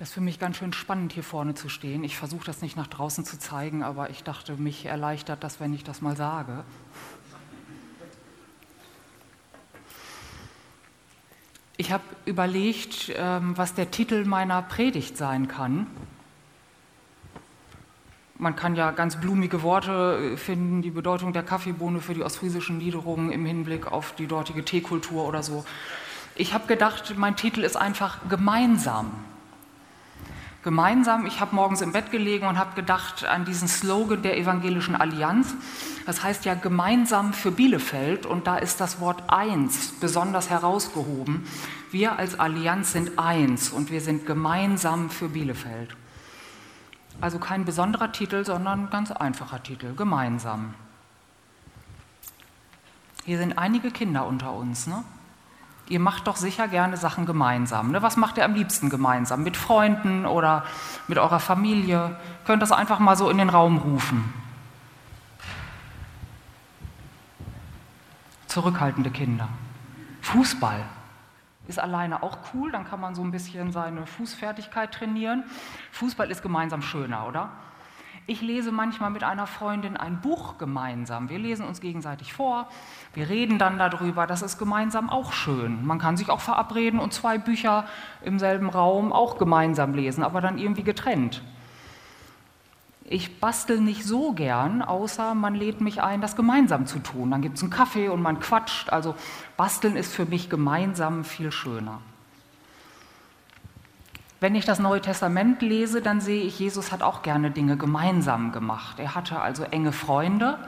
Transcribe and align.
Das 0.00 0.08
ist 0.08 0.14
für 0.14 0.22
mich 0.22 0.38
ganz 0.38 0.56
schön 0.56 0.72
spannend, 0.72 1.12
hier 1.12 1.22
vorne 1.22 1.52
zu 1.52 1.68
stehen. 1.68 2.04
Ich 2.04 2.16
versuche 2.16 2.46
das 2.46 2.62
nicht 2.62 2.74
nach 2.74 2.86
draußen 2.86 3.26
zu 3.26 3.38
zeigen, 3.38 3.82
aber 3.82 4.08
ich 4.08 4.24
dachte, 4.24 4.54
mich 4.54 4.86
erleichtert 4.86 5.44
das, 5.44 5.60
wenn 5.60 5.74
ich 5.74 5.84
das 5.84 6.00
mal 6.00 6.16
sage. 6.16 6.64
Ich 11.76 11.92
habe 11.92 12.02
überlegt, 12.24 13.12
ähm, 13.14 13.58
was 13.58 13.74
der 13.74 13.90
Titel 13.90 14.24
meiner 14.24 14.62
Predigt 14.62 15.18
sein 15.18 15.48
kann. 15.48 15.86
Man 18.38 18.56
kann 18.56 18.76
ja 18.76 18.92
ganz 18.92 19.20
blumige 19.20 19.62
Worte 19.62 20.38
finden, 20.38 20.80
die 20.80 20.90
Bedeutung 20.90 21.34
der 21.34 21.42
Kaffeebohne 21.42 22.00
für 22.00 22.14
die 22.14 22.22
ostfriesischen 22.22 22.78
Niederungen 22.78 23.32
im 23.32 23.44
Hinblick 23.44 23.92
auf 23.92 24.14
die 24.14 24.26
dortige 24.26 24.64
Teekultur 24.64 25.28
oder 25.28 25.42
so. 25.42 25.66
Ich 26.36 26.54
habe 26.54 26.66
gedacht, 26.66 27.12
mein 27.18 27.36
Titel 27.36 27.60
ist 27.60 27.76
einfach 27.76 28.16
gemeinsam 28.30 29.12
gemeinsam. 30.62 31.26
Ich 31.26 31.40
habe 31.40 31.54
morgens 31.54 31.80
im 31.80 31.92
Bett 31.92 32.10
gelegen 32.10 32.46
und 32.46 32.58
habe 32.58 32.74
gedacht 32.74 33.24
an 33.24 33.44
diesen 33.44 33.68
Slogan 33.68 34.22
der 34.22 34.36
Evangelischen 34.36 34.94
Allianz. 34.94 35.54
Das 36.06 36.22
heißt 36.22 36.44
ja 36.44 36.54
gemeinsam 36.54 37.32
für 37.32 37.50
Bielefeld 37.50 38.26
und 38.26 38.46
da 38.46 38.56
ist 38.56 38.80
das 38.80 39.00
Wort 39.00 39.22
eins 39.28 39.92
besonders 40.00 40.50
herausgehoben. 40.50 41.46
Wir 41.90 42.18
als 42.18 42.38
Allianz 42.38 42.92
sind 42.92 43.18
eins 43.18 43.70
und 43.70 43.90
wir 43.90 44.00
sind 44.00 44.26
gemeinsam 44.26 45.10
für 45.10 45.28
Bielefeld. 45.28 45.96
Also 47.20 47.38
kein 47.38 47.64
besonderer 47.64 48.12
Titel, 48.12 48.44
sondern 48.44 48.84
ein 48.84 48.90
ganz 48.90 49.10
einfacher 49.10 49.62
Titel, 49.62 49.94
gemeinsam. 49.94 50.74
Hier 53.24 53.38
sind 53.38 53.58
einige 53.58 53.90
Kinder 53.90 54.26
unter 54.26 54.54
uns. 54.54 54.86
Ne? 54.86 55.04
Ihr 55.90 55.98
macht 55.98 56.28
doch 56.28 56.36
sicher 56.36 56.68
gerne 56.68 56.96
Sachen 56.96 57.26
gemeinsam. 57.26 57.90
Ne? 57.90 58.00
Was 58.00 58.16
macht 58.16 58.38
ihr 58.38 58.44
am 58.44 58.54
liebsten 58.54 58.90
gemeinsam? 58.90 59.42
Mit 59.42 59.56
Freunden 59.56 60.24
oder 60.24 60.64
mit 61.08 61.18
eurer 61.18 61.40
Familie? 61.40 62.16
Könnt 62.46 62.62
das 62.62 62.70
einfach 62.70 63.00
mal 63.00 63.16
so 63.16 63.28
in 63.28 63.38
den 63.38 63.48
Raum 63.48 63.76
rufen. 63.78 64.32
Zurückhaltende 68.46 69.10
Kinder. 69.10 69.48
Fußball 70.22 70.84
ist 71.66 71.80
alleine 71.80 72.22
auch 72.22 72.38
cool, 72.54 72.70
dann 72.70 72.84
kann 72.84 73.00
man 73.00 73.16
so 73.16 73.22
ein 73.22 73.32
bisschen 73.32 73.72
seine 73.72 74.06
Fußfertigkeit 74.06 74.94
trainieren. 74.94 75.42
Fußball 75.90 76.30
ist 76.30 76.42
gemeinsam 76.42 76.82
schöner, 76.82 77.26
oder? 77.26 77.50
Ich 78.26 78.42
lese 78.42 78.70
manchmal 78.70 79.10
mit 79.10 79.24
einer 79.24 79.46
Freundin 79.46 79.96
ein 79.96 80.20
Buch 80.20 80.56
gemeinsam. 80.56 81.28
Wir 81.28 81.38
lesen 81.38 81.66
uns 81.66 81.80
gegenseitig 81.80 82.32
vor, 82.32 82.68
wir 83.12 83.28
reden 83.28 83.58
dann 83.58 83.78
darüber. 83.78 84.26
Das 84.26 84.42
ist 84.42 84.58
gemeinsam 84.58 85.10
auch 85.10 85.32
schön. 85.32 85.84
Man 85.84 85.98
kann 85.98 86.16
sich 86.16 86.30
auch 86.30 86.40
verabreden 86.40 87.00
und 87.00 87.12
zwei 87.12 87.38
Bücher 87.38 87.86
im 88.22 88.38
selben 88.38 88.68
Raum 88.68 89.12
auch 89.12 89.38
gemeinsam 89.38 89.94
lesen, 89.94 90.22
aber 90.22 90.40
dann 90.40 90.58
irgendwie 90.58 90.84
getrennt. 90.84 91.42
Ich 93.04 93.40
bastel 93.40 93.80
nicht 93.80 94.04
so 94.04 94.32
gern, 94.32 94.82
außer 94.82 95.34
man 95.34 95.56
lädt 95.56 95.80
mich 95.80 96.00
ein, 96.00 96.20
das 96.20 96.36
gemeinsam 96.36 96.86
zu 96.86 97.00
tun. 97.00 97.32
Dann 97.32 97.42
gibt 97.42 97.56
es 97.56 97.62
einen 97.64 97.72
Kaffee 97.72 98.08
und 98.08 98.22
man 98.22 98.38
quatscht. 98.38 98.90
Also 98.90 99.16
basteln 99.56 99.96
ist 99.96 100.14
für 100.14 100.26
mich 100.26 100.48
gemeinsam 100.48 101.24
viel 101.24 101.50
schöner. 101.50 102.00
Wenn 104.40 104.54
ich 104.54 104.64
das 104.64 104.78
Neue 104.78 105.02
Testament 105.02 105.60
lese, 105.60 106.00
dann 106.00 106.22
sehe 106.22 106.42
ich, 106.42 106.58
Jesus 106.58 106.92
hat 106.92 107.02
auch 107.02 107.20
gerne 107.22 107.50
Dinge 107.50 107.76
gemeinsam 107.76 108.52
gemacht. 108.52 108.98
Er 108.98 109.14
hatte 109.14 109.38
also 109.38 109.64
enge 109.64 109.92
Freunde, 109.92 110.58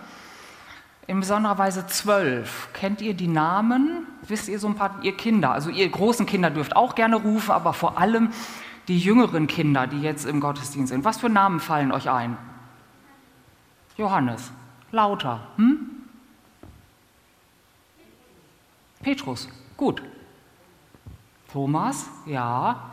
in 1.07 1.21
besonderer 1.21 1.57
Weise 1.57 1.87
zwölf. 1.87 2.69
Kennt 2.75 3.01
ihr 3.01 3.15
die 3.15 3.29
Namen? 3.29 4.07
Wisst 4.29 4.49
ihr 4.49 4.59
so 4.59 4.69
ein 4.69 4.75
paar, 4.75 4.99
ihr 5.03 5.17
Kinder? 5.17 5.53
Also 5.53 5.71
ihr 5.71 5.89
großen 5.89 6.27
Kinder 6.27 6.51
dürft 6.51 6.77
auch 6.77 6.95
gerne 6.95 7.17
rufen, 7.17 7.51
aber 7.51 7.73
vor 7.73 7.99
allem 7.99 8.31
die 8.89 8.99
jüngeren 8.99 9.47
Kinder, 9.47 9.87
die 9.87 10.03
jetzt 10.03 10.27
im 10.27 10.41
Gottesdienst 10.41 10.93
sind. 10.93 11.05
Was 11.05 11.19
für 11.19 11.31
Namen 11.31 11.59
fallen 11.59 11.93
euch 11.93 12.11
ein? 12.11 12.37
Johannes, 13.97 14.53
lauter. 14.91 15.41
Hm? 15.57 15.91
Petrus, 19.03 19.49
gut. 19.77 20.03
Thomas, 21.53 22.07
ja. 22.27 22.92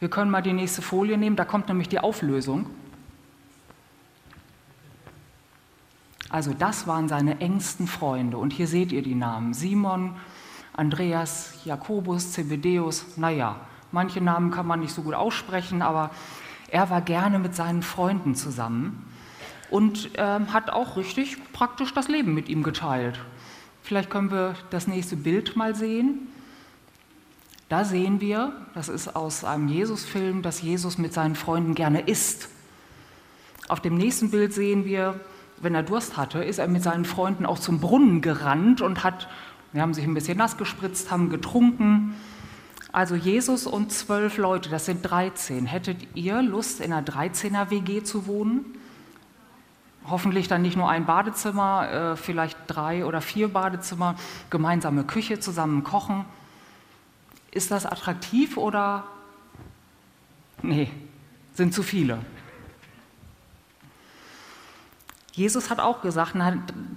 Wir 0.00 0.08
können 0.08 0.30
mal 0.30 0.42
die 0.42 0.52
nächste 0.52 0.82
Folie 0.82 1.18
nehmen, 1.18 1.36
da 1.36 1.44
kommt 1.44 1.68
nämlich 1.68 1.88
die 1.88 1.98
Auflösung. 1.98 2.66
Also 6.30 6.52
das 6.52 6.86
waren 6.86 7.08
seine 7.08 7.40
engsten 7.40 7.86
Freunde. 7.86 8.36
Und 8.36 8.52
hier 8.52 8.66
seht 8.66 8.92
ihr 8.92 9.02
die 9.02 9.14
Namen. 9.14 9.54
Simon, 9.54 10.16
Andreas, 10.74 11.64
Jakobus, 11.64 12.32
Zebedeus. 12.32 13.16
Naja, 13.16 13.56
manche 13.92 14.20
Namen 14.20 14.50
kann 14.50 14.66
man 14.66 14.80
nicht 14.80 14.92
so 14.92 15.02
gut 15.02 15.14
aussprechen, 15.14 15.82
aber 15.82 16.10
er 16.70 16.90
war 16.90 17.00
gerne 17.00 17.38
mit 17.38 17.54
seinen 17.54 17.82
Freunden 17.82 18.34
zusammen 18.34 19.06
und 19.70 20.16
äh, 20.18 20.40
hat 20.52 20.70
auch 20.70 20.96
richtig 20.96 21.38
praktisch 21.52 21.94
das 21.94 22.08
Leben 22.08 22.34
mit 22.34 22.48
ihm 22.48 22.62
geteilt. 22.62 23.18
Vielleicht 23.82 24.10
können 24.10 24.30
wir 24.30 24.54
das 24.70 24.86
nächste 24.86 25.16
Bild 25.16 25.56
mal 25.56 25.74
sehen. 25.74 26.28
Da 27.68 27.84
sehen 27.84 28.20
wir, 28.22 28.52
das 28.74 28.88
ist 28.88 29.14
aus 29.14 29.44
einem 29.44 29.68
Jesus-Film, 29.68 30.40
dass 30.40 30.62
Jesus 30.62 30.96
mit 30.96 31.12
seinen 31.12 31.34
Freunden 31.34 31.74
gerne 31.74 32.00
isst. 32.00 32.48
Auf 33.68 33.80
dem 33.80 33.96
nächsten 33.96 34.30
Bild 34.30 34.54
sehen 34.54 34.86
wir, 34.86 35.20
wenn 35.60 35.74
er 35.74 35.82
Durst 35.82 36.16
hatte, 36.16 36.42
ist 36.42 36.58
er 36.58 36.68
mit 36.68 36.82
seinen 36.82 37.04
Freunden 37.04 37.44
auch 37.44 37.58
zum 37.58 37.80
Brunnen 37.80 38.22
gerannt 38.22 38.80
und 38.80 39.04
hat, 39.04 39.28
wir 39.72 39.82
haben 39.82 39.92
sich 39.92 40.04
ein 40.04 40.14
bisschen 40.14 40.38
nass 40.38 40.56
gespritzt, 40.56 41.10
haben 41.10 41.28
getrunken. 41.28 42.14
Also 42.90 43.14
Jesus 43.14 43.66
und 43.66 43.92
zwölf 43.92 44.38
Leute, 44.38 44.70
das 44.70 44.86
sind 44.86 45.02
13. 45.02 45.66
Hättet 45.66 45.98
ihr 46.14 46.40
Lust, 46.40 46.80
in 46.80 46.90
einer 46.90 47.06
13er 47.06 47.70
WG 47.70 48.02
zu 48.02 48.26
wohnen? 48.26 48.64
Hoffentlich 50.08 50.48
dann 50.48 50.62
nicht 50.62 50.78
nur 50.78 50.88
ein 50.88 51.04
Badezimmer, 51.04 51.90
äh, 51.90 52.16
vielleicht 52.16 52.56
drei 52.66 53.04
oder 53.04 53.20
vier 53.20 53.48
Badezimmer, 53.48 54.14
gemeinsame 54.48 55.04
Küche, 55.04 55.38
zusammen 55.38 55.84
kochen. 55.84 56.24
Ist 57.50 57.70
das 57.70 57.86
attraktiv 57.86 58.56
oder? 58.56 59.04
Nee, 60.62 60.90
sind 61.54 61.72
zu 61.72 61.82
viele. 61.82 62.18
Jesus 65.32 65.70
hat 65.70 65.78
auch 65.78 66.02
gesagt, 66.02 66.34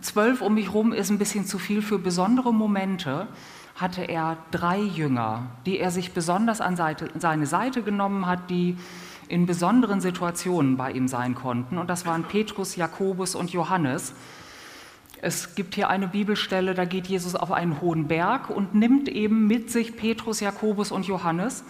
zwölf 0.01 0.41
um 0.41 0.55
mich 0.55 0.67
herum 0.67 0.93
ist 0.93 1.11
ein 1.11 1.19
bisschen 1.19 1.45
zu 1.45 1.59
viel 1.59 1.83
für 1.83 1.99
besondere 1.99 2.51
Momente. 2.51 3.27
Hatte 3.75 4.01
er 4.03 4.37
drei 4.49 4.79
Jünger, 4.79 5.47
die 5.65 5.77
er 5.79 5.91
sich 5.91 6.11
besonders 6.11 6.59
an 6.59 6.75
Seite, 6.75 7.09
seine 7.19 7.45
Seite 7.45 7.83
genommen 7.83 8.25
hat, 8.25 8.49
die 8.49 8.77
in 9.27 9.45
besonderen 9.45 10.01
Situationen 10.01 10.75
bei 10.75 10.91
ihm 10.91 11.07
sein 11.07 11.35
konnten. 11.35 11.77
Und 11.77 11.87
das 11.87 12.05
waren 12.05 12.23
Petrus, 12.23 12.75
Jakobus 12.75 13.35
und 13.35 13.51
Johannes. 13.51 14.13
Es 15.23 15.53
gibt 15.53 15.75
hier 15.75 15.87
eine 15.87 16.07
Bibelstelle, 16.07 16.73
da 16.73 16.85
geht 16.85 17.05
Jesus 17.05 17.35
auf 17.35 17.51
einen 17.51 17.79
hohen 17.79 18.07
Berg 18.07 18.49
und 18.49 18.73
nimmt 18.73 19.07
eben 19.07 19.45
mit 19.45 19.69
sich 19.69 19.95
Petrus, 19.95 20.39
Jakobus 20.39 20.91
und 20.91 21.05
Johannes. 21.05 21.63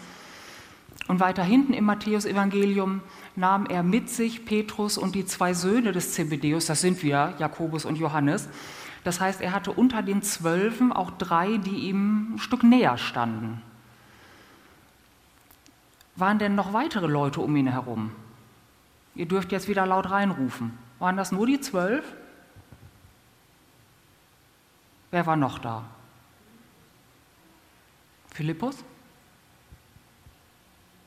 Und 1.10 1.20
weiter 1.20 1.44
hinten 1.44 1.74
im 1.74 1.84
Matthäusevangelium 1.84 3.02
nahm 3.36 3.66
er 3.66 3.84
mit 3.84 4.10
sich 4.10 4.46
Petrus 4.46 4.98
und 4.98 5.16
die 5.16 5.26
zwei 5.26 5.54
Söhne 5.54 5.92
des 5.92 6.14
Zebedeus, 6.14 6.68
das 6.68 6.80
sind 6.80 7.04
wir, 7.04 7.34
Jakobus 7.40 7.84
und 7.84 7.98
Johannes. 7.98 8.48
Das 9.04 9.20
heißt, 9.20 9.42
er 9.42 9.52
hatte 9.52 9.74
unter 9.74 10.02
den 10.02 10.22
Zwölfen 10.22 10.94
auch 10.94 11.12
drei, 11.12 11.58
die 11.58 11.90
ihm 11.90 12.36
ein 12.36 12.40
Stück 12.40 12.64
näher 12.64 12.98
standen. 12.98 13.62
Waren 16.16 16.40
denn 16.40 16.56
noch 16.56 16.72
weitere 16.72 17.08
Leute 17.08 17.42
um 17.42 17.54
ihn 17.58 17.68
herum? 17.68 18.12
Ihr 19.14 19.26
dürft 19.26 19.52
jetzt 19.52 19.68
wieder 19.68 19.86
laut 19.86 20.10
reinrufen. 20.10 20.78
Waren 21.00 21.18
das 21.18 21.34
nur 21.34 21.48
die 21.48 21.60
zwölf? 21.60 22.06
Wer 25.12 25.26
war 25.26 25.36
noch 25.36 25.60
da? 25.60 25.84
Philippus? 28.34 28.78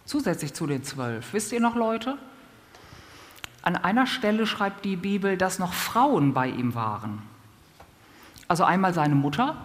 Zusätzlich 0.05 0.53
zu 0.53 0.67
den 0.67 0.85
zwölf. 0.85 1.33
Wisst 1.33 1.53
ihr 1.53 1.61
noch 1.61 1.75
Leute? 1.75 2.19
An 3.63 3.77
einer 3.77 4.07
Stelle 4.07 4.47
schreibt 4.47 4.85
die 4.85 4.97
Bibel, 4.97 5.39
dass 5.39 5.59
noch 5.59 5.73
Frauen 5.73 6.35
bei 6.35 6.49
ihm 6.49 6.75
waren. 6.75 7.23
Also 8.47 8.65
einmal 8.65 8.93
seine 8.93 9.15
Mutter. 9.15 9.57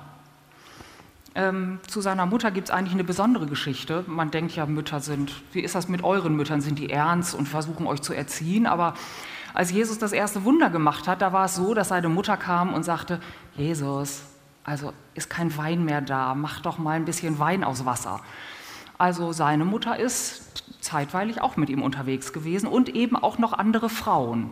Ähm, 1.35 1.79
zu 1.85 1.99
seiner 1.99 2.25
Mutter 2.25 2.49
gibt 2.49 2.69
es 2.69 2.73
eigentlich 2.73 2.93
eine 2.93 3.03
besondere 3.03 3.45
Geschichte. 3.45 4.05
Man 4.07 4.31
denkt 4.31 4.55
ja, 4.55 4.65
Mütter 4.65 5.01
sind, 5.01 5.33
wie 5.51 5.59
ist 5.59 5.75
das 5.75 5.89
mit 5.89 6.01
euren 6.01 6.37
Müttern? 6.37 6.61
Sind 6.61 6.79
die 6.79 6.89
ernst 6.89 7.35
und 7.35 7.45
versuchen 7.45 7.87
euch 7.87 8.01
zu 8.01 8.13
erziehen? 8.13 8.65
Aber 8.65 8.93
als 9.53 9.71
Jesus 9.71 9.99
das 9.99 10.13
erste 10.13 10.45
Wunder 10.45 10.69
gemacht 10.69 11.07
hat, 11.09 11.21
da 11.21 11.33
war 11.33 11.45
es 11.45 11.55
so, 11.55 11.73
dass 11.73 11.89
seine 11.89 12.07
Mutter 12.07 12.37
kam 12.37 12.73
und 12.73 12.83
sagte, 12.83 13.19
Jesus, 13.57 14.21
also 14.69 14.93
ist 15.15 15.31
kein 15.31 15.57
Wein 15.57 15.83
mehr 15.83 15.99
da, 15.99 16.35
mach 16.35 16.61
doch 16.61 16.77
mal 16.77 16.91
ein 16.91 17.05
bisschen 17.05 17.39
Wein 17.39 17.63
aus 17.63 17.85
Wasser. 17.85 18.21
Also 18.99 19.31
seine 19.31 19.65
Mutter 19.65 19.97
ist 19.97 20.63
zeitweilig 20.79 21.41
auch 21.41 21.57
mit 21.57 21.69
ihm 21.69 21.81
unterwegs 21.81 22.33
gewesen 22.33 22.67
und 22.67 22.89
eben 22.89 23.15
auch 23.15 23.39
noch 23.39 23.53
andere 23.53 23.89
Frauen. 23.89 24.51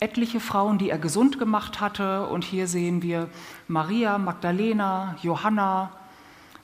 Etliche 0.00 0.40
Frauen, 0.40 0.78
die 0.78 0.90
er 0.90 0.98
gesund 0.98 1.38
gemacht 1.38 1.80
hatte. 1.80 2.26
Und 2.26 2.42
hier 2.42 2.66
sehen 2.66 3.02
wir 3.02 3.28
Maria, 3.68 4.18
Magdalena, 4.18 5.14
Johanna, 5.22 5.92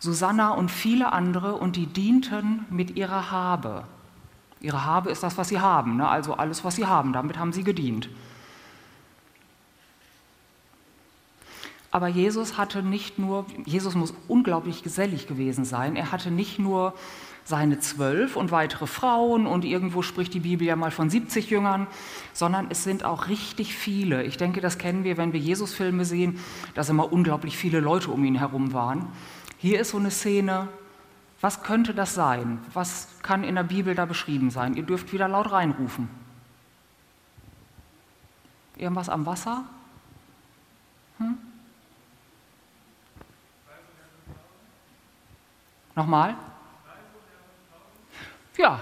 Susanna 0.01 0.51
und 0.51 0.73
viele 0.73 1.13
andere 1.13 1.55
und 1.55 1.77
die 1.77 1.87
dienten 1.87 2.67
mit 2.69 2.97
ihrer 2.97 3.31
Habe. 3.31 3.85
Ihre 4.61 4.85
Habe 4.85 5.11
ist 5.11 5.23
das, 5.23 5.39
was 5.39 5.51
sie 5.51 5.61
haben, 5.61 5.99
ne? 5.99 6.09
also 6.09 6.35
alles, 6.35 6.65
was 6.65 6.75
sie 6.75 6.87
haben, 6.87 7.13
damit 7.13 7.39
haben 7.39 7.53
sie 7.53 7.63
gedient. 7.63 8.09
Aber 11.91 12.09
Jesus 12.09 12.59
hatte 12.59 12.83
nicht 12.83 13.19
nur, 13.19 13.47
Jesus 13.65 13.95
muss 13.95 14.13
unglaublich 14.29 14.83
gesellig 14.83 15.27
gewesen 15.27 15.65
sein, 15.65 15.97
er 15.97 16.13
hatte 16.13 16.31
nicht 16.31 16.59
nur 16.59 16.95
seine 17.45 17.81
zwölf 17.81 18.37
und 18.37 18.51
weitere 18.51 18.87
Frauen 18.87 19.47
und 19.47 19.65
irgendwo 19.65 20.03
spricht 20.03 20.35
die 20.35 20.41
Bibel 20.41 20.67
ja 20.67 20.77
mal 20.77 20.91
von 20.91 21.09
70 21.09 21.49
Jüngern, 21.49 21.87
sondern 22.35 22.67
es 22.69 22.85
sind 22.85 23.05
auch 23.05 23.29
richtig 23.29 23.75
viele. 23.75 24.23
Ich 24.25 24.37
denke, 24.37 24.61
das 24.61 24.77
kennen 24.77 25.03
wir, 25.03 25.17
wenn 25.17 25.33
wir 25.33 25.41
Jesus-Filme 25.41 26.05
sehen, 26.05 26.39
dass 26.75 26.91
immer 26.91 27.11
unglaublich 27.11 27.57
viele 27.57 27.81
Leute 27.81 28.11
um 28.11 28.23
ihn 28.23 28.35
herum 28.35 28.75
waren. 28.75 29.07
Hier 29.57 29.81
ist 29.81 29.91
so 29.91 29.97
eine 29.97 30.11
Szene, 30.11 30.69
was 31.41 31.63
könnte 31.63 31.95
das 31.95 32.15
sein? 32.15 32.59
Was 32.75 33.09
kann 33.23 33.45
in 33.45 33.55
der 33.55 33.63
Bibel 33.63 33.95
da 33.95 34.05
beschrieben 34.05 34.51
sein? 34.51 34.75
Ihr 34.75 34.83
dürft 34.83 35.15
wieder 35.15 35.27
laut 35.27 35.51
reinrufen. 35.51 36.11
Irgendwas 38.77 39.09
am 39.09 39.25
Wasser? 39.25 39.65
Hm? 41.17 41.39
Nochmal? 45.99 46.37
Ja, 48.57 48.81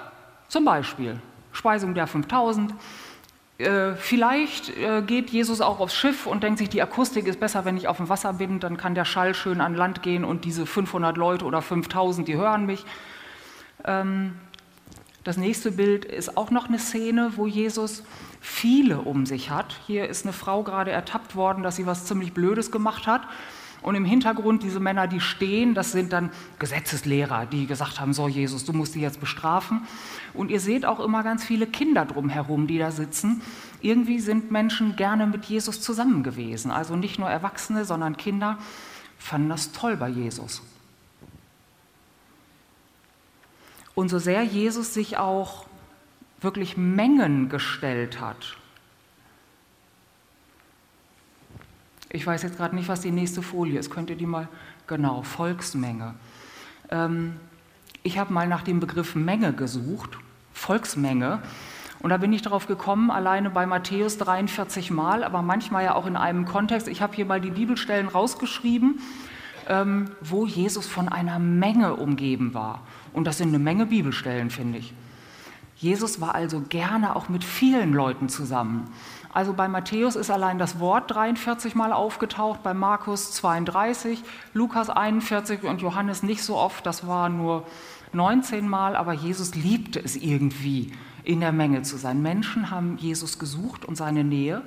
zum 0.49 0.67
Beispiel 0.67 1.19
Speisung 1.51 1.95
der 1.95 2.07
5000. 2.07 2.75
Äh, 3.57 3.95
vielleicht 3.95 4.69
äh, 4.77 5.01
geht 5.01 5.31
Jesus 5.31 5.63
auch 5.63 5.81
aufs 5.81 5.95
Schiff 5.95 6.27
und 6.27 6.43
denkt 6.43 6.59
sich, 6.59 6.69
die 6.69 6.83
Akustik 6.83 7.27
ist 7.27 7.41
besser, 7.41 7.65
wenn 7.65 7.79
ich 7.79 7.89
auf 7.89 7.97
dem 7.97 8.11
Wasser 8.11 8.35
bin, 8.35 8.61
dann 8.61 8.77
kann 8.77 8.95
der 8.95 9.07
Schall 9.07 9.35
schön 9.35 9.63
an 9.63 9.75
Land 9.75 10.03
gehen 10.03 10.27
und 10.27 10.45
diese 10.45 10.67
500 10.67 11.17
Leute 11.17 11.47
oder 11.47 11.63
5000, 11.63 12.29
die 12.29 12.37
hören 12.37 12.67
mich. 12.67 12.85
Ähm, 13.87 14.35
das 15.25 15.39
nächste 15.39 15.73
Bild 15.73 16.05
ist 16.05 16.37
auch 16.37 16.51
noch 16.51 16.69
eine 16.69 16.79
Szene, 16.79 17.33
wo 17.37 17.47
Jesus 17.47 18.05
viele 18.43 18.99
um 18.99 19.25
sich 19.25 19.49
hat. 19.49 19.75
Hier 19.87 20.07
ist 20.07 20.27
eine 20.27 20.35
Frau 20.35 20.63
gerade 20.63 20.91
ertappt 20.91 21.35
worden, 21.35 21.63
dass 21.63 21.77
sie 21.77 21.87
was 21.87 22.05
ziemlich 22.05 22.35
Blödes 22.35 22.71
gemacht 22.71 23.07
hat. 23.07 23.23
Und 23.87 23.95
im 23.95 24.05
Hintergrund 24.05 24.65
diese 24.65 24.81
Männer, 24.81 25.07
die 25.07 25.21
stehen, 25.21 25.73
das 25.75 25.93
sind 25.93 26.13
dann 26.13 26.31
Gesetzeslehrer, 26.59 27.47
die 27.47 27.69
gesagt 27.69 28.01
haben, 28.01 28.15
so 28.15 28.27
Jesus, 28.27 28.65
du 28.65 28.73
musst 28.73 28.97
die 28.97 29.01
jetzt 29.01 29.21
bestrafen. 29.21 29.87
Und 30.35 30.51
ihr 30.51 30.59
seht 30.59 30.85
auch 30.85 30.99
immer 30.99 31.23
ganz 31.23 31.45
viele 31.45 31.69
Kinder 31.69 32.05
drumherum, 32.05 32.67
die 32.67 32.79
da 32.79 32.91
sitzen. 32.91 33.43
Irgendwie 33.81 34.19
sind 34.19 34.51
Menschen 34.51 34.97
gerne 34.97 35.29
mit 35.29 35.45
Jesus 35.45 35.81
zusammen 35.81 36.25
gewesen. 36.25 36.73
Also 36.73 36.97
nicht 36.97 37.21
nur 37.21 37.31
Erwachsene, 37.31 37.85
sondern 37.85 38.17
Kinder 38.17 38.59
fanden 39.19 39.51
das 39.51 39.71
toll 39.71 39.97
bei 39.97 40.09
Jesus. 40.09 40.63
Und 43.95 44.09
so 44.09 44.19
sehr 44.19 44.43
Jesus 44.43 44.95
sich 44.95 45.17
auch 45.17 45.65
wirklich 46.41 46.77
Mengen 46.77 47.49
gestellt 47.49 48.21
hat, 48.21 48.57
Ich 52.11 52.27
weiß 52.27 52.43
jetzt 52.43 52.57
gerade 52.57 52.75
nicht, 52.75 52.89
was 52.89 53.01
die 53.01 53.11
nächste 53.11 53.43
Folie 53.43 53.79
ist. 53.79 53.91
Könnt 53.91 54.11
ihr 54.11 54.17
die 54.17 54.27
mal, 54.27 54.49
genau, 54.87 55.23
Volksmenge. 55.23 56.15
Ähm, 56.91 57.37
ich 58.03 58.19
habe 58.19 58.33
mal 58.33 58.47
nach 58.47 58.63
dem 58.63 58.79
Begriff 58.81 59.15
Menge 59.15 59.53
gesucht, 59.53 60.19
Volksmenge. 60.53 61.41
Und 62.01 62.11
da 62.11 62.19
bin 62.19 62.33
ich 62.33 62.43
darauf 62.43 62.67
gekommen, 62.67 63.11
alleine 63.11 63.51
bei 63.51 63.67
Matthäus 63.67 64.19
43 64.19 64.91
Mal, 64.91 65.25
aber 65.25 65.43
manchmal 65.43 65.85
ja 65.85 65.95
auch 65.95 66.07
in 66.07 66.17
einem 66.17 66.45
Kontext. 66.45 66.87
Ich 66.89 67.03
habe 67.03 67.17
hier 67.17 67.27
mal 67.27 67.41
die 67.41 67.51
Bibelstellen 67.51 68.07
rausgeschrieben, 68.09 69.01
ähm, 69.69 70.11
wo 70.21 70.47
Jesus 70.47 70.87
von 70.87 71.09
einer 71.09 71.39
Menge 71.39 71.97
umgeben 71.97 72.55
war. 72.55 72.83
Und 73.13 73.27
das 73.27 73.39
sind 73.39 73.49
eine 73.49 73.59
Menge 73.59 73.87
Bibelstellen, 73.87 74.51
finde 74.51 74.79
ich. 74.79 74.95
Jesus 75.77 76.21
war 76.21 76.35
also 76.35 76.61
gerne 76.61 77.17
auch 77.17 77.29
mit 77.29 77.45
vielen 77.45 77.93
Leuten 77.93 78.29
zusammen. 78.29 78.89
Also 79.33 79.53
bei 79.53 79.69
Matthäus 79.69 80.17
ist 80.17 80.31
allein 80.31 80.59
das 80.59 80.79
Wort 80.81 81.11
43 81.11 81.75
Mal 81.75 81.93
aufgetaucht, 81.93 82.63
bei 82.63 82.75
Markus 82.75 83.33
32, 83.33 84.23
Lukas 84.55 84.91
41 84.91 85.65
und 85.65 85.83
Johannes 85.83 86.23
nicht 86.23 86.43
so 86.43 86.57
oft, 86.57 86.87
das 86.87 87.07
war 87.07 87.29
nur 87.29 87.67
19 88.13 88.69
Mal, 88.69 88.97
aber 88.97 89.13
Jesus 89.13 89.55
liebte 89.55 90.03
es 90.03 90.17
irgendwie, 90.17 90.93
in 91.27 91.41
der 91.41 91.53
Menge 91.53 91.83
zu 91.83 91.97
sein. 91.97 92.23
Menschen 92.23 92.71
haben 92.71 92.97
Jesus 92.99 93.39
gesucht 93.39 93.85
und 93.85 93.97
seine 93.97 94.23
Nähe 94.25 94.63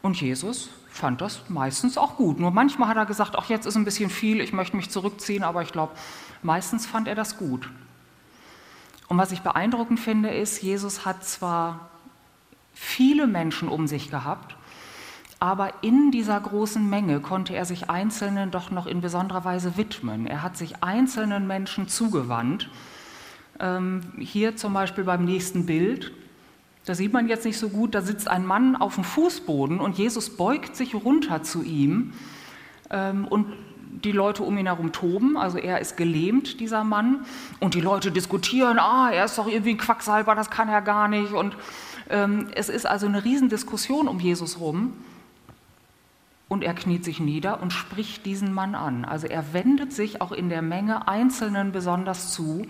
und 0.00 0.20
Jesus 0.20 0.70
fand 0.88 1.20
das 1.20 1.48
meistens 1.48 1.98
auch 1.98 2.16
gut. 2.16 2.40
Nur 2.40 2.50
manchmal 2.50 2.88
hat 2.88 2.96
er 2.96 3.06
gesagt, 3.06 3.36
ach 3.36 3.48
jetzt 3.50 3.66
ist 3.66 3.76
ein 3.76 3.84
bisschen 3.84 4.10
viel, 4.10 4.40
ich 4.40 4.52
möchte 4.52 4.76
mich 4.76 4.90
zurückziehen, 4.90 5.44
aber 5.44 5.62
ich 5.62 5.70
glaube, 5.70 5.92
meistens 6.42 6.86
fand 6.86 7.06
er 7.06 7.14
das 7.14 7.36
gut. 7.36 7.68
Und 9.08 9.18
was 9.18 9.30
ich 9.30 9.42
beeindruckend 9.42 10.00
finde, 10.00 10.30
ist, 10.30 10.62
Jesus 10.62 11.04
hat 11.04 11.24
zwar 11.24 11.90
viele 12.80 13.26
Menschen 13.26 13.68
um 13.68 13.88
sich 13.88 14.08
gehabt, 14.08 14.54
aber 15.40 15.72
in 15.82 16.10
dieser 16.12 16.38
großen 16.40 16.88
Menge 16.88 17.20
konnte 17.20 17.54
er 17.54 17.64
sich 17.64 17.90
Einzelnen 17.90 18.50
doch 18.50 18.70
noch 18.70 18.86
in 18.86 19.00
besonderer 19.00 19.44
Weise 19.44 19.76
widmen. 19.76 20.26
Er 20.26 20.42
hat 20.42 20.56
sich 20.56 20.82
einzelnen 20.82 21.46
Menschen 21.46 21.88
zugewandt. 21.88 22.70
Ähm, 23.58 24.02
hier 24.18 24.56
zum 24.56 24.74
Beispiel 24.74 25.04
beim 25.04 25.24
nächsten 25.24 25.66
Bild, 25.66 26.12
da 26.84 26.94
sieht 26.94 27.12
man 27.12 27.28
jetzt 27.28 27.44
nicht 27.44 27.58
so 27.58 27.68
gut, 27.68 27.94
da 27.94 28.00
sitzt 28.00 28.28
ein 28.28 28.46
Mann 28.46 28.76
auf 28.76 28.94
dem 28.94 29.04
Fußboden 29.04 29.80
und 29.80 29.98
Jesus 29.98 30.36
beugt 30.36 30.76
sich 30.76 30.94
runter 30.94 31.42
zu 31.42 31.62
ihm 31.62 32.12
ähm, 32.90 33.26
und 33.26 33.46
die 34.04 34.12
Leute 34.12 34.42
um 34.44 34.56
ihn 34.56 34.66
herum 34.66 34.92
toben, 34.92 35.36
also 35.36 35.58
er 35.58 35.80
ist 35.80 35.96
gelähmt, 35.96 36.60
dieser 36.60 36.84
Mann, 36.84 37.24
und 37.58 37.74
die 37.74 37.80
Leute 37.80 38.12
diskutieren, 38.12 38.78
ah, 38.78 39.10
er 39.10 39.24
ist 39.24 39.38
doch 39.38 39.48
irgendwie 39.48 39.70
ein 39.70 39.78
Quacksalber, 39.78 40.34
das 40.34 40.50
kann 40.50 40.68
er 40.68 40.82
gar 40.82 41.08
nicht, 41.08 41.32
und 41.32 41.56
es 42.54 42.68
ist 42.68 42.86
also 42.86 43.06
eine 43.06 43.24
Riesendiskussion 43.24 44.08
um 44.08 44.20
Jesus 44.20 44.60
rum. 44.60 44.94
Und 46.48 46.64
er 46.64 46.72
kniet 46.72 47.04
sich 47.04 47.20
nieder 47.20 47.60
und 47.60 47.74
spricht 47.74 48.24
diesen 48.24 48.54
Mann 48.54 48.74
an. 48.74 49.04
Also 49.04 49.26
er 49.26 49.52
wendet 49.52 49.92
sich 49.92 50.22
auch 50.22 50.32
in 50.32 50.48
der 50.48 50.62
Menge 50.62 51.06
Einzelnen 51.06 51.72
besonders 51.72 52.32
zu, 52.32 52.66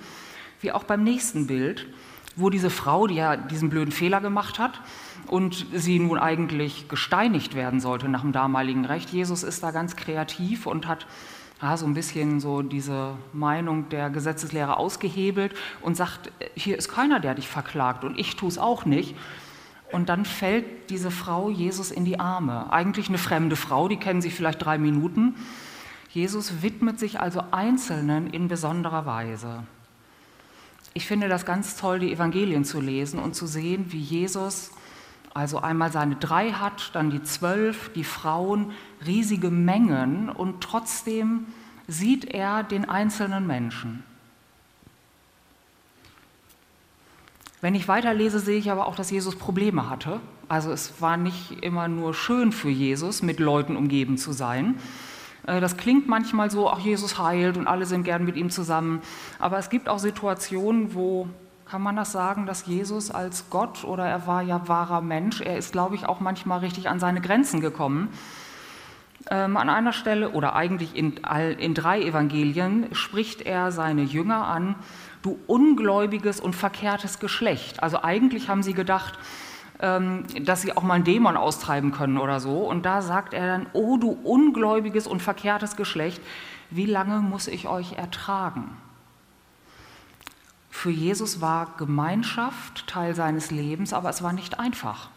wie 0.60 0.72
auch 0.72 0.82
beim 0.82 1.04
nächsten 1.04 1.46
Bild, 1.46 1.86
wo 2.34 2.50
diese 2.50 2.70
Frau, 2.70 3.06
die 3.06 3.14
ja 3.14 3.36
diesen 3.36 3.70
blöden 3.70 3.92
Fehler 3.92 4.20
gemacht 4.20 4.58
hat 4.58 4.80
und 5.28 5.66
sie 5.72 6.00
nun 6.00 6.18
eigentlich 6.18 6.88
gesteinigt 6.88 7.54
werden 7.54 7.78
sollte 7.78 8.08
nach 8.08 8.22
dem 8.22 8.32
damaligen 8.32 8.84
Recht. 8.84 9.10
Jesus 9.10 9.44
ist 9.44 9.62
da 9.62 9.70
ganz 9.70 9.94
kreativ 9.94 10.66
und 10.66 10.88
hat 10.88 11.06
ja, 11.60 11.76
so 11.76 11.86
ein 11.86 11.94
bisschen 11.94 12.40
so 12.40 12.62
diese 12.62 13.16
Meinung 13.32 13.88
der 13.88 14.10
Gesetzeslehre 14.10 14.76
ausgehebelt 14.76 15.54
und 15.80 15.96
sagt, 15.96 16.30
hier 16.54 16.78
ist 16.78 16.88
keiner, 16.88 17.20
der 17.20 17.34
dich 17.34 17.48
verklagt 17.48 18.04
und 18.04 18.18
ich 18.18 18.36
tue 18.36 18.48
es 18.48 18.58
auch 18.58 18.84
nicht. 18.84 19.16
Und 19.90 20.08
dann 20.08 20.24
fällt 20.24 20.90
diese 20.90 21.10
Frau 21.10 21.48
Jesus 21.50 21.90
in 21.90 22.04
die 22.04 22.20
Arme. 22.20 22.70
Eigentlich 22.72 23.08
eine 23.08 23.18
fremde 23.18 23.56
Frau, 23.56 23.88
die 23.88 23.96
kennen 23.96 24.20
sie 24.20 24.30
vielleicht 24.30 24.62
drei 24.64 24.78
Minuten. 24.78 25.34
Jesus 26.10 26.62
widmet 26.62 26.98
sich 26.98 27.20
also 27.20 27.42
Einzelnen 27.50 28.28
in 28.28 28.48
besonderer 28.48 29.06
Weise. 29.06 29.62
Ich 30.94 31.06
finde 31.06 31.28
das 31.28 31.46
ganz 31.46 31.76
toll, 31.76 32.00
die 32.00 32.12
Evangelien 32.12 32.64
zu 32.64 32.80
lesen 32.80 33.18
und 33.18 33.34
zu 33.34 33.46
sehen, 33.46 33.86
wie 33.88 34.00
Jesus 34.00 34.72
also 35.38 35.60
einmal 35.60 35.92
seine 35.92 36.16
drei 36.16 36.50
hat, 36.50 36.90
dann 36.94 37.10
die 37.10 37.22
zwölf, 37.22 37.92
die 37.92 38.02
Frauen, 38.02 38.72
riesige 39.06 39.50
Mengen 39.50 40.30
und 40.30 40.60
trotzdem 40.60 41.46
sieht 41.86 42.24
er 42.24 42.64
den 42.64 42.88
einzelnen 42.88 43.46
Menschen. 43.46 44.02
Wenn 47.60 47.76
ich 47.76 47.86
weiterlese, 47.86 48.40
sehe 48.40 48.58
ich 48.58 48.72
aber 48.72 48.86
auch, 48.86 48.96
dass 48.96 49.12
Jesus 49.12 49.36
Probleme 49.36 49.88
hatte. 49.88 50.18
Also 50.48 50.72
es 50.72 51.00
war 51.00 51.16
nicht 51.16 51.62
immer 51.62 51.86
nur 51.86 52.14
schön 52.14 52.50
für 52.50 52.70
Jesus, 52.70 53.22
mit 53.22 53.38
Leuten 53.38 53.76
umgeben 53.76 54.18
zu 54.18 54.32
sein. 54.32 54.74
Äh, 55.46 55.60
das 55.60 55.76
klingt 55.76 56.08
manchmal 56.08 56.50
so, 56.50 56.68
ach 56.68 56.80
Jesus 56.80 57.16
heilt 57.16 57.56
und 57.56 57.68
alle 57.68 57.86
sind 57.86 58.02
gern 58.02 58.24
mit 58.24 58.34
ihm 58.34 58.50
zusammen. 58.50 59.02
Aber 59.38 59.58
es 59.58 59.70
gibt 59.70 59.88
auch 59.88 60.00
Situationen, 60.00 60.94
wo 60.94 61.28
kann 61.70 61.82
man 61.82 61.96
das 61.96 62.12
sagen, 62.12 62.46
dass 62.46 62.66
Jesus 62.66 63.10
als 63.10 63.50
Gott 63.50 63.84
oder 63.84 64.06
er 64.06 64.26
war 64.26 64.42
ja 64.42 64.66
wahrer 64.68 65.02
Mensch, 65.02 65.40
er 65.40 65.58
ist, 65.58 65.72
glaube 65.72 65.94
ich, 65.94 66.06
auch 66.06 66.20
manchmal 66.20 66.60
richtig 66.60 66.88
an 66.88 66.98
seine 66.98 67.20
Grenzen 67.20 67.60
gekommen. 67.60 68.08
Ähm, 69.30 69.56
an 69.58 69.68
einer 69.68 69.92
Stelle 69.92 70.30
oder 70.30 70.56
eigentlich 70.56 70.96
in, 70.96 71.20
in 71.58 71.74
drei 71.74 72.00
Evangelien 72.00 72.86
spricht 72.92 73.42
er 73.42 73.70
seine 73.70 74.02
Jünger 74.02 74.46
an, 74.46 74.76
du 75.22 75.38
ungläubiges 75.46 76.40
und 76.40 76.54
verkehrtes 76.54 77.18
Geschlecht. 77.18 77.82
Also 77.82 78.02
eigentlich 78.02 78.48
haben 78.48 78.62
sie 78.62 78.72
gedacht, 78.72 79.18
ähm, 79.80 80.24
dass 80.42 80.62
sie 80.62 80.74
auch 80.74 80.82
mal 80.82 80.94
einen 80.94 81.04
Dämon 81.04 81.36
austreiben 81.36 81.92
können 81.92 82.16
oder 82.16 82.40
so. 82.40 82.60
Und 82.60 82.86
da 82.86 83.02
sagt 83.02 83.34
er 83.34 83.46
dann, 83.46 83.66
oh 83.74 83.98
du 83.98 84.10
ungläubiges 84.10 85.06
und 85.06 85.20
verkehrtes 85.20 85.76
Geschlecht, 85.76 86.22
wie 86.70 86.86
lange 86.86 87.20
muss 87.20 87.46
ich 87.46 87.68
euch 87.68 87.92
ertragen? 87.92 88.78
Für 90.78 90.90
Jesus 90.90 91.40
war 91.40 91.74
Gemeinschaft 91.76 92.86
Teil 92.86 93.12
seines 93.16 93.50
Lebens, 93.50 93.92
aber 93.92 94.10
es 94.10 94.22
war 94.22 94.32
nicht 94.32 94.60
einfach. 94.60 95.08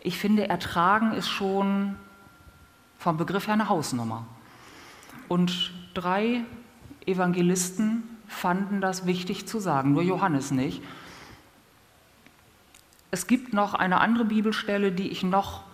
Ich 0.00 0.16
finde, 0.16 0.48
ertragen 0.48 1.12
ist 1.12 1.28
schon 1.28 1.96
vom 2.98 3.18
Begriff 3.18 3.46
her 3.46 3.52
eine 3.52 3.68
Hausnummer. 3.68 4.24
Und 5.28 5.70
drei 5.92 6.44
Evangelisten 7.04 8.04
fanden 8.26 8.80
das 8.80 9.04
wichtig 9.04 9.46
zu 9.46 9.60
sagen, 9.60 9.92
nur 9.92 10.00
Johannes 10.00 10.50
nicht. 10.50 10.82
Es 13.10 13.26
gibt 13.26 13.52
noch 13.52 13.74
eine 13.74 14.00
andere 14.00 14.24
Bibelstelle, 14.24 14.92
die 14.92 15.10
ich 15.10 15.24
noch 15.24 15.64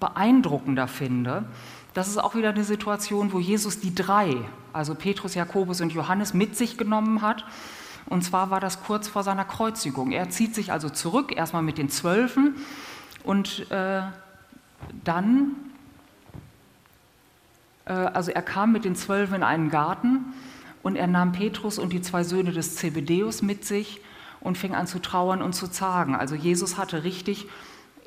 beeindruckender 0.00 0.88
finde. 0.88 1.44
Das 1.94 2.08
ist 2.08 2.18
auch 2.18 2.34
wieder 2.34 2.48
eine 2.48 2.64
Situation, 2.64 3.32
wo 3.32 3.38
Jesus 3.38 3.78
die 3.78 3.94
drei, 3.94 4.34
also 4.72 4.96
Petrus, 4.96 5.36
Jakobus 5.36 5.80
und 5.80 5.92
Johannes, 5.92 6.34
mit 6.34 6.56
sich 6.56 6.76
genommen 6.76 7.22
hat. 7.22 7.44
Und 8.12 8.20
zwar 8.20 8.50
war 8.50 8.60
das 8.60 8.82
kurz 8.82 9.08
vor 9.08 9.22
seiner 9.22 9.46
Kreuzigung. 9.46 10.12
Er 10.12 10.28
zieht 10.28 10.54
sich 10.54 10.70
also 10.70 10.90
zurück, 10.90 11.34
erstmal 11.34 11.62
mit 11.62 11.78
den 11.78 11.88
Zwölfen 11.88 12.56
und 13.24 13.70
äh, 13.70 14.02
dann, 15.02 15.56
äh, 17.86 17.94
also 17.94 18.30
er 18.30 18.42
kam 18.42 18.70
mit 18.70 18.84
den 18.84 18.96
Zwölfen 18.96 19.36
in 19.36 19.42
einen 19.42 19.70
Garten 19.70 20.34
und 20.82 20.96
er 20.96 21.06
nahm 21.06 21.32
Petrus 21.32 21.78
und 21.78 21.90
die 21.94 22.02
zwei 22.02 22.22
Söhne 22.22 22.52
des 22.52 22.76
Zebedeus 22.76 23.40
mit 23.40 23.64
sich 23.64 24.02
und 24.40 24.58
fing 24.58 24.74
an 24.74 24.86
zu 24.86 24.98
trauern 24.98 25.40
und 25.40 25.54
zu 25.54 25.66
zagen. 25.66 26.14
Also 26.14 26.34
Jesus 26.34 26.76
hatte 26.76 27.04
richtig 27.04 27.48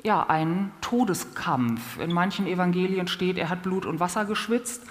ja, 0.04 0.22
einen 0.22 0.70
Todeskampf. 0.82 1.98
In 1.98 2.12
manchen 2.12 2.46
Evangelien 2.46 3.08
steht, 3.08 3.38
er 3.38 3.48
hat 3.48 3.64
Blut 3.64 3.84
und 3.84 3.98
Wasser 3.98 4.24
geschwitzt. 4.24 4.84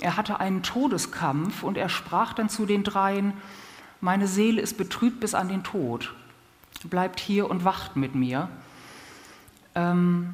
Er 0.00 0.16
hatte 0.16 0.40
einen 0.40 0.62
Todeskampf 0.62 1.62
und 1.62 1.76
er 1.76 1.90
sprach 1.90 2.32
dann 2.32 2.48
zu 2.48 2.64
den 2.64 2.84
dreien, 2.84 3.34
meine 4.00 4.26
Seele 4.26 4.60
ist 4.60 4.76
betrübt 4.76 5.20
bis 5.20 5.34
an 5.34 5.48
den 5.48 5.64
Tod. 5.64 6.14
Bleibt 6.84 7.20
hier 7.20 7.50
und 7.50 7.64
wacht 7.64 7.96
mit 7.96 8.14
mir. 8.14 8.48
Ähm, 9.74 10.32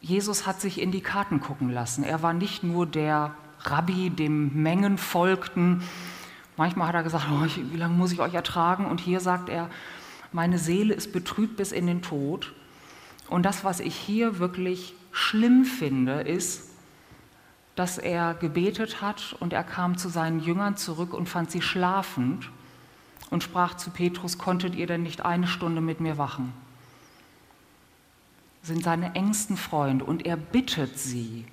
Jesus 0.00 0.46
hat 0.46 0.60
sich 0.60 0.80
in 0.80 0.90
die 0.90 1.00
Karten 1.00 1.40
gucken 1.40 1.70
lassen. 1.70 2.02
Er 2.02 2.22
war 2.22 2.32
nicht 2.32 2.64
nur 2.64 2.86
der 2.86 3.34
Rabbi, 3.60 4.10
dem 4.10 4.62
Mengen 4.62 4.98
folgten. 4.98 5.82
Manchmal 6.56 6.88
hat 6.88 6.94
er 6.94 7.02
gesagt, 7.02 7.26
oh, 7.30 7.46
wie 7.70 7.76
lange 7.76 7.94
muss 7.94 8.12
ich 8.12 8.20
euch 8.20 8.34
ertragen? 8.34 8.86
Und 8.86 9.00
hier 9.00 9.20
sagt 9.20 9.48
er, 9.48 9.70
meine 10.32 10.58
Seele 10.58 10.94
ist 10.94 11.12
betrübt 11.12 11.56
bis 11.56 11.72
in 11.72 11.86
den 11.86 12.02
Tod. 12.02 12.52
Und 13.28 13.44
das, 13.44 13.64
was 13.64 13.80
ich 13.80 13.94
hier 13.94 14.38
wirklich 14.38 14.94
schlimm 15.12 15.64
finde, 15.64 16.22
ist, 16.22 16.70
dass 17.76 17.98
er 17.98 18.34
gebetet 18.34 19.00
hat 19.00 19.36
und 19.40 19.52
er 19.52 19.64
kam 19.64 19.96
zu 19.96 20.08
seinen 20.08 20.40
Jüngern 20.40 20.76
zurück 20.76 21.14
und 21.14 21.28
fand 21.28 21.50
sie 21.50 21.62
schlafend 21.62 22.50
und 23.32 23.42
sprach 23.42 23.74
zu 23.74 23.90
Petrus, 23.90 24.36
konntet 24.36 24.74
ihr 24.74 24.86
denn 24.86 25.02
nicht 25.02 25.24
eine 25.24 25.46
Stunde 25.46 25.80
mit 25.80 26.00
mir 26.00 26.18
wachen? 26.18 26.52
Sind 28.62 28.84
seine 28.84 29.14
engsten 29.14 29.56
Freunde 29.56 30.04
und 30.04 30.26
er 30.26 30.36
bittet 30.36 30.98
sie. 30.98 31.46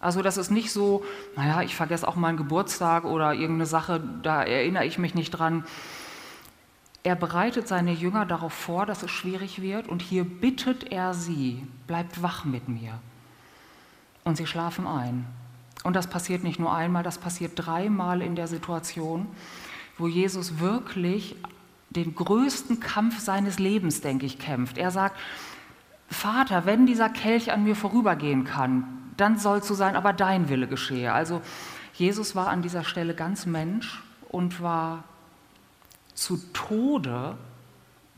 Also 0.00 0.22
das 0.22 0.36
ist 0.36 0.50
nicht 0.50 0.72
so, 0.72 1.04
naja, 1.36 1.62
ich 1.62 1.76
vergesse 1.76 2.08
auch 2.08 2.16
meinen 2.16 2.36
Geburtstag 2.36 3.04
oder 3.04 3.32
irgendeine 3.32 3.66
Sache, 3.66 4.02
da 4.22 4.42
erinnere 4.42 4.86
ich 4.86 4.98
mich 4.98 5.14
nicht 5.14 5.30
dran. 5.30 5.64
Er 7.04 7.14
bereitet 7.14 7.68
seine 7.68 7.92
Jünger 7.92 8.26
darauf 8.26 8.52
vor, 8.52 8.84
dass 8.84 9.04
es 9.04 9.10
schwierig 9.12 9.62
wird 9.62 9.86
und 9.86 10.02
hier 10.02 10.24
bittet 10.24 10.90
er 10.90 11.14
sie, 11.14 11.64
bleibt 11.86 12.24
wach 12.24 12.44
mit 12.44 12.68
mir. 12.68 12.98
Und 14.24 14.36
sie 14.36 14.46
schlafen 14.46 14.86
ein. 14.86 15.26
Und 15.84 15.94
das 15.94 16.08
passiert 16.08 16.42
nicht 16.42 16.58
nur 16.58 16.74
einmal, 16.74 17.04
das 17.04 17.18
passiert 17.18 17.52
dreimal 17.54 18.20
in 18.20 18.34
der 18.34 18.48
Situation, 18.48 19.28
wo 20.00 20.08
Jesus 20.08 20.58
wirklich 20.58 21.36
den 21.90 22.14
größten 22.14 22.80
Kampf 22.80 23.18
seines 23.18 23.58
Lebens, 23.58 24.00
denke 24.00 24.26
ich, 24.26 24.38
kämpft. 24.38 24.78
Er 24.78 24.90
sagt, 24.90 25.16
Vater, 26.08 26.66
wenn 26.66 26.86
dieser 26.86 27.08
Kelch 27.08 27.52
an 27.52 27.64
mir 27.64 27.76
vorübergehen 27.76 28.44
kann, 28.44 28.84
dann 29.16 29.38
soll 29.38 29.62
so 29.62 29.74
sein, 29.74 29.96
aber 29.96 30.12
dein 30.12 30.48
Wille 30.48 30.66
geschehe. 30.66 31.12
Also 31.12 31.40
Jesus 31.94 32.34
war 32.34 32.48
an 32.48 32.62
dieser 32.62 32.84
Stelle 32.84 33.14
ganz 33.14 33.46
Mensch 33.46 34.02
und 34.28 34.62
war 34.62 35.04
zu 36.14 36.38
Tode 36.52 37.36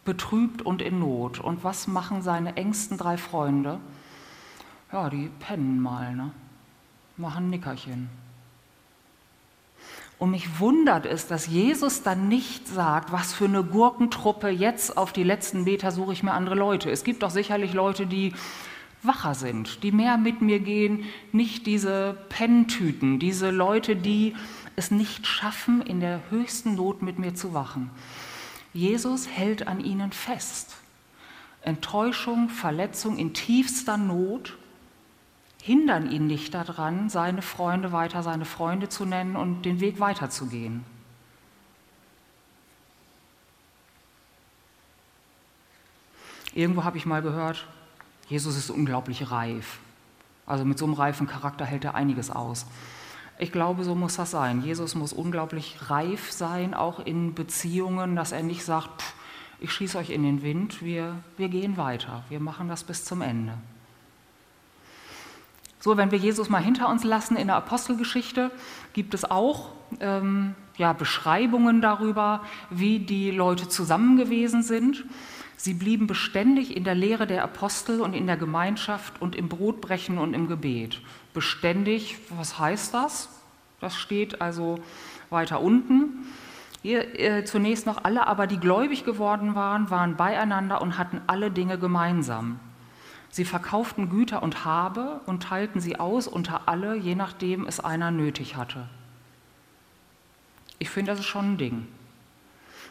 betrübt 0.04 0.62
und 0.62 0.82
in 0.82 0.98
Not. 0.98 1.40
Und 1.40 1.64
was 1.64 1.86
machen 1.86 2.22
seine 2.22 2.56
engsten 2.56 2.98
drei 2.98 3.16
Freunde? 3.16 3.78
Ja, 4.92 5.10
die 5.10 5.30
pennen 5.40 5.80
mal, 5.80 6.14
ne? 6.14 6.30
machen 7.16 7.50
Nickerchen. 7.50 8.08
Und 10.22 10.30
mich 10.30 10.60
wundert 10.60 11.04
es, 11.04 11.26
dass 11.26 11.48
Jesus 11.48 12.04
dann 12.04 12.28
nicht 12.28 12.68
sagt, 12.68 13.10
was 13.10 13.34
für 13.34 13.46
eine 13.46 13.64
Gurkentruppe, 13.64 14.50
jetzt 14.50 14.96
auf 14.96 15.12
die 15.12 15.24
letzten 15.24 15.64
Meter 15.64 15.90
suche 15.90 16.12
ich 16.12 16.22
mir 16.22 16.30
andere 16.30 16.54
Leute. 16.54 16.92
Es 16.92 17.02
gibt 17.02 17.24
doch 17.24 17.30
sicherlich 17.30 17.72
Leute, 17.72 18.06
die 18.06 18.32
wacher 19.02 19.34
sind, 19.34 19.82
die 19.82 19.90
mehr 19.90 20.18
mit 20.18 20.40
mir 20.40 20.60
gehen, 20.60 21.06
nicht 21.32 21.66
diese 21.66 22.16
Penntüten, 22.28 23.18
diese 23.18 23.50
Leute, 23.50 23.96
die 23.96 24.36
es 24.76 24.92
nicht 24.92 25.26
schaffen, 25.26 25.82
in 25.82 25.98
der 25.98 26.20
höchsten 26.30 26.76
Not 26.76 27.02
mit 27.02 27.18
mir 27.18 27.34
zu 27.34 27.52
wachen. 27.52 27.90
Jesus 28.72 29.26
hält 29.26 29.66
an 29.66 29.84
ihnen 29.84 30.12
fest. 30.12 30.76
Enttäuschung, 31.62 32.48
Verletzung 32.48 33.18
in 33.18 33.34
tiefster 33.34 33.96
Not 33.96 34.56
hindern 35.62 36.10
ihn 36.10 36.26
nicht 36.26 36.54
daran, 36.54 37.08
seine 37.08 37.40
Freunde 37.40 37.92
weiter 37.92 38.24
seine 38.24 38.44
Freunde 38.44 38.88
zu 38.88 39.04
nennen 39.04 39.36
und 39.36 39.62
den 39.62 39.78
Weg 39.78 40.00
weiterzugehen. 40.00 40.84
Irgendwo 46.52 46.82
habe 46.82 46.98
ich 46.98 47.06
mal 47.06 47.22
gehört, 47.22 47.66
Jesus 48.28 48.56
ist 48.56 48.70
unglaublich 48.70 49.30
reif. 49.30 49.78
Also 50.46 50.64
mit 50.64 50.78
so 50.78 50.84
einem 50.84 50.94
reifen 50.94 51.28
Charakter 51.28 51.64
hält 51.64 51.84
er 51.84 51.94
einiges 51.94 52.32
aus. 52.32 52.66
Ich 53.38 53.52
glaube, 53.52 53.84
so 53.84 53.94
muss 53.94 54.16
das 54.16 54.32
sein. 54.32 54.62
Jesus 54.62 54.96
muss 54.96 55.12
unglaublich 55.12 55.76
reif 55.88 56.32
sein, 56.32 56.74
auch 56.74 56.98
in 56.98 57.34
Beziehungen, 57.34 58.16
dass 58.16 58.32
er 58.32 58.42
nicht 58.42 58.64
sagt, 58.64 59.00
pff, 59.00 59.14
ich 59.60 59.70
schieße 59.70 59.96
euch 59.96 60.10
in 60.10 60.24
den 60.24 60.42
Wind, 60.42 60.82
wir, 60.82 61.22
wir 61.36 61.48
gehen 61.48 61.76
weiter, 61.76 62.24
wir 62.28 62.40
machen 62.40 62.68
das 62.68 62.82
bis 62.82 63.04
zum 63.04 63.22
Ende. 63.22 63.56
So, 65.82 65.96
wenn 65.96 66.12
wir 66.12 66.18
Jesus 66.18 66.48
mal 66.48 66.62
hinter 66.62 66.88
uns 66.88 67.02
lassen 67.02 67.36
in 67.36 67.48
der 67.48 67.56
Apostelgeschichte, 67.56 68.52
gibt 68.92 69.14
es 69.14 69.28
auch 69.28 69.70
ähm, 69.98 70.54
ja, 70.76 70.92
Beschreibungen 70.92 71.80
darüber, 71.80 72.42
wie 72.70 73.00
die 73.00 73.32
Leute 73.32 73.68
zusammen 73.68 74.16
gewesen 74.16 74.62
sind. 74.62 75.04
Sie 75.56 75.74
blieben 75.74 76.06
beständig 76.06 76.76
in 76.76 76.84
der 76.84 76.94
Lehre 76.94 77.26
der 77.26 77.42
Apostel 77.42 78.00
und 78.00 78.14
in 78.14 78.28
der 78.28 78.36
Gemeinschaft 78.36 79.20
und 79.20 79.34
im 79.34 79.48
Brotbrechen 79.48 80.18
und 80.18 80.34
im 80.34 80.46
Gebet. 80.46 81.00
Beständig, 81.34 82.16
was 82.30 82.60
heißt 82.60 82.94
das? 82.94 83.28
Das 83.80 83.96
steht 83.96 84.40
also 84.40 84.78
weiter 85.30 85.60
unten. 85.60 86.26
Hier, 86.82 87.18
äh, 87.18 87.44
zunächst 87.44 87.86
noch 87.86 88.04
alle, 88.04 88.28
aber 88.28 88.46
die 88.46 88.60
gläubig 88.60 89.04
geworden 89.04 89.56
waren, 89.56 89.90
waren 89.90 90.14
beieinander 90.16 90.80
und 90.80 90.96
hatten 90.96 91.20
alle 91.26 91.50
Dinge 91.50 91.76
gemeinsam. 91.76 92.60
Sie 93.32 93.46
verkauften 93.46 94.10
Güter 94.10 94.42
und 94.42 94.66
Habe 94.66 95.22
und 95.24 95.42
teilten 95.42 95.80
sie 95.80 95.98
aus 95.98 96.28
unter 96.28 96.68
alle, 96.68 96.94
je 96.96 97.14
nachdem 97.14 97.66
es 97.66 97.80
einer 97.80 98.10
nötig 98.10 98.56
hatte. 98.56 98.90
Ich 100.78 100.90
finde, 100.90 101.12
das 101.12 101.20
ist 101.20 101.26
schon 101.26 101.54
ein 101.54 101.56
Ding. 101.56 101.86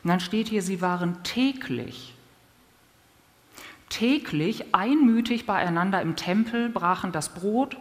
Und 0.03 0.09
dann 0.09 0.19
steht 0.19 0.47
hier, 0.47 0.63
sie 0.63 0.81
waren 0.81 1.21
täglich, 1.21 2.15
täglich 3.89 4.73
einmütig 4.73 5.45
beieinander 5.45 6.01
im 6.01 6.15
Tempel, 6.15 6.69
brachen 6.69 7.11
das 7.11 7.35
Brot, 7.35 7.77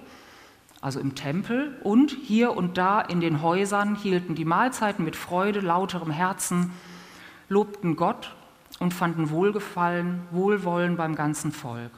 also 0.83 1.01
im 1.01 1.15
Tempel, 1.15 1.79
und 1.83 2.11
hier 2.11 2.55
und 2.55 2.77
da 2.77 3.01
in 3.01 3.23
den 3.23 3.41
Häusern 3.41 3.95
hielten 3.95 4.35
die 4.35 4.45
Mahlzeiten 4.45 5.03
mit 5.03 5.17
Freude, 5.17 5.61
lauterem 5.61 6.11
Herzen, 6.11 6.73
lobten 7.49 7.97
Gott 7.97 8.35
und 8.81 8.93
fanden 8.93 9.31
Wohlgefallen, 9.31 10.21
Wohlwollen 10.31 10.99
beim 10.99 11.15
ganzen 11.15 11.53
Volk. 11.53 11.93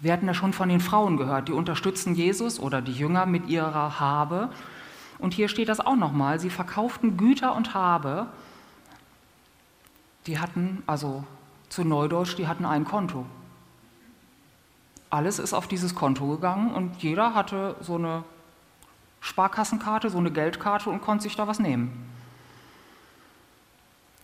Wir 0.00 0.14
hatten 0.14 0.26
ja 0.26 0.34
schon 0.34 0.54
von 0.54 0.70
den 0.70 0.80
Frauen 0.80 1.18
gehört, 1.18 1.48
die 1.48 1.52
unterstützen 1.52 2.14
Jesus 2.14 2.58
oder 2.58 2.80
die 2.80 2.92
Jünger 2.92 3.26
mit 3.26 3.48
ihrer 3.48 4.00
Habe. 4.00 4.48
Und 5.18 5.34
hier 5.34 5.48
steht 5.48 5.68
das 5.68 5.80
auch 5.80 5.96
nochmal, 5.96 6.40
sie 6.40 6.48
verkauften 6.48 7.18
Güter 7.18 7.54
und 7.54 7.74
Habe. 7.74 8.26
Die 10.26 10.38
hatten, 10.38 10.82
also 10.86 11.24
zu 11.68 11.84
Neudeutsch, 11.84 12.36
die 12.36 12.48
hatten 12.48 12.64
ein 12.64 12.84
Konto. 12.84 13.26
Alles 15.10 15.38
ist 15.38 15.52
auf 15.52 15.68
dieses 15.68 15.94
Konto 15.94 16.28
gegangen 16.28 16.72
und 16.72 17.02
jeder 17.02 17.34
hatte 17.34 17.76
so 17.80 17.96
eine 17.96 18.24
Sparkassenkarte, 19.20 20.08
so 20.08 20.18
eine 20.18 20.30
Geldkarte 20.30 20.88
und 20.88 21.02
konnte 21.02 21.24
sich 21.24 21.36
da 21.36 21.46
was 21.46 21.58
nehmen. 21.58 22.10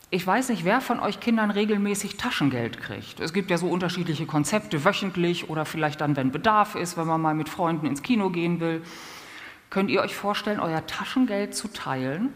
Ich 0.09 0.25
weiß 0.25 0.51
nicht, 0.51 0.65
wer 0.65 0.81
von 0.81 1.01
euch 1.01 1.19
Kindern 1.19 1.51
regelmäßig 1.51 2.17
Taschengeld 2.17 2.81
kriegt. 2.81 3.19
Es 3.19 3.33
gibt 3.33 3.51
ja 3.51 3.59
so 3.59 3.67
unterschiedliche 3.67 4.25
Konzepte, 4.25 4.85
wöchentlich 4.85 5.51
oder 5.51 5.65
vielleicht 5.65 6.01
dann, 6.01 6.15
wenn 6.15 6.31
Bedarf 6.31 6.77
ist, 6.77 6.97
wenn 6.97 7.09
man 7.09 7.21
mal 7.21 7.35
mit 7.35 7.49
Freunden 7.49 7.87
ins 7.87 8.03
Kino 8.05 8.31
gehen 8.31 8.61
will. 8.61 8.85
Könnt 9.69 9.91
ihr 9.91 10.01
euch 10.01 10.15
vorstellen, 10.15 10.61
euer 10.61 10.87
Taschengeld 10.87 11.57
zu 11.57 11.67
teilen? 11.69 12.33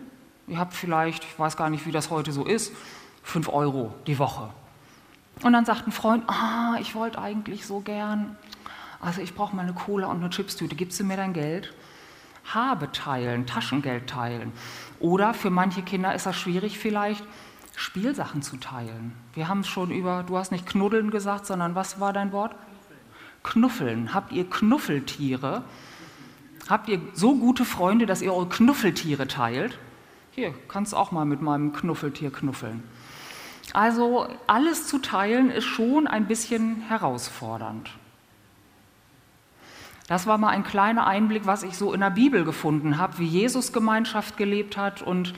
Ihr 0.49 0.59
habt 0.59 0.75
vielleicht, 0.75 1.23
ich 1.23 1.39
weiß 1.39 1.57
gar 1.57 1.71
nicht, 1.71 1.87
wie 1.87 1.93
das 1.93 2.11
heute 2.11 2.33
so 2.33 2.45
ist, 2.45 2.73
fünf 3.23 3.49
Euro 3.49 3.95
die 4.09 4.19
Woche. 4.19 4.51
Und 5.45 5.53
dann 5.53 5.65
sagt 5.65 5.87
ein 5.87 5.93
Freund, 5.93 6.25
ah, 6.29 6.77
ich 6.81 6.97
wollte 6.97 7.21
eigentlich 7.23 7.67
so 7.67 7.79
gern, 7.79 8.37
also 9.01 9.23
ich 9.23 9.33
brauche 9.37 9.55
mal 9.55 9.63
eine 9.63 9.75
Cola 9.75 10.09
und 10.09 10.17
eine 10.17 10.31
Chipstüte, 10.31 10.75
gibst 10.75 10.99
du 10.99 11.05
mir 11.05 11.17
dein 11.17 11.33
Geld? 11.35 11.73
Habe 12.53 12.91
teilen, 12.91 13.47
Taschengeld 13.47 14.09
teilen. 14.09 14.51
Oder 14.99 15.35
für 15.35 15.51
manche 15.51 15.83
Kinder 15.83 16.13
ist 16.17 16.27
das 16.27 16.37
schwierig 16.37 16.81
vielleicht, 16.81 17.25
Spielsachen 17.81 18.43
zu 18.43 18.59
teilen. 18.59 19.15
Wir 19.33 19.49
haben 19.49 19.61
es 19.61 19.69
schon 19.69 19.91
über, 19.91 20.23
du 20.23 20.37
hast 20.37 20.53
nicht 20.53 20.67
knuddeln 20.67 21.11
gesagt, 21.11 21.47
sondern 21.47 21.75
was 21.75 21.99
war 21.99 22.13
dein 22.13 22.31
Wort? 22.31 22.55
Knuffeln. 23.43 24.13
Habt 24.13 24.33
ihr 24.33 24.49
Knuffeltiere? 24.49 25.65
Habt 26.69 26.91
ihr 26.91 27.01
so 27.15 27.37
gute 27.37 27.65
Freunde, 27.65 28.05
dass 28.05 28.21
ihr 28.21 28.35
eure 28.35 28.51
Knuffeltiere 28.51 29.27
teilt? 29.27 29.79
Hier, 30.33 30.53
kannst 30.69 30.95
auch 30.95 31.11
mal 31.11 31.25
mit 31.25 31.41
meinem 31.41 31.73
Knuffeltier 31.73 32.31
knuffeln. 32.31 32.83
Also 33.73 34.29
alles 34.47 34.87
zu 34.87 34.99
teilen 34.99 35.51
ist 35.51 35.65
schon 35.65 36.07
ein 36.07 36.27
bisschen 36.27 36.83
herausfordernd. 36.83 37.91
Das 40.07 40.27
war 40.27 40.37
mal 40.37 40.51
ein 40.51 40.65
kleiner 40.65 41.07
Einblick, 41.07 41.47
was 41.47 41.63
ich 41.63 41.79
so 41.79 41.95
in 41.95 42.01
der 42.01 42.11
Bibel 42.11 42.45
gefunden 42.45 42.99
habe, 42.99 43.19
wie 43.19 43.27
Jesus 43.27 43.73
Gemeinschaft 43.73 44.37
gelebt 44.37 44.77
hat 44.77 45.01
und 45.01 45.33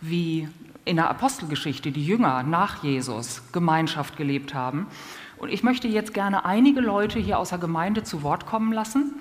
wie 0.00 0.48
in 0.88 0.96
der 0.96 1.10
Apostelgeschichte 1.10 1.92
die 1.92 2.04
Jünger 2.04 2.42
nach 2.42 2.82
Jesus 2.82 3.42
Gemeinschaft 3.52 4.16
gelebt 4.16 4.54
haben. 4.54 4.86
Und 5.36 5.50
ich 5.50 5.62
möchte 5.62 5.86
jetzt 5.86 6.14
gerne 6.14 6.44
einige 6.44 6.80
Leute 6.80 7.18
hier 7.18 7.38
aus 7.38 7.50
der 7.50 7.58
Gemeinde 7.58 8.02
zu 8.02 8.22
Wort 8.22 8.46
kommen 8.46 8.72
lassen. 8.72 9.14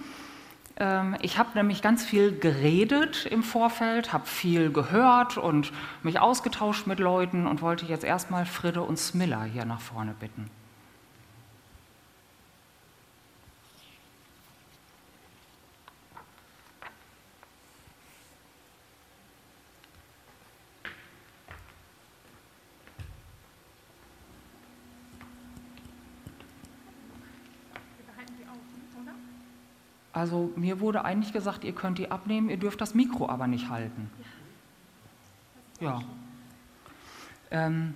Ähm, 0.79 1.15
ich 1.21 1.37
habe 1.37 1.49
nämlich 1.55 1.81
ganz 1.81 2.05
viel 2.05 2.37
geredet 2.39 3.25
im 3.25 3.43
Vorfeld, 3.43 4.13
habe 4.13 4.25
viel 4.25 4.71
gehört 4.71 5.37
und 5.37 5.71
mich 6.03 6.19
ausgetauscht 6.19 6.87
mit 6.87 6.99
Leuten 6.99 7.45
und 7.45 7.61
wollte 7.61 7.85
jetzt 7.85 8.03
erstmal 8.03 8.45
Fride 8.45 8.81
und 8.81 8.97
Smilla 8.97 9.43
hier 9.43 9.65
nach 9.65 9.81
vorne 9.81 10.15
bitten. 10.17 10.49
Also 30.17 30.51
mir 30.55 30.79
wurde 30.79 31.05
eigentlich 31.05 31.31
gesagt, 31.31 31.63
ihr 31.63 31.73
könnt 31.73 31.99
die 31.99 32.09
abnehmen, 32.09 32.49
ihr 32.49 32.57
dürft 32.57 32.81
das 32.81 32.95
Mikro 32.95 33.29
aber 33.29 33.45
nicht 33.45 33.69
halten. 33.69 34.09
Ja. 35.79 36.01
Ähm, 37.51 37.93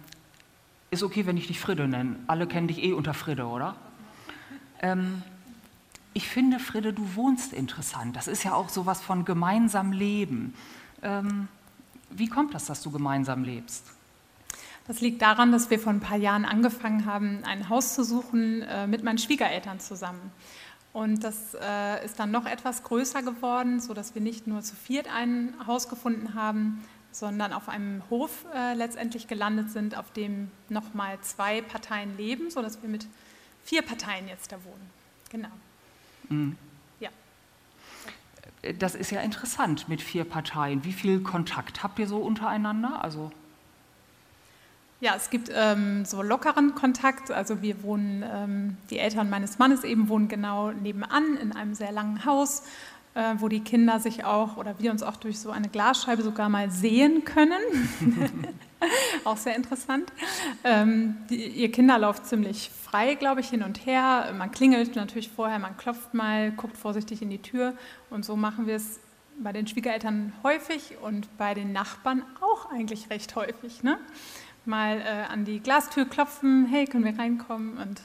ist 0.91 1.01
okay, 1.01 1.25
wenn 1.25 1.35
ich 1.35 1.47
dich 1.47 1.59
Fride 1.59 1.87
nenne. 1.87 2.17
Alle 2.27 2.45
kennen 2.45 2.67
dich 2.67 2.83
eh 2.83 2.93
unter 2.93 3.15
Fride, 3.15 3.45
oder? 3.47 3.75
Ähm, 4.83 5.23
ich 6.13 6.27
finde, 6.27 6.59
Fride, 6.59 6.93
du 6.93 7.15
wohnst 7.15 7.53
interessant. 7.53 8.15
Das 8.15 8.27
ist 8.27 8.43
ja 8.43 8.53
auch 8.53 8.69
sowas 8.69 9.01
von 9.01 9.25
gemeinsam 9.25 9.91
leben. 9.91 10.53
Ähm, 11.01 11.47
wie 12.11 12.27
kommt 12.27 12.53
das, 12.53 12.65
dass 12.65 12.83
du 12.83 12.91
gemeinsam 12.91 13.43
lebst? 13.43 13.87
Das 14.85 15.01
liegt 15.01 15.23
daran, 15.23 15.51
dass 15.51 15.71
wir 15.71 15.79
vor 15.79 15.91
ein 15.91 16.01
paar 16.01 16.17
Jahren 16.17 16.45
angefangen 16.45 17.05
haben, 17.05 17.43
ein 17.45 17.67
Haus 17.69 17.95
zu 17.95 18.03
suchen 18.03 18.61
äh, 18.61 18.85
mit 18.85 19.03
meinen 19.03 19.17
Schwiegereltern 19.17 19.79
zusammen. 19.79 20.31
Und 20.93 21.24
das 21.24 21.55
äh, 21.62 22.05
ist 22.05 22.19
dann 22.19 22.31
noch 22.31 22.45
etwas 22.45 22.83
größer 22.83 23.24
geworden, 23.24 23.79
sodass 23.79 24.13
wir 24.13 24.21
nicht 24.21 24.48
nur 24.48 24.62
zu 24.62 24.75
viert 24.75 25.07
ein 25.13 25.53
Haus 25.65 25.88
gefunden 25.88 26.33
haben, 26.33 26.83
sondern 27.12 27.53
auf 27.53 27.69
einem 27.69 28.03
Hof 28.10 28.45
äh, 28.53 28.74
letztendlich 28.74 29.27
gelandet 29.27 29.69
sind, 29.69 29.98
auf 29.98 30.12
dem 30.12 30.51
nochmal 30.69 31.19
zwei 31.21 31.62
Parteien 31.62 32.17
leben, 32.17 32.50
sodass 32.50 32.81
wir 32.81 32.89
mit 32.89 33.07
vier 33.63 33.81
Parteien 33.81 34.27
jetzt 34.27 34.51
da 34.51 34.57
wohnen. 34.63 34.89
Genau. 35.29 35.50
Mhm. 36.29 36.57
Ja. 37.00 37.10
Das 38.79 38.95
ist 38.95 39.12
ja 39.12 39.21
interessant 39.21 39.88
mit 39.88 40.01
vier 40.01 40.25
Parteien. 40.25 40.83
Wie 40.83 40.93
viel 40.93 41.21
Kontakt 41.21 41.83
habt 41.83 42.00
ihr 42.00 42.07
so 42.07 42.17
untereinander? 42.17 43.01
Also 43.01 43.31
ja, 45.01 45.15
es 45.17 45.31
gibt 45.31 45.51
ähm, 45.53 46.05
so 46.05 46.22
lockeren 46.22 46.75
Kontakt. 46.75 47.31
Also 47.31 47.61
wir 47.64 47.81
wohnen, 47.81 48.24
ähm, 48.24 48.77
die 48.92 49.00
Eltern 49.00 49.31
meines 49.31 49.57
Mannes 49.57 49.83
eben 49.83 50.07
wohnen 50.09 50.27
genau 50.27 50.72
nebenan 50.72 51.37
in 51.37 51.53
einem 51.53 51.74
sehr 51.74 51.92
langen 51.92 52.24
Haus, 52.24 52.61
äh, 53.16 53.33
wo 53.40 53.48
die 53.48 53.61
Kinder 53.61 54.00
sich 54.00 54.25
auch 54.25 54.57
oder 54.57 54.77
wir 54.77 54.92
uns 54.92 55.01
auch 55.01 55.16
durch 55.16 55.40
so 55.40 55.50
eine 55.50 55.70
Glasscheibe 55.70 56.22
sogar 56.22 56.50
mal 56.50 56.70
sehen 56.70 57.25
können. 57.25 57.57
auch 59.24 59.37
sehr 59.37 59.55
interessant. 59.55 60.14
Ähm, 60.64 61.18
die, 61.31 61.48
ihr 61.48 61.72
Kinderlauf 61.72 62.22
ziemlich 62.22 62.70
frei, 62.70 63.16
glaube 63.16 63.42
ich, 63.42 63.50
hin 63.50 63.64
und 63.64 63.87
her. 63.87 64.31
Man 64.37 64.51
klingelt 64.51 64.96
natürlich 64.96 65.29
vorher, 65.29 65.57
man 65.57 65.77
klopft 65.77 66.14
mal, 66.14 66.51
guckt 66.51 66.77
vorsichtig 66.77 67.24
in 67.24 67.31
die 67.31 67.42
Tür 67.42 67.74
und 68.11 68.24
so 68.24 68.35
machen 68.35 68.68
wir 68.68 68.75
es 68.75 69.00
bei 69.40 69.51
den 69.51 69.66
Schwiegereltern 69.66 70.33
häufig 70.44 70.98
und 71.01 71.35
bei 71.40 71.55
den 71.55 71.72
Nachbarn 71.72 72.24
auch 72.42 72.72
eigentlich 72.72 73.09
recht 73.09 73.35
häufig. 73.35 73.81
Ne? 73.81 73.98
Mal 74.65 75.01
äh, 75.01 75.31
an 75.31 75.45
die 75.45 75.59
Glastür 75.59 76.05
klopfen, 76.05 76.65
hey, 76.67 76.85
können 76.85 77.05
wir 77.05 77.17
reinkommen? 77.17 77.77
Und 77.77 78.01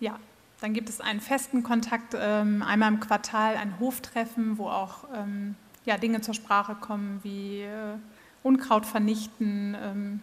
ja, 0.00 0.18
dann 0.60 0.72
gibt 0.72 0.88
es 0.88 1.00
einen 1.00 1.20
festen 1.20 1.62
Kontakt, 1.62 2.14
ähm, 2.18 2.62
einmal 2.62 2.92
im 2.92 3.00
Quartal 3.00 3.56
ein 3.56 3.78
Hoftreffen, 3.80 4.58
wo 4.58 4.68
auch 4.68 5.04
ähm, 5.14 5.54
ja, 5.84 5.96
Dinge 5.98 6.20
zur 6.20 6.34
Sprache 6.34 6.74
kommen 6.74 7.20
wie 7.22 7.62
äh, 7.62 7.94
Unkraut 8.42 8.86
vernichten, 8.86 9.76
ähm, 9.80 10.20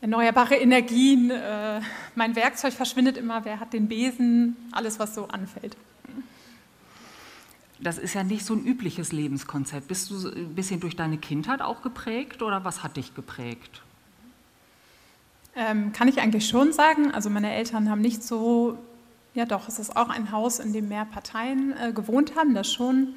erneuerbare 0.00 0.56
Energien, 0.56 1.30
äh, 1.30 1.80
mein 2.14 2.36
Werkzeug 2.36 2.72
verschwindet 2.72 3.16
immer, 3.16 3.44
wer 3.44 3.60
hat 3.60 3.72
den 3.72 3.88
Besen, 3.88 4.56
alles, 4.72 4.98
was 4.98 5.14
so 5.14 5.28
anfällt. 5.28 5.76
Das 7.78 7.96
ist 7.96 8.14
ja 8.14 8.22
nicht 8.22 8.44
so 8.44 8.54
ein 8.54 8.64
übliches 8.64 9.10
Lebenskonzept. 9.10 9.88
Bist 9.88 10.10
du 10.10 10.28
ein 10.28 10.54
bisschen 10.54 10.80
durch 10.80 10.96
deine 10.96 11.16
Kindheit 11.16 11.62
auch 11.62 11.80
geprägt 11.80 12.42
oder 12.42 12.62
was 12.64 12.82
hat 12.82 12.98
dich 12.98 13.14
geprägt? 13.14 13.82
Ähm, 15.56 15.92
kann 15.92 16.08
ich 16.08 16.20
eigentlich 16.20 16.48
schon 16.48 16.72
sagen. 16.72 17.10
Also 17.10 17.30
meine 17.30 17.52
Eltern 17.52 17.90
haben 17.90 18.00
nicht 18.00 18.22
so, 18.22 18.78
ja 19.34 19.44
doch, 19.44 19.68
es 19.68 19.78
ist 19.78 19.96
auch 19.96 20.08
ein 20.08 20.32
Haus, 20.32 20.58
in 20.58 20.72
dem 20.72 20.88
mehr 20.88 21.04
Parteien 21.04 21.74
äh, 21.76 21.92
gewohnt 21.92 22.36
haben, 22.36 22.54
das 22.54 22.72
schon. 22.72 23.14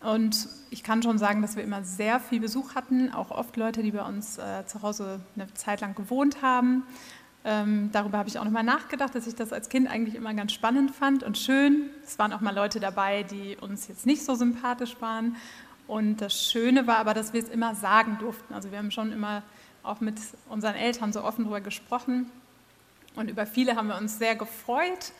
Und 0.00 0.48
ich 0.70 0.82
kann 0.82 1.02
schon 1.02 1.18
sagen, 1.18 1.42
dass 1.42 1.56
wir 1.56 1.62
immer 1.62 1.84
sehr 1.84 2.20
viel 2.20 2.40
Besuch 2.40 2.74
hatten, 2.74 3.12
auch 3.12 3.30
oft 3.30 3.56
Leute, 3.56 3.82
die 3.82 3.90
bei 3.90 4.02
uns 4.02 4.38
äh, 4.38 4.64
zu 4.66 4.82
Hause 4.82 5.20
eine 5.36 5.52
Zeit 5.54 5.82
lang 5.82 5.94
gewohnt 5.94 6.42
haben. 6.42 6.84
Ähm, 7.44 7.90
darüber 7.92 8.18
habe 8.18 8.28
ich 8.28 8.38
auch 8.38 8.44
nochmal 8.44 8.64
nachgedacht, 8.64 9.14
dass 9.14 9.26
ich 9.26 9.34
das 9.34 9.52
als 9.52 9.68
Kind 9.68 9.88
eigentlich 9.88 10.14
immer 10.14 10.34
ganz 10.34 10.52
spannend 10.52 10.90
fand 10.90 11.22
und 11.22 11.38
schön. 11.38 11.90
Es 12.04 12.18
waren 12.18 12.32
auch 12.32 12.40
mal 12.40 12.54
Leute 12.54 12.80
dabei, 12.80 13.22
die 13.22 13.56
uns 13.60 13.88
jetzt 13.88 14.06
nicht 14.06 14.24
so 14.24 14.34
sympathisch 14.34 14.96
waren. 15.00 15.36
Und 15.86 16.18
das 16.20 16.50
Schöne 16.50 16.86
war 16.86 16.98
aber, 16.98 17.14
dass 17.14 17.32
wir 17.32 17.42
es 17.42 17.48
immer 17.48 17.74
sagen 17.74 18.18
durften. 18.20 18.54
Also 18.54 18.70
wir 18.70 18.78
haben 18.78 18.90
schon 18.90 19.12
immer 19.12 19.42
auch 19.82 20.00
mit 20.00 20.16
unseren 20.48 20.74
Eltern 20.74 21.12
so 21.12 21.22
offen 21.22 21.44
darüber 21.44 21.60
gesprochen. 21.60 22.30
Und 23.16 23.30
über 23.30 23.46
viele 23.46 23.76
haben 23.76 23.88
wir 23.88 23.96
uns 23.96 24.18
sehr 24.18 24.36
gefreut. 24.36 25.12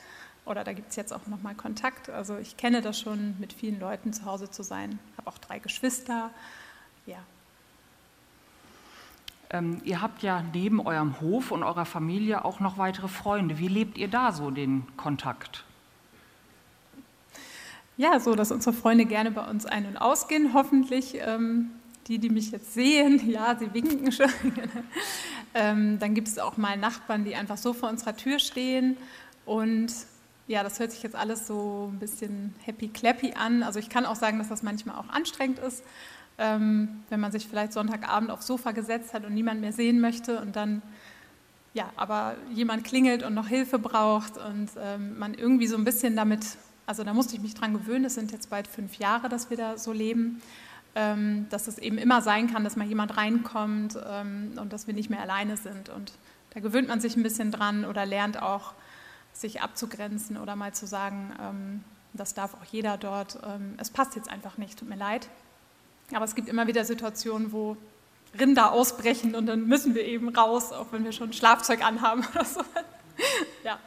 Oder 0.45 0.65
da 0.65 0.73
gibt 0.73 0.91
es 0.91 0.97
jetzt 0.97 1.13
auch 1.13 1.27
nochmal 1.27 1.55
Kontakt. 1.55 2.11
Also 2.11 2.37
ich 2.39 2.57
kenne 2.57 2.83
das 2.83 2.99
schon, 2.99 3.37
mit 3.39 3.53
vielen 3.53 3.79
Leuten 3.79 4.13
zu 4.13 4.25
Hause 4.25 4.51
zu 4.51 4.63
sein. 4.63 4.99
Ich 5.13 5.19
habe 5.19 5.29
auch 5.29 5.39
drei 5.39 5.59
Geschwister. 5.59 6.31
Ja. 7.07 7.19
Ähm, 9.51 9.81
ihr 9.85 10.01
habt 10.01 10.23
ja 10.23 10.43
neben 10.53 10.81
eurem 10.81 11.21
Hof 11.21 11.51
und 11.51 11.63
eurer 11.63 11.85
Familie 11.85 12.45
auch 12.45 12.61
noch 12.61 12.79
weitere 12.79 13.09
Freunde. 13.09 13.59
Wie 13.59 13.69
lebt 13.69 13.99
ihr 13.99 14.09
da 14.09 14.33
so 14.33 14.51
den 14.51 14.87
Kontakt? 14.97 15.65
Ja, 17.97 18.19
so, 18.19 18.35
dass 18.35 18.51
unsere 18.51 18.75
Freunde 18.75 19.05
gerne 19.05 19.31
bei 19.31 19.45
uns 19.45 19.67
ein- 19.67 19.87
und 19.87 19.97
ausgehen, 19.99 20.55
hoffentlich. 20.55 21.17
Ähm, 21.17 21.71
die, 22.07 22.19
die 22.19 22.31
mich 22.31 22.51
jetzt 22.51 22.75
sehen, 22.75 23.29
ja, 23.31 23.57
sie 23.59 23.73
winken 23.73 24.13
schon. 24.13 24.31
ähm, 25.55 25.99
dann 25.99 26.15
gibt 26.15 26.29
es 26.29 26.39
auch 26.39 26.57
mal 26.57 26.77
Nachbarn, 26.77 27.25
die 27.25 27.35
einfach 27.35 27.57
so 27.57 27.73
vor 27.73 27.89
unserer 27.89 28.17
Tür 28.17 28.39
stehen. 28.39 28.97
Und 29.47 29.93
ja, 30.47 30.63
das 30.63 30.81
hört 30.81 30.93
sich 30.93 31.03
jetzt 31.03 31.15
alles 31.15 31.47
so 31.47 31.91
ein 31.93 31.99
bisschen 31.99 32.55
happy-clappy 32.65 33.35
an. 33.35 33.63
Also 33.63 33.79
ich 33.79 33.89
kann 33.89 34.07
auch 34.07 34.17
sagen, 34.17 34.39
dass 34.39 34.49
das 34.49 34.63
manchmal 34.63 34.97
auch 34.97 35.09
anstrengend 35.09 35.59
ist, 35.61 35.85
ähm, 36.39 37.03
wenn 37.09 37.21
man 37.21 37.33
sich 37.33 37.47
vielleicht 37.47 37.73
Sonntagabend 37.73 38.31
aufs 38.31 38.47
Sofa 38.47 38.73
gesetzt 38.73 39.15
hat 39.15 39.25
und 39.25 39.35
niemand 39.35 39.61
mehr 39.61 39.73
sehen 39.73 40.01
möchte 40.01 40.41
und 40.41 40.57
dann 40.57 40.83
ja, 41.73 41.91
aber 41.97 42.37
jemand 42.53 42.85
klingelt 42.85 43.23
und 43.23 43.35
noch 43.35 43.47
Hilfe 43.47 43.79
braucht 43.79 44.37
und 44.37 44.71
ähm, 44.79 45.19
man 45.19 45.35
irgendwie 45.35 45.69
so 45.69 45.77
ein 45.77 45.85
bisschen 45.85 46.17
damit, 46.17 46.45
also 46.87 47.05
da 47.05 47.15
musste 47.15 47.37
ich 47.37 47.43
mich 47.43 47.55
dran 47.55 47.75
gewöhnen, 47.75 48.05
es 48.07 48.15
sind 48.15 48.33
jetzt 48.33 48.51
bald 48.51 48.67
fünf 48.67 48.97
Jahre, 48.97 49.29
dass 49.29 49.51
wir 49.51 49.57
da 49.57 49.79
so 49.79 49.93
leben, 49.93 50.43
ähm, 50.95 51.47
dass 51.51 51.69
es 51.69 51.79
eben 51.79 51.99
immer 51.99 52.23
sein 52.23 52.53
kann, 52.53 52.65
dass 52.65 52.77
mal 52.77 52.87
jemand 52.87 53.17
reinkommt 53.17 53.99
ähm, 54.09 54.53
und 54.61 54.73
dass 54.73 54.87
wir 54.87 54.95
nicht 54.95 55.11
mehr 55.11 55.21
alleine 55.21 55.57
sind. 55.57 55.89
Und 55.89 56.13
da 56.51 56.61
gewöhnt 56.61 56.89
man 56.89 57.01
sich 57.01 57.17
ein 57.17 57.23
bisschen 57.23 57.53
dran 57.53 57.85
oder 57.85 58.07
lernt 58.07 58.41
auch, 58.41 58.73
sich 59.33 59.63
abzugrenzen 59.63 60.37
oder 60.37 60.57
mal 60.57 60.75
zu 60.75 60.87
sagen, 60.87 61.33
ähm, 61.41 61.85
das 62.13 62.35
darf 62.35 62.55
auch 62.55 62.65
jeder 62.65 62.97
dort. 62.97 63.39
es 63.77 63.91
passt 63.91 64.17
jetzt 64.17 64.29
einfach 64.29 64.59
nicht, 64.59 64.81
tut 64.81 64.89
mir 64.89 64.97
leid. 64.97 65.29
Aber 66.13 66.25
es 66.25 66.35
gibt 66.35 66.49
immer 66.49 66.67
wieder 66.67 66.85
Situationen, 66.85 67.53
wo 67.53 67.77
Rinder 68.39 68.73
ausbrechen 68.73 69.35
und 69.35 69.47
dann 69.47 69.67
müssen 69.67 69.95
wir 69.95 70.05
eben 70.05 70.29
raus, 70.29 70.73
auch 70.73 70.87
wenn 70.93 71.05
wir 71.05 71.13
schon 71.13 71.33
Schlafzeug 71.33 71.85
anhaben 71.85 72.25
oder 72.33 72.45
so. 72.45 72.61
ja. 73.65 73.79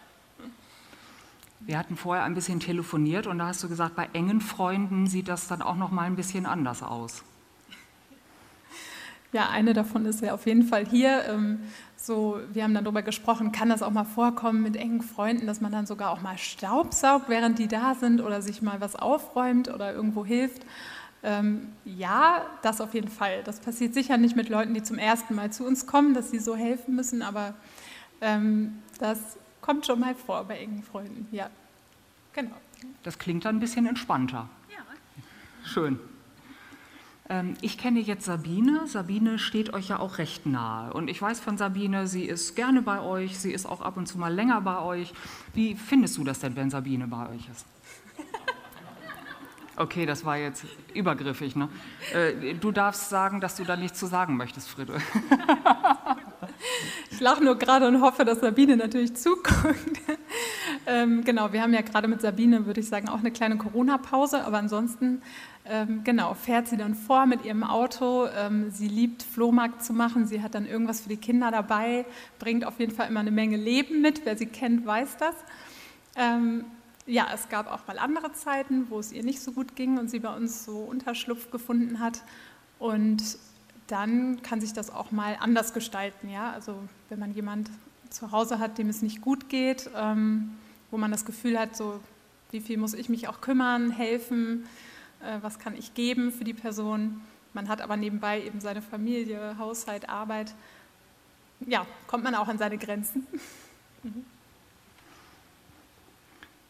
Wir 1.66 1.78
hatten 1.78 1.96
vorher 1.96 2.26
ein 2.26 2.34
bisschen 2.34 2.60
telefoniert 2.60 3.26
und 3.26 3.40
da 3.40 3.48
hast 3.48 3.64
du 3.64 3.70
gesagt, 3.70 3.96
bei 3.96 4.10
engen 4.14 4.42
Freunden 4.42 5.08
sieht 5.08 5.28
das 5.30 5.48
dann 5.48 5.62
auch 5.62 5.78
noch 5.78 5.92
mal 5.92 6.04
ein 6.04 6.16
bisschen 6.16 6.46
anders 6.46 6.84
aus. 6.84 7.24
Ja, 9.32 9.50
eine 9.50 9.74
davon 9.74 10.06
ist 10.06 10.22
ja 10.22 10.34
auf 10.34 10.46
jeden 10.46 10.64
Fall 10.64 10.86
hier. 10.86 11.24
Ähm, 11.28 11.60
so, 11.96 12.40
wir 12.52 12.64
haben 12.64 12.74
dann 12.74 12.84
darüber 12.84 13.02
gesprochen, 13.02 13.52
kann 13.52 13.70
das 13.70 13.82
auch 13.82 13.92
mal 13.92 14.04
vorkommen 14.04 14.62
mit 14.62 14.76
engen 14.76 15.02
Freunden, 15.02 15.48
dass 15.48 15.62
man 15.62 15.72
dann 15.72 15.86
sogar 15.86 16.12
auch 16.12 16.22
mal 16.22 16.38
Staubsaugt, 16.38 17.30
während 17.30 17.58
die 17.58 17.68
da 17.68 17.96
sind 17.96 18.22
oder 18.22 18.42
sich 18.42 18.62
mal 18.62 18.80
was 18.82 18.96
aufräumt 18.96 19.74
oder 19.74 19.94
irgendwo 19.94 20.26
hilft. 20.26 20.64
Ähm, 21.24 21.70
ja, 21.86 22.42
das 22.62 22.82
auf 22.82 22.94
jeden 22.94 23.08
Fall. 23.08 23.42
Das 23.44 23.62
passiert 23.62 23.94
sicher 23.94 24.18
nicht 24.18 24.36
mit 24.36 24.50
Leuten, 24.50 24.74
die 24.74 24.84
zum 24.84 24.98
ersten 24.98 25.34
Mal 25.34 25.52
zu 25.52 25.66
uns 25.66 25.88
kommen, 25.88 26.14
dass 26.14 26.30
sie 26.30 26.40
so 26.40 26.56
helfen 26.56 26.96
müssen, 26.96 27.22
aber 27.22 27.54
ähm, 28.22 28.80
das 29.00 29.38
kommt 29.64 29.86
schon 29.86 30.00
mal 30.00 30.14
vor 30.14 30.44
bei 30.44 30.60
engen 30.60 30.84
Freunden. 30.84 31.28
Ja, 31.32 31.50
genau. 32.34 32.56
Das 33.02 33.18
klingt 33.18 33.46
dann 33.46 33.56
ein 33.56 33.60
bisschen 33.60 33.88
entspannter. 33.88 34.50
Ja. 34.70 34.84
Schön. 35.66 36.00
Ähm, 37.30 37.56
ich 37.62 37.78
kenne 37.78 38.02
jetzt 38.02 38.26
Sabine. 38.26 38.86
Sabine 38.88 39.40
steht 39.40 39.74
euch 39.74 39.88
ja 39.88 40.00
auch 40.00 40.18
recht 40.18 40.46
nahe. 40.46 40.92
Und 40.94 41.10
ich 41.10 41.22
weiß 41.22 41.40
von 41.40 41.58
Sabine, 41.58 42.08
sie 42.08 42.26
ist 42.26 42.56
gerne 42.56 42.82
bei 42.82 43.00
euch, 43.00 43.40
sie 43.40 43.54
ist 43.54 43.66
auch 43.66 43.80
ab 43.82 43.96
und 43.96 44.06
zu 44.06 44.18
mal 44.20 44.34
länger 44.34 44.60
bei 44.60 44.80
euch. 44.80 45.14
Wie 45.54 45.76
findest 45.76 46.18
du 46.18 46.26
das 46.26 46.40
denn, 46.40 46.58
wenn 46.58 46.70
Sabine 46.70 47.08
bei 47.08 47.30
euch 47.30 47.48
ist? 47.50 47.66
Okay, 49.76 50.06
das 50.06 50.24
war 50.24 50.38
jetzt 50.38 50.66
übergriffig. 50.94 51.56
Ne? 51.56 51.68
Äh, 52.14 52.54
du 52.54 52.72
darfst 52.72 53.10
sagen, 53.10 53.42
dass 53.42 53.56
du 53.56 53.64
da 53.64 53.76
nichts 53.76 53.98
zu 53.98 54.06
sagen 54.06 54.38
möchtest, 54.38 54.70
Friede. 54.70 54.98
Ich 57.12 57.20
lache 57.20 57.44
nur 57.44 57.58
gerade 57.58 57.88
und 57.88 58.02
hoffe, 58.02 58.26
dass 58.26 58.40
Sabine 58.40 58.78
natürlich 58.78 59.14
zuguckt. 59.16 60.02
Ähm, 60.86 61.24
genau, 61.24 61.54
wir 61.54 61.62
haben 61.62 61.74
ja 61.74 61.82
gerade 61.82 62.08
mit 62.10 62.20
Sabine, 62.22 62.66
würde 62.66 62.82
ich 62.82 62.90
sagen, 62.90 63.08
auch 63.08 63.20
eine 63.20 63.32
kleine 63.32 63.58
Corona-Pause, 63.58 64.44
aber 64.44 64.58
ansonsten, 64.58 65.22
ähm, 65.66 66.04
genau, 66.04 66.34
fährt 66.34 66.68
sie 66.68 66.76
dann 66.76 66.94
vor 66.94 67.26
mit 67.26 67.46
ihrem 67.46 67.64
Auto. 67.64 68.28
Ähm, 68.28 68.70
sie 68.70 68.88
liebt 68.90 69.24
Flohmarkt 69.24 69.84
zu 69.84 69.94
machen, 69.94 70.26
sie 70.26 70.42
hat 70.42 70.56
dann 70.56 70.66
irgendwas 70.66 71.02
für 71.02 71.10
die 71.10 71.18
Kinder 71.18 71.52
dabei, 71.52 72.06
bringt 72.38 72.66
auf 72.66 72.80
jeden 72.80 72.94
Fall 72.94 73.08
immer 73.08 73.22
eine 73.22 73.32
Menge 73.32 73.56
Leben 73.56 74.02
mit. 74.02 74.26
Wer 74.26 74.36
sie 74.36 74.48
kennt, 74.48 74.86
weiß 74.86 75.16
das. 75.18 75.36
Ähm, 76.18 76.66
ja, 77.06 77.28
es 77.34 77.48
gab 77.50 77.72
auch 77.72 77.88
mal 77.88 77.98
andere 77.98 78.34
Zeiten, 78.34 78.88
wo 78.90 79.00
es 79.00 79.12
ihr 79.12 79.24
nicht 79.24 79.42
so 79.42 79.52
gut 79.52 79.76
ging 79.76 79.98
und 79.98 80.10
sie 80.10 80.20
bei 80.20 80.36
uns 80.36 80.66
so 80.66 80.80
Unterschlupf 80.80 81.52
gefunden 81.52 82.00
hat. 82.00 82.24
Und 82.80 83.24
dann 83.88 84.42
kann 84.42 84.62
sich 84.62 84.74
das 84.74 84.90
auch 84.90 85.12
mal 85.12 85.38
anders 85.40 85.74
gestalten. 85.74 86.30
Ja? 86.30 86.52
Also 86.52 86.78
wenn 87.10 87.20
man 87.20 87.34
jemand 87.34 87.70
zu 88.10 88.32
Hause 88.32 88.60
hat, 88.60 88.78
dem 88.78 88.90
es 88.90 89.02
nicht 89.02 89.22
gut 89.22 89.50
geht, 89.50 89.90
ähm, 89.96 90.52
wo 90.92 90.98
man 90.98 91.12
das 91.12 91.26
Gefühl 91.26 91.60
hat, 91.60 91.76
so 91.76 92.00
wie 92.52 92.62
viel 92.62 92.78
muss 92.78 92.94
ich 92.94 93.10
mich 93.10 93.28
auch 93.28 93.42
kümmern, 93.42 93.92
helfen, 93.92 94.66
äh, 95.22 95.40
was 95.42 95.60
kann 95.60 95.76
ich 95.76 95.94
geben 95.94 96.32
für 96.32 96.44
die 96.44 96.54
Person. 96.54 97.22
Man 97.54 97.68
hat 97.68 97.82
aber 97.82 97.98
nebenbei 97.98 98.44
eben 98.44 98.62
seine 98.62 98.82
Familie, 98.82 99.58
Haushalt, 99.58 100.10
Arbeit. 100.10 100.54
Ja, 101.62 101.86
kommt 102.08 102.24
man 102.24 102.36
auch 102.36 102.48
an 102.48 102.58
seine 102.58 102.78
Grenzen. 102.78 103.28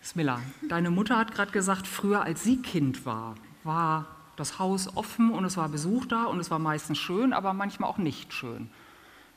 Smilla, 0.03 0.41
deine 0.67 0.91
Mutter 0.91 1.17
hat 1.17 1.33
gerade 1.33 1.51
gesagt, 1.51 1.87
früher 1.87 2.21
als 2.21 2.43
sie 2.43 2.57
Kind 2.57 3.05
war, 3.05 3.35
war 3.63 4.05
das 4.35 4.59
Haus 4.59 4.95
offen 4.95 5.31
und 5.31 5.45
es 5.45 5.57
war 5.57 5.69
Besuch 5.69 6.05
da 6.05 6.25
und 6.25 6.39
es 6.39 6.49
war 6.49 6.59
meistens 6.59 6.97
schön, 6.97 7.33
aber 7.33 7.53
manchmal 7.53 7.89
auch 7.89 7.97
nicht 7.97 8.33
schön. 8.33 8.69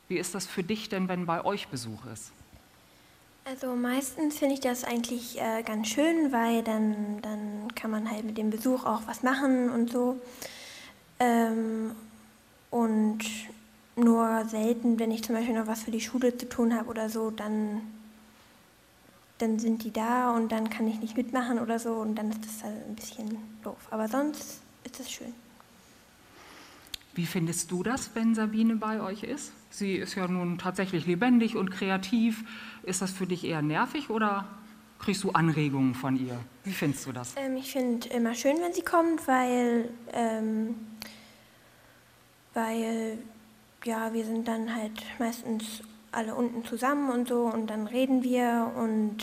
Wie 0.09 0.18
ist 0.18 0.35
das 0.35 0.46
für 0.46 0.62
dich 0.62 0.88
denn, 0.88 1.09
wenn 1.09 1.26
bei 1.26 1.44
euch 1.44 1.68
Besuch 1.68 2.04
ist? 2.12 2.32
Also 3.44 3.76
meistens 3.76 4.38
finde 4.38 4.54
ich 4.54 4.61
das 4.61 4.85
eigentlich 4.85 5.40
äh, 5.40 5.62
ganz 5.62 5.88
schön, 5.88 6.32
weil 6.32 6.62
dann, 6.62 7.20
dann 7.22 7.74
kann 7.74 7.90
man 7.90 8.11
halt 8.11 8.24
mit 8.24 8.38
dem 8.38 8.50
Besuch 8.50 8.85
auch 8.85 9.02
was 9.06 9.22
machen 9.22 9.70
und 9.70 9.90
so. 9.90 10.20
Ähm, 11.20 11.92
und 12.70 13.18
nur 13.94 14.44
selten, 14.46 14.98
wenn 14.98 15.11
ich 15.11 15.22
zum 15.22 15.37
Beispiel 15.37 15.54
noch 15.54 15.68
was 15.68 15.85
für 15.85 15.92
die 15.92 16.00
Schule 16.00 16.37
zu 16.37 16.48
tun 16.48 16.74
habe 16.76 16.88
oder 16.88 17.09
so, 17.09 17.30
dann 17.30 17.82
dann 19.38 19.59
sind 19.59 19.85
die 19.85 19.92
da 19.92 20.35
und 20.35 20.50
dann 20.50 20.70
kann 20.70 20.88
ich 20.88 21.00
nicht 21.00 21.16
mitmachen 21.16 21.59
oder 21.59 21.78
so 21.78 21.94
und 21.94 22.14
dann 22.14 22.30
ist 22.30 22.44
das 22.44 22.64
halt 22.64 22.87
ein 22.88 22.94
bisschen 22.94 23.37
doof. 23.62 23.76
Aber 23.90 24.09
sonst 24.09 24.61
ist 25.00 25.09
es 25.09 25.12
schön. 25.12 25.35
Wie 27.14 27.26
findest 27.26 27.70
du 27.70 27.82
das, 27.82 28.11
wenn 28.14 28.35
Sabine 28.35 28.76
bei 28.76 29.00
euch 29.00 29.22
ist? 29.22 29.52
Sie 29.70 29.94
ist 29.94 30.14
ja 30.14 30.28
nun 30.28 30.59
tatsächlich 30.59 31.06
lebendig 31.06 31.56
und 31.56 31.70
kreativ. 31.70 32.44
Ist 32.82 33.00
das 33.00 33.11
für 33.11 33.26
dich 33.26 33.44
eher 33.44 33.62
nervig 33.62 34.11
oder 34.11 34.46
kriegst 34.98 35.24
du 35.24 35.30
Anregungen 35.30 35.94
von 35.94 36.16
ihr? 36.16 36.38
Wie 36.64 36.72
findest 36.72 37.06
du 37.06 37.12
das? 37.12 37.35
Ähm, 37.37 37.56
ich 37.56 37.72
finde 37.72 38.09
immer 38.09 38.35
schön, 38.35 38.56
wenn 38.61 38.72
sie 38.74 38.82
kommt, 38.82 39.26
weil, 39.26 39.90
ähm, 40.12 40.74
weil 42.52 43.18
ja, 43.85 44.12
wir 44.12 44.24
sind 44.24 44.46
dann 44.46 44.74
halt 44.74 45.02
meistens 45.18 45.82
alle 46.12 46.35
unten 46.35 46.64
zusammen 46.64 47.11
und 47.11 47.28
so 47.28 47.44
und 47.44 47.68
dann 47.68 47.87
reden 47.87 48.22
wir 48.22 48.72
und 48.76 49.18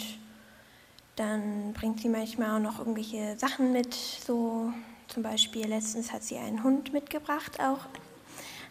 dann 1.15 1.73
bringt 1.73 1.99
sie 1.99 2.09
manchmal 2.09 2.57
auch 2.57 2.63
noch 2.63 2.79
irgendwelche 2.79 3.37
Sachen 3.37 3.71
mit, 3.71 3.93
so 3.93 4.73
zum 5.13 5.21
Beispiel 5.21 5.67
letztens 5.67 6.11
hat 6.11 6.23
sie 6.23 6.37
einen 6.37 6.63
Hund 6.63 6.91
mitgebracht 6.91 7.59
auch 7.59 7.85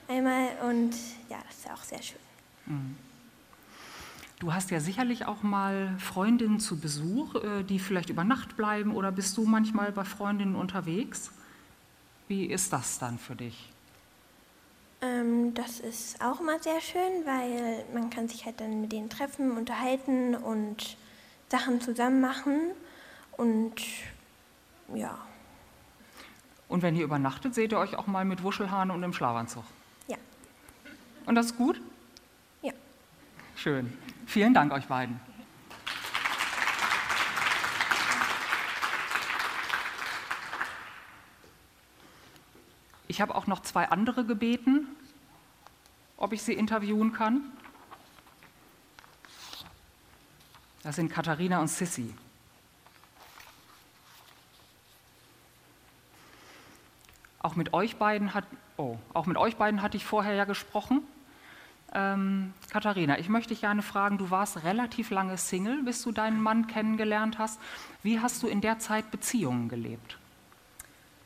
einmal 0.08 0.48
und 0.68 0.90
ja, 1.28 1.38
das 1.46 1.58
ist 1.58 1.70
auch 1.70 1.84
sehr 1.84 2.02
schön. 2.02 2.18
Mhm. 2.66 2.96
Du 4.40 4.52
hast 4.52 4.72
ja 4.72 4.80
sicherlich 4.80 5.26
auch 5.26 5.44
mal 5.44 5.94
Freundinnen 6.00 6.58
zu 6.58 6.80
Besuch, 6.80 7.36
äh, 7.36 7.62
die 7.62 7.78
vielleicht 7.78 8.10
über 8.10 8.24
Nacht 8.24 8.56
bleiben 8.56 8.92
oder 8.96 9.12
bist 9.12 9.36
du 9.36 9.44
manchmal 9.44 9.92
bei 9.92 10.02
Freundinnen 10.02 10.56
unterwegs? 10.56 11.30
Wie 12.26 12.46
ist 12.46 12.72
das 12.72 12.98
dann 12.98 13.18
für 13.18 13.36
dich? 13.36 13.70
Ähm, 15.00 15.54
das 15.54 15.78
ist 15.78 16.20
auch 16.20 16.40
immer 16.40 16.58
sehr 16.58 16.80
schön, 16.80 17.24
weil 17.24 17.84
man 17.94 18.10
kann 18.10 18.26
sich 18.26 18.44
halt 18.44 18.60
dann 18.60 18.80
mit 18.80 18.90
denen 18.90 19.10
treffen, 19.10 19.52
unterhalten 19.56 20.34
und 20.34 20.96
Sachen 21.48 21.80
zusammen 21.80 22.20
machen 22.20 22.72
und 23.36 23.74
ja. 24.92 25.16
Und 26.72 26.80
wenn 26.80 26.96
ihr 26.96 27.04
übernachtet, 27.04 27.54
seht 27.54 27.72
ihr 27.72 27.78
euch 27.78 27.96
auch 27.96 28.06
mal 28.06 28.24
mit 28.24 28.42
Wuschelhahn 28.42 28.90
und 28.90 29.02
im 29.02 29.12
Schlafanzug? 29.12 29.62
Ja. 30.08 30.16
Und 31.26 31.34
das 31.34 31.44
ist 31.44 31.58
gut? 31.58 31.78
Ja. 32.62 32.72
Schön. 33.56 33.92
Vielen 34.24 34.54
Dank 34.54 34.72
euch 34.72 34.86
beiden. 34.86 35.20
Ich 43.06 43.20
habe 43.20 43.34
auch 43.34 43.46
noch 43.46 43.60
zwei 43.60 43.90
andere 43.90 44.24
gebeten, 44.24 44.86
ob 46.16 46.32
ich 46.32 46.42
sie 46.42 46.54
interviewen 46.54 47.12
kann. 47.12 47.52
Das 50.82 50.96
sind 50.96 51.12
Katharina 51.12 51.60
und 51.60 51.68
Sissy. 51.68 52.14
Auch 57.42 57.56
mit 57.56 57.72
euch 57.72 57.96
beiden 57.96 58.34
hat, 58.34 58.44
oh, 58.76 58.96
auch 59.12 59.26
mit 59.26 59.36
euch 59.36 59.56
beiden 59.56 59.82
hatte 59.82 59.96
ich 59.96 60.04
vorher 60.04 60.34
ja 60.34 60.44
gesprochen. 60.44 61.02
Ähm, 61.94 62.54
Katharina, 62.70 63.18
ich 63.18 63.28
möchte 63.28 63.50
dich 63.50 63.60
gerne 63.60 63.82
fragen, 63.82 64.16
du 64.16 64.30
warst 64.30 64.64
relativ 64.64 65.10
lange 65.10 65.36
Single, 65.36 65.82
bis 65.82 66.02
du 66.02 66.12
deinen 66.12 66.40
Mann 66.40 66.66
kennengelernt 66.66 67.38
hast. 67.38 67.60
Wie 68.02 68.20
hast 68.20 68.42
du 68.42 68.46
in 68.46 68.60
der 68.60 68.78
Zeit 68.78 69.10
Beziehungen 69.10 69.68
gelebt? 69.68 70.18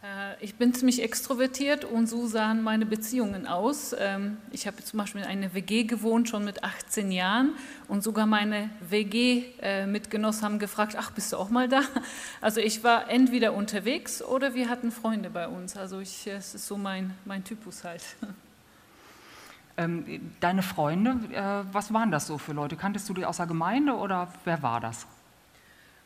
Äh, 0.07 0.45
ich 0.45 0.55
bin 0.57 0.73
ziemlich 0.75 1.03
extrovertiert 1.03 1.85
und 1.85 2.07
so 2.07 2.27
sahen 2.27 2.63
meine 2.63 2.87
Beziehungen 2.87 3.47
aus. 3.47 3.95
Ähm, 3.99 4.39
ich 4.51 4.67
habe 4.67 4.83
zum 4.83 4.99
Beispiel 4.99 5.23
in 5.23 5.27
einer 5.27 5.55
WG 5.55 5.85
gewohnt, 5.85 6.29
schon 6.29 6.45
mit 6.45 6.65
18 6.65 7.11
Jahren 7.11 7.55
und 7.89 8.03
sogar 8.03 8.27
meine 8.27 8.71
WG-Mitgenossen 8.89 10.45
haben 10.45 10.59
gefragt, 10.59 10.97
ach, 10.99 11.11
bist 11.11 11.33
du 11.33 11.37
auch 11.37 11.51
mal 11.51 11.69
da? 11.69 11.83
Also 12.41 12.61
ich 12.61 12.85
war 12.85 13.09
entweder 13.09 13.55
unterwegs 13.55 14.23
oder 14.23 14.55
wir 14.55 14.69
hatten 14.69 14.93
Freunde 14.93 15.31
bei 15.31 15.49
uns. 15.49 15.77
Also 15.77 16.01
ich, 16.01 16.27
es 16.27 16.55
ist 16.55 16.67
so 16.67 16.77
mein, 16.77 17.15
mein 17.25 17.45
Typus 17.45 17.85
halt. 17.85 18.03
Ähm, 19.79 20.33
deine 20.41 20.63
Freunde, 20.63 21.21
äh, 21.35 21.71
was 21.71 21.93
waren 21.93 22.11
das 22.11 22.27
so 22.27 22.39
für 22.39 22.55
Leute? 22.55 22.77
Kanntest 22.77 23.11
du 23.11 23.13
die 23.13 23.27
aus 23.27 23.37
der 23.37 23.45
Gemeinde 23.45 23.93
oder 23.93 24.33
wer 24.47 24.63
war 24.63 24.81
das? 24.81 25.07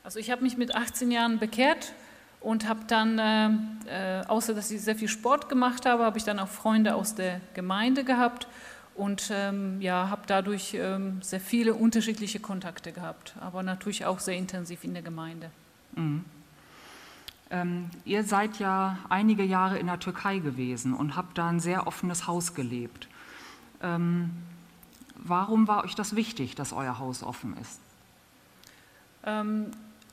Also 0.03 0.19
ich 0.19 0.33
habe 0.33 0.43
mich 0.43 0.57
mit 0.57 0.75
18 0.75 1.13
Jahren 1.13 1.39
bekehrt 1.39 1.93
und 2.41 2.67
habe 2.69 2.81
dann, 2.87 3.19
äh, 3.19 4.21
äh, 4.21 4.27
außer 4.27 4.55
dass 4.55 4.71
ich 4.71 4.81
sehr 4.81 4.97
viel 4.97 5.09
Sport 5.09 5.49
gemacht 5.49 5.87
habe, 5.87 6.05
habe 6.05 6.19
ich 6.19 6.25
dann 6.25 6.39
auch 6.39 6.49
Freunde 6.49 6.95
aus 6.95 7.15
der 7.15 7.41
Gemeinde 7.55 8.03
gehabt 8.05 8.49
und 8.95 9.31
ähm, 9.33 9.81
ja, 9.81 10.09
habe 10.11 10.23
dadurch 10.27 10.75
ähm, 10.75 11.23
sehr 11.23 11.41
viele 11.41 11.75
unterschiedliche 11.75 12.41
Kontakte 12.41 12.93
gehabt, 12.93 13.35
aber 13.41 13.63
natürlich 13.63 14.07
auch 14.07 14.19
sehr 14.19 14.37
intensiv 14.37 14.85
in 14.85 14.95
der 14.95 15.03
Gemeinde. 15.03 15.51
Mhm. 15.95 16.25
Ähm, 17.51 17.91
ihr 18.05 18.25
seid 18.25 18.59
ja 18.59 18.99
einige 19.09 19.43
Jahre 19.43 19.79
in 19.79 19.87
der 19.87 19.99
Türkei 19.99 20.39
gewesen 20.39 20.95
und 20.95 21.17
habt 21.17 21.37
da 21.37 21.49
ein 21.49 21.61
sehr 21.61 21.87
offenes 21.87 22.27
Haus 22.27 22.55
gelebt. 22.55 23.09
Ähm, 23.83 24.31
warum 25.17 25.67
war 25.67 25.85
euch 25.85 25.95
das 25.95 26.15
wichtig, 26.15 26.55
dass 26.55 26.73
euer 26.73 26.99
Haus 26.99 27.23
offen 27.23 27.57
ist? 27.57 27.81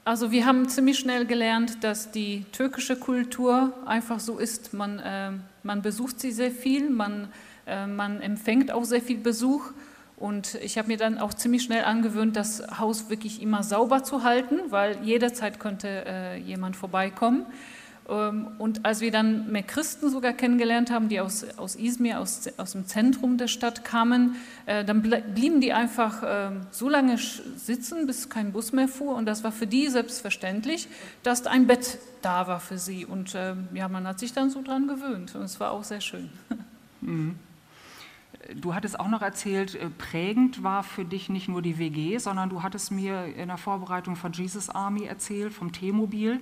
Also 0.07 0.31
wir 0.31 0.45
haben 0.45 0.69
ziemlich 0.69 0.99
schnell 0.99 1.25
gelernt, 1.25 1.83
dass 1.83 2.11
die 2.11 2.45
türkische 2.53 2.95
Kultur 2.95 3.73
einfach 3.85 4.21
so 4.21 4.37
ist. 4.37 4.73
Man, 4.73 4.99
äh, 4.99 5.31
man 5.63 5.81
besucht 5.81 6.21
sie 6.21 6.31
sehr 6.31 6.49
viel, 6.49 6.89
man, 6.89 7.27
äh, 7.65 7.85
man 7.87 8.21
empfängt 8.21 8.71
auch 8.71 8.85
sehr 8.85 9.01
viel 9.01 9.17
Besuch. 9.17 9.73
Und 10.15 10.55
ich 10.63 10.77
habe 10.77 10.87
mir 10.87 10.95
dann 10.95 11.17
auch 11.17 11.33
ziemlich 11.33 11.63
schnell 11.63 11.83
angewöhnt, 11.83 12.37
das 12.37 12.63
Haus 12.79 13.09
wirklich 13.09 13.41
immer 13.41 13.63
sauber 13.63 14.05
zu 14.05 14.23
halten, 14.23 14.61
weil 14.69 14.97
jederzeit 15.03 15.59
könnte 15.59 16.05
äh, 16.07 16.37
jemand 16.37 16.77
vorbeikommen. 16.77 17.45
Ähm, 18.09 18.47
und 18.57 18.85
als 18.85 19.01
wir 19.01 19.11
dann 19.11 19.51
mehr 19.51 19.63
Christen 19.63 20.09
sogar 20.09 20.33
kennengelernt 20.33 20.91
haben, 20.91 21.09
die 21.09 21.19
aus, 21.19 21.45
aus 21.57 21.75
Izmir, 21.75 22.19
aus, 22.19 22.47
aus 22.57 22.71
dem 22.71 22.87
Zentrum 22.87 23.37
der 23.37 23.47
Stadt 23.47 23.83
kamen, 23.83 24.35
äh, 24.65 24.85
dann 24.85 25.01
blieben 25.01 25.61
die 25.61 25.73
einfach 25.73 26.23
ähm, 26.25 26.61
so 26.71 26.89
lange 26.89 27.17
sitzen, 27.17 28.07
bis 28.07 28.29
kein 28.29 28.51
Bus 28.53 28.71
mehr 28.71 28.87
fuhr. 28.87 29.15
Und 29.15 29.25
das 29.25 29.43
war 29.43 29.51
für 29.51 29.67
die 29.67 29.87
selbstverständlich, 29.87 30.87
dass 31.23 31.45
ein 31.45 31.67
Bett 31.67 31.97
da 32.21 32.47
war 32.47 32.59
für 32.59 32.77
sie. 32.77 33.05
Und 33.05 33.33
ähm, 33.35 33.67
ja, 33.73 33.87
man 33.87 34.07
hat 34.07 34.19
sich 34.19 34.33
dann 34.33 34.49
so 34.49 34.61
dran 34.61 34.87
gewöhnt. 34.87 35.35
Und 35.35 35.43
es 35.43 35.59
war 35.59 35.71
auch 35.71 35.83
sehr 35.83 36.01
schön. 36.01 36.29
Mhm. 36.99 37.35
Du 38.55 38.73
hattest 38.73 38.99
auch 38.99 39.07
noch 39.07 39.21
erzählt, 39.21 39.75
äh, 39.75 39.89
prägend 39.89 40.63
war 40.63 40.81
für 40.81 41.05
dich 41.05 41.29
nicht 41.29 41.47
nur 41.47 41.61
die 41.61 41.77
WG, 41.77 42.17
sondern 42.17 42.49
du 42.49 42.63
hattest 42.63 42.91
mir 42.91 43.25
in 43.25 43.49
der 43.49 43.57
Vorbereitung 43.57 44.15
von 44.15 44.33
Jesus 44.33 44.69
Army 44.69 45.05
erzählt, 45.05 45.53
vom 45.53 45.71
T-Mobil. 45.71 46.39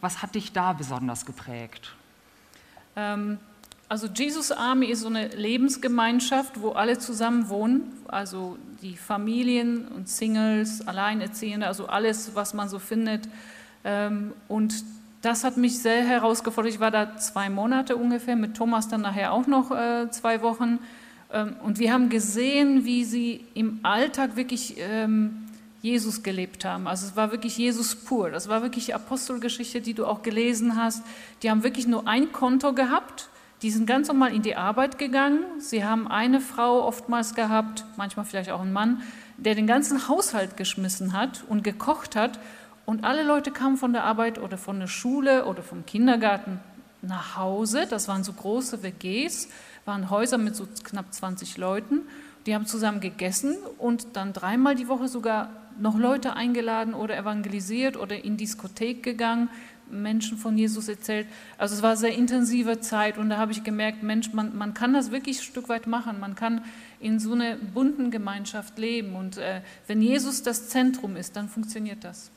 Was 0.00 0.22
hat 0.22 0.34
dich 0.34 0.52
da 0.52 0.72
besonders 0.72 1.26
geprägt? 1.26 1.94
Ähm, 2.96 3.38
also 3.88 4.06
Jesus 4.06 4.52
Army 4.52 4.86
ist 4.86 5.00
so 5.00 5.08
eine 5.08 5.28
Lebensgemeinschaft, 5.28 6.60
wo 6.60 6.70
alle 6.70 6.98
zusammen 6.98 7.48
wohnen, 7.48 7.92
also 8.08 8.56
die 8.82 8.96
Familien 8.96 9.88
und 9.88 10.08
Singles, 10.08 10.86
Alleinerziehende, 10.86 11.66
also 11.66 11.86
alles, 11.86 12.34
was 12.34 12.54
man 12.54 12.68
so 12.68 12.78
findet. 12.78 13.28
Ähm, 13.84 14.32
und 14.48 14.84
das 15.22 15.44
hat 15.44 15.56
mich 15.56 15.80
sehr 15.80 16.02
herausgefordert. 16.02 16.72
Ich 16.72 16.80
war 16.80 16.90
da 16.90 17.16
zwei 17.16 17.50
Monate 17.50 17.96
ungefähr, 17.96 18.36
mit 18.36 18.56
Thomas 18.56 18.88
dann 18.88 19.02
nachher 19.02 19.32
auch 19.32 19.46
noch 19.46 19.70
äh, 19.70 20.08
zwei 20.10 20.40
Wochen. 20.40 20.78
Ähm, 21.32 21.56
und 21.62 21.78
wir 21.78 21.92
haben 21.92 22.08
gesehen, 22.08 22.84
wie 22.84 23.04
sie 23.04 23.44
im 23.54 23.80
Alltag 23.82 24.36
wirklich 24.36 24.76
Jesus 25.82 26.22
gelebt 26.22 26.64
haben. 26.64 26.86
Also 26.86 27.06
es 27.06 27.16
war 27.16 27.30
wirklich 27.32 27.56
Jesus 27.56 27.94
pur. 27.94 28.30
Das 28.30 28.48
war 28.48 28.62
wirklich 28.62 28.94
Apostelgeschichte, 28.94 29.80
die 29.80 29.94
du 29.94 30.06
auch 30.06 30.22
gelesen 30.22 30.76
hast. 30.76 31.02
Die 31.42 31.50
haben 31.50 31.62
wirklich 31.62 31.86
nur 31.86 32.06
ein 32.06 32.32
Konto 32.32 32.74
gehabt. 32.74 33.28
Die 33.62 33.70
sind 33.70 33.86
ganz 33.86 34.08
normal 34.08 34.34
in 34.34 34.42
die 34.42 34.56
Arbeit 34.56 34.98
gegangen. 34.98 35.40
Sie 35.58 35.84
haben 35.84 36.08
eine 36.08 36.40
Frau 36.40 36.86
oftmals 36.86 37.34
gehabt, 37.34 37.84
manchmal 37.96 38.24
vielleicht 38.24 38.50
auch 38.50 38.60
einen 38.60 38.72
Mann, 38.72 39.02
der 39.36 39.54
den 39.54 39.66
ganzen 39.66 40.08
Haushalt 40.08 40.56
geschmissen 40.56 41.12
hat 41.12 41.44
und 41.48 41.62
gekocht 41.62 42.16
hat. 42.16 42.38
Und 42.86 43.04
alle 43.04 43.22
Leute 43.22 43.50
kamen 43.50 43.76
von 43.76 43.92
der 43.92 44.04
Arbeit 44.04 44.38
oder 44.38 44.58
von 44.58 44.80
der 44.80 44.86
Schule 44.86 45.44
oder 45.44 45.62
vom 45.62 45.86
Kindergarten 45.86 46.60
nach 47.02 47.36
Hause. 47.36 47.86
Das 47.88 48.08
waren 48.08 48.24
so 48.24 48.32
große 48.32 48.82
WGs, 48.82 49.48
waren 49.84 50.10
Häuser 50.10 50.38
mit 50.38 50.56
so 50.56 50.66
knapp 50.84 51.12
20 51.12 51.56
Leuten. 51.56 52.02
Die 52.46 52.54
haben 52.54 52.66
zusammen 52.66 53.00
gegessen 53.00 53.56
und 53.78 54.16
dann 54.16 54.32
dreimal 54.32 54.74
die 54.74 54.88
Woche 54.88 55.08
sogar 55.08 55.50
noch 55.80 55.98
Leute 55.98 56.34
eingeladen 56.34 56.94
oder 56.94 57.16
evangelisiert 57.16 57.96
oder 57.96 58.22
in 58.24 58.36
Diskothek 58.36 59.02
gegangen, 59.02 59.48
Menschen 59.90 60.38
von 60.38 60.56
Jesus 60.56 60.88
erzählt. 60.88 61.26
Also 61.58 61.74
es 61.74 61.82
war 61.82 61.90
eine 61.90 61.98
sehr 61.98 62.14
intensive 62.14 62.80
Zeit 62.80 63.18
und 63.18 63.30
da 63.30 63.38
habe 63.38 63.52
ich 63.52 63.64
gemerkt, 63.64 64.02
Mensch, 64.02 64.32
man, 64.32 64.56
man 64.56 64.74
kann 64.74 64.92
das 64.92 65.10
wirklich 65.10 65.38
ein 65.38 65.44
Stück 65.44 65.68
weit 65.68 65.86
machen. 65.86 66.20
Man 66.20 66.34
kann 66.34 66.64
in 67.00 67.18
so 67.18 67.32
einer 67.32 67.56
bunten 67.56 68.10
Gemeinschaft 68.10 68.78
leben 68.78 69.16
und 69.16 69.38
äh, 69.38 69.62
wenn 69.86 70.00
Jesus 70.00 70.42
das 70.42 70.68
Zentrum 70.68 71.16
ist, 71.16 71.36
dann 71.36 71.48
funktioniert 71.48 72.04
das. 72.04 72.30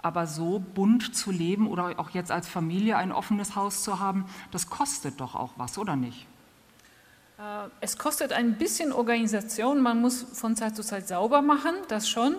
Aber 0.00 0.26
so 0.26 0.62
bunt 0.74 1.14
zu 1.14 1.32
leben 1.32 1.66
oder 1.66 1.98
auch 1.98 2.10
jetzt 2.10 2.30
als 2.30 2.48
Familie 2.48 2.96
ein 2.96 3.12
offenes 3.12 3.56
Haus 3.56 3.82
zu 3.82 3.98
haben, 3.98 4.26
das 4.52 4.70
kostet 4.70 5.20
doch 5.20 5.34
auch 5.34 5.52
was, 5.56 5.76
oder 5.76 5.96
nicht? 5.96 6.26
Äh, 7.38 7.68
es 7.80 7.96
kostet 7.96 8.32
ein 8.32 8.54
bisschen 8.54 8.92
Organisation, 8.92 9.80
man 9.80 10.00
muss 10.00 10.22
von 10.22 10.56
Zeit 10.56 10.76
zu 10.76 10.82
Zeit 10.82 11.08
sauber 11.08 11.42
machen, 11.42 11.74
das 11.88 12.08
schon. 12.08 12.36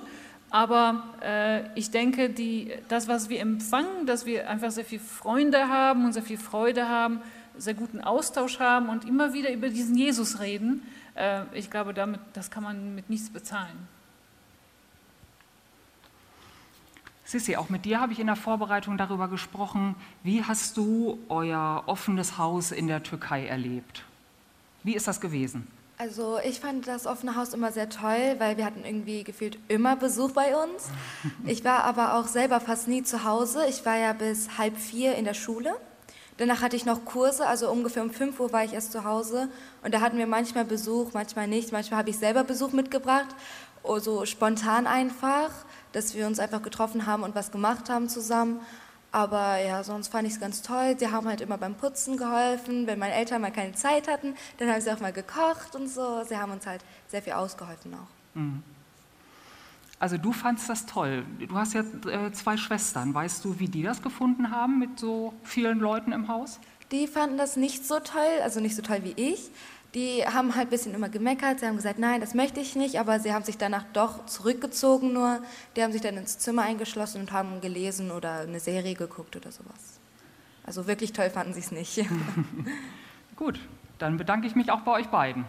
Aber 0.51 1.03
äh, 1.21 1.77
ich 1.77 1.91
denke, 1.91 2.29
die, 2.29 2.73
das, 2.87 3.07
was 3.07 3.29
wir 3.29 3.39
empfangen, 3.39 4.05
dass 4.05 4.25
wir 4.25 4.49
einfach 4.49 4.71
sehr 4.71 4.85
viele 4.85 5.01
Freunde 5.01 5.67
haben 5.69 6.05
und 6.05 6.13
sehr 6.13 6.23
viel 6.23 6.39
Freude 6.39 6.89
haben, 6.89 7.21
sehr 7.57 7.75
guten 7.75 8.01
Austausch 8.01 8.59
haben 8.59 8.89
und 8.89 9.05
immer 9.05 9.33
wieder 9.33 9.51
über 9.53 9.69
diesen 9.69 9.95
Jesus 9.95 10.39
reden, 10.39 10.83
äh, 11.15 11.41
ich 11.53 11.69
glaube, 11.69 11.93
damit, 11.93 12.19
das 12.33 12.49
kann 12.49 12.63
man 12.63 12.95
mit 12.95 13.09
nichts 13.09 13.29
bezahlen. 13.29 13.87
Sissi, 17.25 17.57
auch 17.57 17.69
mit 17.69 17.85
dir 17.85 18.01
habe 18.01 18.11
ich 18.11 18.19
in 18.19 18.25
der 18.25 18.35
Vorbereitung 18.35 18.97
darüber 18.97 19.27
gesprochen, 19.27 19.95
wie 20.23 20.43
hast 20.43 20.77
du 20.77 21.19
euer 21.29 21.83
offenes 21.85 22.39
Haus 22.39 22.71
in 22.71 22.87
der 22.87 23.03
Türkei 23.03 23.45
erlebt? 23.45 24.03
Wie 24.83 24.95
ist 24.95 25.07
das 25.07 25.19
gewesen? 25.19 25.67
Also 25.97 26.39
ich 26.45 26.61
fand 26.61 26.87
das 26.87 27.05
offene 27.05 27.35
Haus 27.35 27.53
immer 27.53 27.73
sehr 27.73 27.89
toll, 27.89 28.35
weil 28.37 28.55
wir 28.55 28.63
hatten 28.63 28.85
irgendwie 28.85 29.25
gefühlt 29.25 29.59
immer 29.67 29.97
Besuch 29.97 30.31
bei 30.31 30.55
uns. 30.55 30.87
Ich 31.45 31.65
war 31.65 31.83
aber 31.83 32.13
auch 32.13 32.27
selber 32.27 32.61
fast 32.61 32.87
nie 32.87 33.03
zu 33.03 33.25
Hause. 33.25 33.65
Ich 33.67 33.85
war 33.85 33.97
ja 33.97 34.13
bis 34.13 34.57
halb 34.57 34.77
vier 34.77 35.15
in 35.15 35.25
der 35.25 35.33
Schule. 35.33 35.75
Danach 36.37 36.61
hatte 36.61 36.77
ich 36.77 36.85
noch 36.85 37.03
Kurse, 37.03 37.45
also 37.45 37.69
ungefähr 37.69 38.01
um 38.01 38.11
5 38.11 38.39
Uhr 38.39 38.53
war 38.53 38.63
ich 38.63 38.71
erst 38.71 38.93
zu 38.93 39.03
Hause. 39.03 39.49
Und 39.83 39.93
da 39.93 39.99
hatten 39.99 40.17
wir 40.17 40.25
manchmal 40.25 40.63
Besuch, 40.63 41.09
manchmal 41.13 41.49
nicht. 41.49 41.73
Manchmal 41.73 41.99
habe 41.99 42.11
ich 42.11 42.17
selber 42.17 42.45
Besuch 42.45 42.71
mitgebracht, 42.71 43.35
so 43.83 43.89
also 43.93 44.25
spontan 44.25 44.87
einfach, 44.87 45.49
dass 45.91 46.15
wir 46.15 46.27
uns 46.27 46.39
einfach 46.39 46.61
getroffen 46.61 47.05
haben 47.05 47.23
und 47.23 47.35
was 47.35 47.51
gemacht 47.51 47.89
haben 47.89 48.07
zusammen. 48.07 48.61
Aber 49.11 49.57
ja, 49.57 49.83
sonst 49.83 50.09
fand 50.09 50.27
ich 50.27 50.33
es 50.35 50.39
ganz 50.39 50.61
toll. 50.61 50.95
Sie 50.99 51.09
haben 51.09 51.27
halt 51.27 51.41
immer 51.41 51.57
beim 51.57 51.75
Putzen 51.75 52.17
geholfen. 52.17 52.85
Wenn 52.85 52.99
meine 52.99 53.13
Eltern 53.13 53.41
mal 53.41 53.51
keine 53.51 53.73
Zeit 53.73 54.07
hatten, 54.07 54.35
dann 54.57 54.69
haben 54.69 54.81
sie 54.81 54.91
auch 54.91 54.99
mal 54.99 55.13
gekocht 55.13 55.75
und 55.75 55.87
so. 55.87 56.23
Sie 56.23 56.37
haben 56.37 56.51
uns 56.51 56.67
halt 56.67 56.83
sehr 57.07 57.21
viel 57.21 57.33
ausgeholfen 57.33 57.93
auch. 57.95 58.35
Mhm. 58.35 58.63
Also 59.99 60.17
du 60.17 60.31
fandst 60.31 60.69
das 60.69 60.85
toll. 60.85 61.25
Du 61.39 61.55
hast 61.55 61.73
ja 61.73 61.81
äh, 61.81 62.31
zwei 62.31 62.55
Schwestern. 62.55 63.13
Weißt 63.13 63.43
du, 63.43 63.59
wie 63.59 63.67
die 63.67 63.83
das 63.83 64.01
gefunden 64.01 64.51
haben 64.51 64.79
mit 64.79 64.99
so 64.99 65.33
vielen 65.43 65.79
Leuten 65.79 66.13
im 66.13 66.27
Haus? 66.27 66.59
Die 66.91 67.05
fanden 67.05 67.37
das 67.37 67.57
nicht 67.57 67.85
so 67.85 67.99
toll, 67.99 68.41
also 68.41 68.61
nicht 68.61 68.75
so 68.75 68.81
toll 68.81 69.01
wie 69.03 69.13
ich. 69.15 69.51
Die 69.95 70.23
haben 70.23 70.55
halt 70.55 70.67
ein 70.67 70.69
bisschen 70.69 70.93
immer 70.93 71.09
gemeckert, 71.09 71.59
sie 71.59 71.65
haben 71.65 71.75
gesagt, 71.75 71.97
nein, 71.97 72.21
das 72.21 72.35
möchte 72.35 72.59
ich 72.59 72.75
nicht, 72.75 72.99
aber 72.99 73.19
sie 73.19 73.33
haben 73.33 73.43
sich 73.43 73.57
danach 73.57 73.85
doch 73.93 74.25
zurückgezogen 74.27 75.13
nur. 75.13 75.41
Die 75.75 75.81
haben 75.81 75.91
sich 75.91 76.01
dann 76.01 76.15
ins 76.15 76.37
Zimmer 76.37 76.61
eingeschlossen 76.61 77.21
und 77.21 77.31
haben 77.31 77.59
gelesen 77.59 78.11
oder 78.11 78.41
eine 78.41 78.59
Serie 78.59 78.93
geguckt 78.93 79.35
oder 79.35 79.51
sowas. 79.51 79.99
Also 80.63 80.85
wirklich 80.85 81.13
toll 81.13 81.31
fanden 81.31 81.53
sie 81.53 81.61
es 81.61 81.71
nicht. 81.71 82.05
Gut, 83.35 83.59
dann 83.97 84.17
bedanke 84.17 84.45
ich 84.45 84.55
mich 84.55 84.69
auch 84.69 84.81
bei 84.81 84.91
euch 84.91 85.07
beiden. 85.07 85.45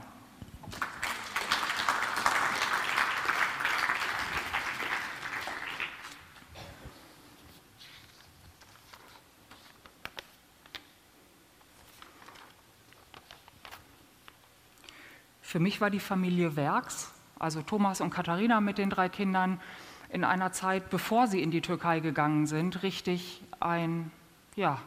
Für 15.51 15.59
mich 15.59 15.81
war 15.81 15.91
die 15.91 15.99
Familie 15.99 16.55
Werks, 16.55 17.13
also 17.41 17.61
Thomas 17.61 18.01
und 18.01 18.11
Katharina 18.11 18.61
mit 18.61 18.79
den 18.79 18.89
drei 18.89 19.09
Kindern, 19.09 19.61
in 20.09 20.23
einer 20.23 20.53
Zeit, 20.53 20.91
bevor 20.91 21.27
sie 21.27 21.43
in 21.43 21.51
die 21.51 21.61
Türkei 21.61 21.99
gegangen 21.99 22.47
sind, 22.47 22.85
richtig 22.85 23.43
ein, 23.59 24.13
ja, 24.55 24.79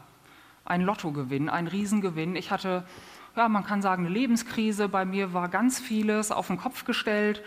ein 0.63 0.79
Lottogewinn, 0.79 1.49
ein 1.49 1.67
Riesengewinn. 1.67 2.37
Ich 2.37 2.49
hatte, 2.49 2.85
ja, 3.35 3.49
man 3.49 3.65
kann 3.65 3.81
sagen, 3.81 4.05
eine 4.05 4.13
Lebenskrise. 4.13 4.87
Bei 4.87 5.03
mir 5.03 5.33
war 5.33 5.49
ganz 5.49 5.81
vieles 5.81 6.31
auf 6.31 6.47
den 6.47 6.55
Kopf 6.55 6.85
gestellt. 6.85 7.43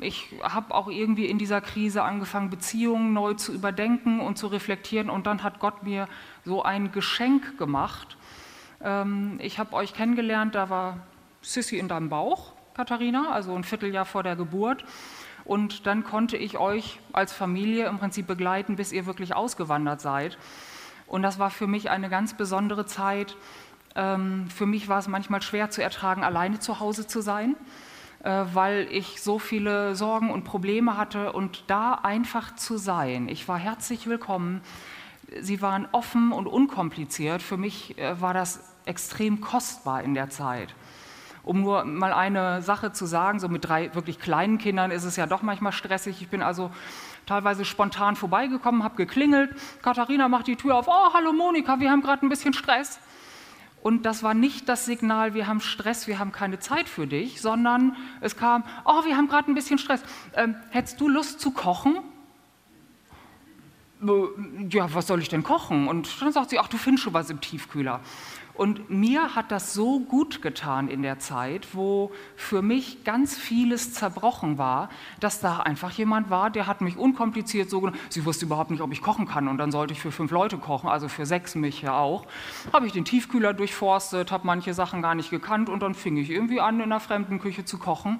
Ich 0.00 0.34
habe 0.42 0.74
auch 0.74 0.88
irgendwie 0.88 1.26
in 1.26 1.38
dieser 1.38 1.60
Krise 1.60 2.02
angefangen, 2.02 2.50
Beziehungen 2.50 3.12
neu 3.12 3.34
zu 3.34 3.52
überdenken 3.52 4.18
und 4.18 4.38
zu 4.38 4.48
reflektieren. 4.48 5.08
Und 5.08 5.28
dann 5.28 5.44
hat 5.44 5.60
Gott 5.60 5.84
mir 5.84 6.08
so 6.44 6.64
ein 6.64 6.90
Geschenk 6.90 7.58
gemacht. 7.58 8.16
Ähm, 8.82 9.38
ich 9.40 9.60
habe 9.60 9.74
euch 9.74 9.94
kennengelernt, 9.94 10.56
da 10.56 10.68
war 10.68 11.06
Sissy 11.42 11.78
in 11.78 11.88
deinem 11.88 12.08
Bauch, 12.08 12.52
Katharina, 12.74 13.32
also 13.32 13.54
ein 13.54 13.64
Vierteljahr 13.64 14.04
vor 14.04 14.22
der 14.22 14.36
Geburt. 14.36 14.84
Und 15.44 15.86
dann 15.86 16.04
konnte 16.04 16.36
ich 16.36 16.58
euch 16.58 17.00
als 17.12 17.32
Familie 17.32 17.86
im 17.86 17.98
Prinzip 17.98 18.26
begleiten, 18.26 18.76
bis 18.76 18.92
ihr 18.92 19.06
wirklich 19.06 19.34
ausgewandert 19.34 20.00
seid. 20.00 20.38
Und 21.06 21.22
das 21.22 21.38
war 21.38 21.50
für 21.50 21.66
mich 21.66 21.90
eine 21.90 22.08
ganz 22.08 22.34
besondere 22.34 22.86
Zeit. 22.86 23.36
Ähm, 23.96 24.48
für 24.48 24.66
mich 24.66 24.88
war 24.88 24.98
es 24.98 25.08
manchmal 25.08 25.42
schwer 25.42 25.70
zu 25.70 25.82
ertragen, 25.82 26.22
alleine 26.22 26.60
zu 26.60 26.78
Hause 26.78 27.06
zu 27.06 27.20
sein, 27.20 27.56
äh, 28.22 28.44
weil 28.52 28.86
ich 28.90 29.20
so 29.20 29.38
viele 29.38 29.96
Sorgen 29.96 30.30
und 30.30 30.44
Probleme 30.44 30.96
hatte. 30.96 31.32
Und 31.32 31.64
da 31.66 31.94
einfach 31.94 32.54
zu 32.54 32.76
sein, 32.76 33.28
ich 33.28 33.48
war 33.48 33.58
herzlich 33.58 34.06
willkommen. 34.06 34.60
Sie 35.40 35.62
waren 35.62 35.88
offen 35.92 36.32
und 36.32 36.46
unkompliziert. 36.46 37.42
Für 37.42 37.56
mich 37.56 37.98
äh, 37.98 38.20
war 38.20 38.34
das 38.34 38.76
extrem 38.84 39.40
kostbar 39.40 40.02
in 40.02 40.14
der 40.14 40.30
Zeit. 40.30 40.74
Um 41.42 41.62
nur 41.62 41.84
mal 41.84 42.12
eine 42.12 42.62
Sache 42.62 42.92
zu 42.92 43.06
sagen, 43.06 43.40
so 43.40 43.48
mit 43.48 43.64
drei 43.64 43.94
wirklich 43.94 44.18
kleinen 44.18 44.58
Kindern 44.58 44.90
ist 44.90 45.04
es 45.04 45.16
ja 45.16 45.26
doch 45.26 45.42
manchmal 45.42 45.72
stressig. 45.72 46.20
Ich 46.20 46.28
bin 46.28 46.42
also 46.42 46.70
teilweise 47.26 47.64
spontan 47.64 48.16
vorbeigekommen, 48.16 48.84
habe 48.84 48.96
geklingelt. 48.96 49.54
Katharina 49.82 50.28
macht 50.28 50.46
die 50.46 50.56
Tür 50.56 50.76
auf. 50.76 50.86
Oh, 50.88 51.12
hallo 51.14 51.32
Monika, 51.32 51.80
wir 51.80 51.90
haben 51.90 52.02
gerade 52.02 52.26
ein 52.26 52.28
bisschen 52.28 52.52
Stress. 52.52 52.98
Und 53.82 54.04
das 54.04 54.22
war 54.22 54.34
nicht 54.34 54.68
das 54.68 54.84
Signal, 54.84 55.32
wir 55.32 55.46
haben 55.46 55.60
Stress, 55.60 56.06
wir 56.06 56.18
haben 56.18 56.32
keine 56.32 56.58
Zeit 56.58 56.88
für 56.88 57.06
dich, 57.06 57.40
sondern 57.40 57.96
es 58.20 58.36
kam, 58.36 58.64
oh, 58.84 59.04
wir 59.06 59.16
haben 59.16 59.28
gerade 59.28 59.50
ein 59.50 59.54
bisschen 59.54 59.78
Stress. 59.78 60.02
Ähm, 60.34 60.54
hättest 60.70 61.00
du 61.00 61.08
Lust 61.08 61.40
zu 61.40 61.50
kochen? 61.50 62.00
Äh, 64.02 64.10
ja, 64.68 64.92
was 64.92 65.06
soll 65.06 65.20
ich 65.20 65.30
denn 65.30 65.42
kochen? 65.42 65.88
Und 65.88 66.20
dann 66.20 66.32
sagt 66.32 66.50
sie, 66.50 66.58
ach, 66.58 66.68
du 66.68 66.76
findest 66.76 67.04
schon 67.04 67.14
was 67.14 67.30
im 67.30 67.40
Tiefkühler. 67.40 68.00
Und 68.60 68.90
mir 68.90 69.34
hat 69.34 69.52
das 69.52 69.72
so 69.72 70.00
gut 70.00 70.42
getan 70.42 70.88
in 70.88 71.00
der 71.00 71.18
Zeit, 71.18 71.68
wo 71.72 72.12
für 72.36 72.60
mich 72.60 73.04
ganz 73.04 73.38
vieles 73.38 73.94
zerbrochen 73.94 74.58
war, 74.58 74.90
dass 75.18 75.40
da 75.40 75.60
einfach 75.60 75.92
jemand 75.92 76.28
war, 76.28 76.50
der 76.50 76.66
hat 76.66 76.82
mich 76.82 76.98
unkompliziert 76.98 77.70
so 77.70 77.80
genommen. 77.80 77.98
Sie 78.10 78.26
wusste 78.26 78.44
überhaupt 78.44 78.70
nicht, 78.70 78.82
ob 78.82 78.92
ich 78.92 79.00
kochen 79.00 79.26
kann 79.26 79.48
und 79.48 79.56
dann 79.56 79.72
sollte 79.72 79.94
ich 79.94 80.00
für 80.02 80.12
fünf 80.12 80.30
Leute 80.30 80.58
kochen, 80.58 80.90
also 80.90 81.08
für 81.08 81.24
sechs 81.24 81.54
mich 81.54 81.80
ja 81.80 81.96
auch. 81.96 82.26
Habe 82.70 82.86
ich 82.86 82.92
den 82.92 83.06
Tiefkühler 83.06 83.54
durchforstet, 83.54 84.30
habe 84.30 84.46
manche 84.46 84.74
Sachen 84.74 85.00
gar 85.00 85.14
nicht 85.14 85.30
gekannt 85.30 85.70
und 85.70 85.82
dann 85.82 85.94
fing 85.94 86.18
ich 86.18 86.28
irgendwie 86.28 86.60
an, 86.60 86.80
in 86.80 86.82
einer 86.82 87.00
fremden 87.00 87.40
Küche 87.40 87.64
zu 87.64 87.78
kochen. 87.78 88.18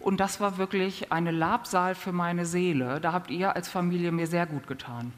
Und 0.00 0.20
das 0.20 0.40
war 0.40 0.56
wirklich 0.56 1.12
eine 1.12 1.32
Labsal 1.32 1.94
für 1.94 2.12
meine 2.12 2.46
Seele. 2.46 2.98
Da 2.98 3.12
habt 3.12 3.30
ihr 3.30 3.54
als 3.54 3.68
Familie 3.68 4.10
mir 4.10 4.26
sehr 4.26 4.46
gut 4.46 4.66
getan. 4.66 5.12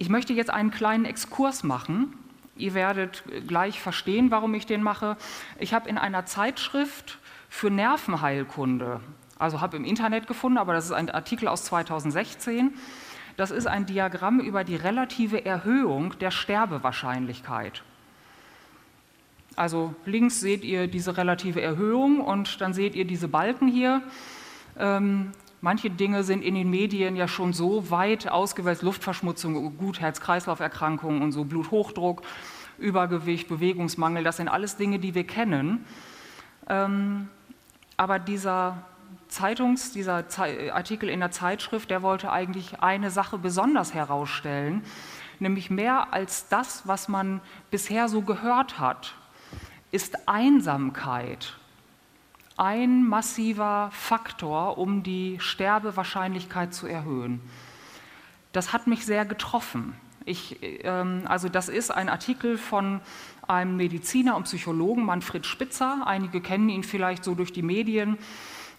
Ich 0.00 0.08
möchte 0.08 0.32
jetzt 0.32 0.48
einen 0.48 0.70
kleinen 0.70 1.04
Exkurs 1.04 1.62
machen. 1.62 2.14
Ihr 2.56 2.72
werdet 2.72 3.22
gleich 3.46 3.82
verstehen, 3.82 4.30
warum 4.30 4.54
ich 4.54 4.64
den 4.64 4.82
mache. 4.82 5.18
Ich 5.58 5.74
habe 5.74 5.90
in 5.90 5.98
einer 5.98 6.24
Zeitschrift 6.24 7.18
für 7.50 7.68
Nervenheilkunde, 7.68 9.00
also 9.38 9.60
habe 9.60 9.76
im 9.76 9.84
Internet 9.84 10.26
gefunden, 10.26 10.56
aber 10.56 10.72
das 10.72 10.86
ist 10.86 10.92
ein 10.92 11.10
Artikel 11.10 11.48
aus 11.48 11.64
2016. 11.64 12.72
Das 13.36 13.50
ist 13.50 13.66
ein 13.66 13.84
Diagramm 13.84 14.40
über 14.40 14.64
die 14.64 14.76
relative 14.76 15.44
Erhöhung 15.44 16.18
der 16.18 16.30
Sterbewahrscheinlichkeit. 16.30 17.82
Also 19.54 19.94
links 20.06 20.40
seht 20.40 20.64
ihr 20.64 20.86
diese 20.86 21.18
relative 21.18 21.60
Erhöhung 21.60 22.22
und 22.22 22.62
dann 22.62 22.72
seht 22.72 22.94
ihr 22.94 23.04
diese 23.04 23.28
Balken 23.28 23.68
hier. 23.68 24.00
Manche 25.62 25.90
Dinge 25.90 26.24
sind 26.24 26.42
in 26.42 26.54
den 26.54 26.70
Medien 26.70 27.16
ja 27.16 27.28
schon 27.28 27.52
so 27.52 27.90
weit 27.90 28.28
ausgewählt, 28.28 28.80
Luftverschmutzung, 28.80 29.76
gut 29.76 30.00
Herz-Kreislauf-Erkrankungen 30.00 31.20
und 31.20 31.32
so, 31.32 31.44
Bluthochdruck, 31.44 32.22
Übergewicht, 32.78 33.46
Bewegungsmangel, 33.48 34.24
das 34.24 34.38
sind 34.38 34.48
alles 34.48 34.76
Dinge, 34.76 34.98
die 34.98 35.14
wir 35.14 35.24
kennen. 35.24 35.84
Ähm, 36.66 37.28
aber 37.98 38.18
dieser 38.18 38.84
Zeitungs, 39.28 39.92
dieser 39.92 40.24
Artikel 40.72 41.10
in 41.10 41.20
der 41.20 41.30
Zeitschrift, 41.30 41.90
der 41.90 42.00
wollte 42.00 42.32
eigentlich 42.32 42.80
eine 42.80 43.10
Sache 43.10 43.36
besonders 43.36 43.92
herausstellen, 43.92 44.82
nämlich 45.40 45.68
mehr 45.68 46.14
als 46.14 46.48
das, 46.48 46.86
was 46.88 47.08
man 47.08 47.42
bisher 47.70 48.08
so 48.08 48.22
gehört 48.22 48.78
hat, 48.78 49.14
ist 49.90 50.26
Einsamkeit 50.26 51.59
ein 52.60 53.04
massiver 53.08 53.88
Faktor, 53.90 54.76
um 54.76 55.02
die 55.02 55.38
Sterbewahrscheinlichkeit 55.40 56.74
zu 56.74 56.86
erhöhen. 56.86 57.40
Das 58.52 58.74
hat 58.74 58.86
mich 58.86 59.06
sehr 59.06 59.24
getroffen. 59.24 59.94
Ich, 60.26 60.58
ähm, 60.84 61.22
also 61.24 61.48
das 61.48 61.70
ist 61.70 61.90
ein 61.90 62.10
Artikel 62.10 62.58
von 62.58 63.00
einem 63.48 63.78
Mediziner 63.78 64.36
und 64.36 64.44
Psychologen, 64.44 65.06
Manfred 65.06 65.46
Spitzer. 65.46 66.02
Einige 66.04 66.42
kennen 66.42 66.68
ihn 66.68 66.84
vielleicht 66.84 67.24
so 67.24 67.34
durch 67.34 67.54
die 67.54 67.62
Medien. 67.62 68.18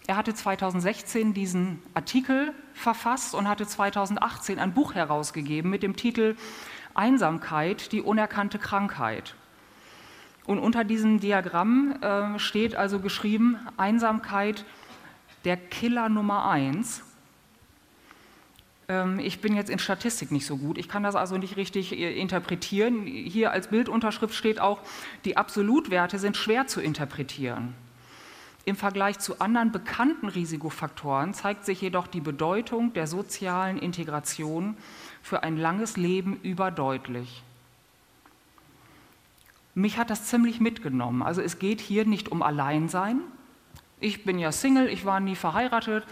Er 0.06 0.16
hatte 0.16 0.32
2016 0.32 1.34
diesen 1.34 1.82
Artikel 1.92 2.54
verfasst 2.74 3.34
und 3.34 3.48
hatte 3.48 3.66
2018 3.66 4.60
ein 4.60 4.74
Buch 4.74 4.94
herausgegeben 4.94 5.68
mit 5.68 5.82
dem 5.82 5.96
Titel 5.96 6.36
Einsamkeit, 6.94 7.90
die 7.90 8.00
unerkannte 8.00 8.60
Krankheit. 8.60 9.34
Und 10.44 10.58
unter 10.58 10.84
diesem 10.84 11.20
Diagramm 11.20 11.94
äh, 12.00 12.38
steht 12.38 12.74
also 12.74 12.98
geschrieben, 12.98 13.56
Einsamkeit 13.76 14.64
der 15.44 15.56
Killer 15.56 16.08
Nummer 16.08 16.48
eins. 16.48 17.02
Ähm, 18.88 19.18
ich 19.20 19.40
bin 19.40 19.54
jetzt 19.54 19.70
in 19.70 19.78
Statistik 19.78 20.32
nicht 20.32 20.46
so 20.46 20.56
gut, 20.56 20.78
ich 20.78 20.88
kann 20.88 21.02
das 21.02 21.14
also 21.14 21.38
nicht 21.38 21.56
richtig 21.56 21.92
äh, 21.92 22.12
interpretieren. 22.18 23.06
Hier 23.06 23.52
als 23.52 23.68
Bildunterschrift 23.68 24.34
steht 24.34 24.60
auch, 24.60 24.80
die 25.24 25.36
Absolutwerte 25.36 26.18
sind 26.18 26.36
schwer 26.36 26.66
zu 26.66 26.80
interpretieren. 26.80 27.74
Im 28.64 28.76
Vergleich 28.76 29.18
zu 29.18 29.40
anderen 29.40 29.72
bekannten 29.72 30.28
Risikofaktoren 30.28 31.34
zeigt 31.34 31.64
sich 31.64 31.80
jedoch 31.80 32.06
die 32.06 32.20
Bedeutung 32.20 32.92
der 32.92 33.08
sozialen 33.08 33.76
Integration 33.76 34.76
für 35.20 35.42
ein 35.42 35.56
langes 35.56 35.96
Leben 35.96 36.38
überdeutlich. 36.42 37.42
Mich 39.74 39.96
hat 39.96 40.10
das 40.10 40.26
ziemlich 40.26 40.60
mitgenommen. 40.60 41.22
Also 41.22 41.40
es 41.40 41.58
geht 41.58 41.80
hier 41.80 42.04
nicht 42.04 42.30
um 42.30 42.42
Alleinsein. 42.42 43.20
Ich 44.00 44.24
bin 44.24 44.38
ja 44.38 44.52
Single, 44.52 44.88
ich 44.88 45.04
war 45.06 45.20
nie 45.20 45.36
verheiratet. 45.36 46.04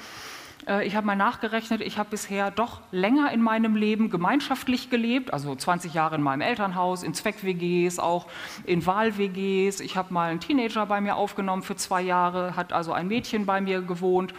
Äh, 0.66 0.86
ich 0.86 0.96
habe 0.96 1.06
mal 1.06 1.16
nachgerechnet, 1.16 1.80
ich 1.80 1.98
habe 1.98 2.10
bisher 2.10 2.50
doch 2.50 2.80
länger 2.90 3.32
in 3.32 3.42
meinem 3.42 3.76
Leben 3.76 4.08
gemeinschaftlich 4.08 4.88
gelebt, 4.88 5.32
also 5.32 5.54
20 5.54 5.92
Jahre 5.92 6.16
in 6.16 6.22
meinem 6.22 6.40
Elternhaus, 6.40 7.02
in 7.02 7.14
Zweck-WGs, 7.14 7.98
auch 7.98 8.26
in 8.64 8.86
Wahl-WGs. 8.86 9.80
Ich 9.80 9.96
habe 9.96 10.12
mal 10.14 10.30
einen 10.30 10.40
Teenager 10.40 10.86
bei 10.86 11.00
mir 11.00 11.16
aufgenommen 11.16 11.62
für 11.62 11.76
zwei 11.76 12.00
Jahre, 12.00 12.56
hat 12.56 12.72
also 12.72 12.92
ein 12.92 13.08
Mädchen 13.08 13.44
bei 13.44 13.60
mir 13.60 13.82
gewohnt. 13.82 14.32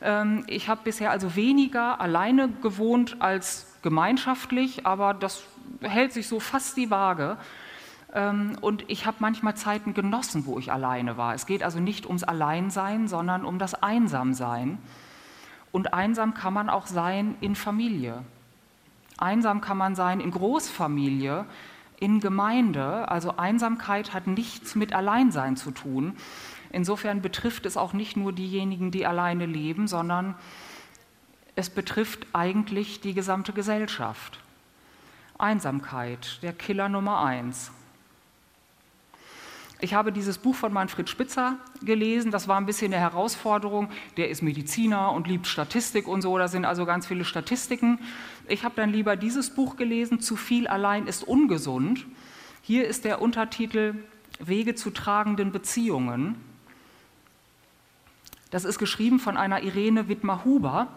Ähm, 0.00 0.44
ich 0.46 0.68
habe 0.68 0.80
bisher 0.84 1.10
also 1.10 1.36
weniger 1.36 2.00
alleine 2.00 2.48
gewohnt 2.62 3.16
als 3.20 3.74
gemeinschaftlich, 3.82 4.86
aber 4.86 5.12
das 5.12 5.42
hält 5.80 6.12
sich 6.12 6.28
so 6.28 6.40
fast 6.40 6.76
die 6.76 6.90
Waage. 6.90 7.36
Ähm, 8.14 8.56
und 8.60 8.84
ich 8.88 9.06
habe 9.06 9.18
manchmal 9.20 9.56
Zeiten 9.56 9.94
genossen, 9.94 10.46
wo 10.46 10.58
ich 10.58 10.72
alleine 10.72 11.16
war. 11.16 11.34
Es 11.34 11.46
geht 11.46 11.62
also 11.62 11.80
nicht 11.80 12.06
ums 12.06 12.24
Alleinsein, 12.24 13.08
sondern 13.08 13.44
um 13.44 13.58
das 13.58 13.74
Einsamsein. 13.74 14.78
Und 15.72 15.92
einsam 15.92 16.34
kann 16.34 16.54
man 16.54 16.70
auch 16.70 16.86
sein 16.86 17.36
in 17.40 17.54
Familie. 17.54 18.22
Einsam 19.18 19.60
kann 19.60 19.76
man 19.76 19.94
sein 19.94 20.20
in 20.20 20.30
Großfamilie, 20.30 21.46
in 21.98 22.20
Gemeinde. 22.20 23.08
Also 23.10 23.36
Einsamkeit 23.36 24.12
hat 24.12 24.26
nichts 24.26 24.74
mit 24.74 24.92
Alleinsein 24.92 25.56
zu 25.56 25.70
tun. 25.70 26.16
Insofern 26.70 27.22
betrifft 27.22 27.66
es 27.66 27.76
auch 27.76 27.92
nicht 27.92 28.16
nur 28.16 28.32
diejenigen, 28.32 28.90
die 28.90 29.06
alleine 29.06 29.46
leben, 29.46 29.88
sondern 29.88 30.34
es 31.54 31.70
betrifft 31.70 32.26
eigentlich 32.34 33.00
die 33.00 33.14
gesamte 33.14 33.52
Gesellschaft. 33.52 34.38
Einsamkeit, 35.38 36.42
der 36.42 36.52
Killer 36.52 36.88
Nummer 36.88 37.22
eins. 37.22 37.72
Ich 39.80 39.92
habe 39.92 40.10
dieses 40.10 40.38
Buch 40.38 40.54
von 40.54 40.72
Manfred 40.72 41.10
Spitzer 41.10 41.58
gelesen. 41.82 42.30
Das 42.30 42.48
war 42.48 42.56
ein 42.56 42.64
bisschen 42.64 42.94
eine 42.94 43.00
Herausforderung. 43.00 43.90
Der 44.16 44.30
ist 44.30 44.42
Mediziner 44.42 45.12
und 45.12 45.26
liebt 45.26 45.46
Statistik 45.46 46.08
und 46.08 46.22
so. 46.22 46.38
Da 46.38 46.48
sind 46.48 46.64
also 46.64 46.86
ganz 46.86 47.06
viele 47.06 47.26
Statistiken. 47.26 47.98
Ich 48.48 48.64
habe 48.64 48.74
dann 48.76 48.90
lieber 48.90 49.16
dieses 49.16 49.50
Buch 49.50 49.76
gelesen. 49.76 50.20
Zu 50.20 50.36
viel 50.36 50.66
allein 50.66 51.06
ist 51.06 51.24
ungesund. 51.24 52.06
Hier 52.62 52.86
ist 52.86 53.04
der 53.04 53.20
Untertitel 53.20 53.96
Wege 54.38 54.74
zu 54.74 54.90
tragenden 54.90 55.52
Beziehungen. 55.52 56.36
Das 58.50 58.64
ist 58.64 58.78
geschrieben 58.78 59.18
von 59.18 59.36
einer 59.36 59.62
Irene 59.62 60.08
Wittmer-Huber. 60.08 60.88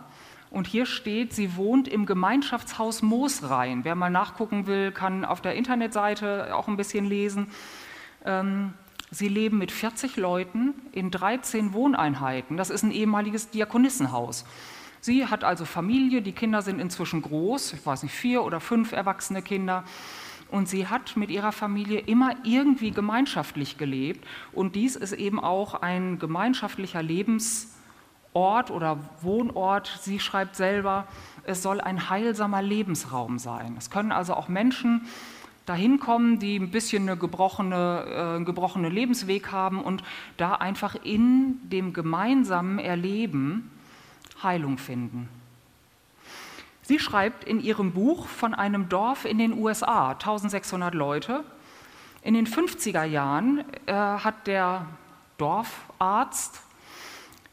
Und 0.51 0.67
hier 0.67 0.85
steht, 0.85 1.33
sie 1.33 1.57
wohnt 1.57 1.87
im 1.87 2.05
Gemeinschaftshaus 2.05 3.01
Moosrhein. 3.01 3.83
Wer 3.83 3.95
mal 3.95 4.09
nachgucken 4.09 4.67
will, 4.67 4.91
kann 4.91 5.25
auf 5.25 5.41
der 5.41 5.55
Internetseite 5.55 6.55
auch 6.55 6.67
ein 6.67 6.77
bisschen 6.77 7.05
lesen. 7.05 7.47
Ähm, 8.25 8.73
sie 9.11 9.27
leben 9.27 9.57
mit 9.57 9.71
40 9.71 10.17
Leuten 10.17 10.75
in 10.91 11.11
13 11.11 11.73
Wohneinheiten. 11.73 12.57
Das 12.57 12.69
ist 12.69 12.83
ein 12.83 12.91
ehemaliges 12.91 13.49
Diakonissenhaus. 13.49 14.45
Sie 15.01 15.25
hat 15.27 15.43
also 15.43 15.65
Familie, 15.65 16.21
die 16.21 16.33
Kinder 16.33 16.61
sind 16.61 16.79
inzwischen 16.79 17.21
groß, 17.21 17.73
ich 17.73 17.85
weiß 17.85 18.03
nicht, 18.03 18.13
vier 18.13 18.43
oder 18.43 18.59
fünf 18.59 18.91
erwachsene 18.91 19.41
Kinder. 19.41 19.83
Und 20.51 20.67
sie 20.67 20.87
hat 20.87 21.15
mit 21.15 21.29
ihrer 21.29 21.51
Familie 21.51 21.99
immer 21.99 22.35
irgendwie 22.43 22.91
gemeinschaftlich 22.91 23.77
gelebt. 23.77 24.25
Und 24.51 24.75
dies 24.75 24.95
ist 24.95 25.13
eben 25.13 25.39
auch 25.39 25.75
ein 25.75 26.17
gemeinschaftlicher 26.17 27.03
Lebensort 27.03 28.71
oder 28.71 28.97
Wohnort. 29.21 29.99
Sie 30.01 30.19
schreibt 30.19 30.55
selber, 30.55 31.07
es 31.43 31.61
soll 31.61 31.79
ein 31.79 32.09
heilsamer 32.09 32.63
Lebensraum 32.63 33.37
sein. 33.37 33.75
Es 33.77 33.89
können 33.91 34.11
also 34.11 34.33
auch 34.33 34.47
Menschen 34.47 35.05
dahin 35.69 35.99
kommen, 35.99 36.39
die 36.39 36.57
ein 36.57 36.71
bisschen 36.71 37.03
eine 37.03 37.15
gebrochene, 37.15 38.05
äh, 38.07 38.35
einen 38.35 38.45
gebrochenen 38.45 38.91
Lebensweg 38.91 39.51
haben 39.51 39.81
und 39.81 40.03
da 40.37 40.55
einfach 40.55 40.95
in 41.03 41.59
dem 41.69 41.93
gemeinsamen 41.93 42.79
Erleben 42.79 43.69
Heilung 44.41 44.77
finden. 44.77 45.29
Sie 46.81 46.97
schreibt 46.97 47.43
in 47.43 47.59
ihrem 47.59 47.91
Buch 47.91 48.27
von 48.27 48.55
einem 48.55 48.89
Dorf 48.89 49.25
in 49.25 49.37
den 49.37 49.53
USA, 49.53 50.09
1600 50.13 50.95
Leute. 50.95 51.43
In 52.23 52.33
den 52.33 52.47
50er 52.47 53.03
Jahren 53.03 53.63
äh, 53.85 53.93
hat 53.93 54.47
der 54.47 54.87
Dorfarzt 55.37 56.63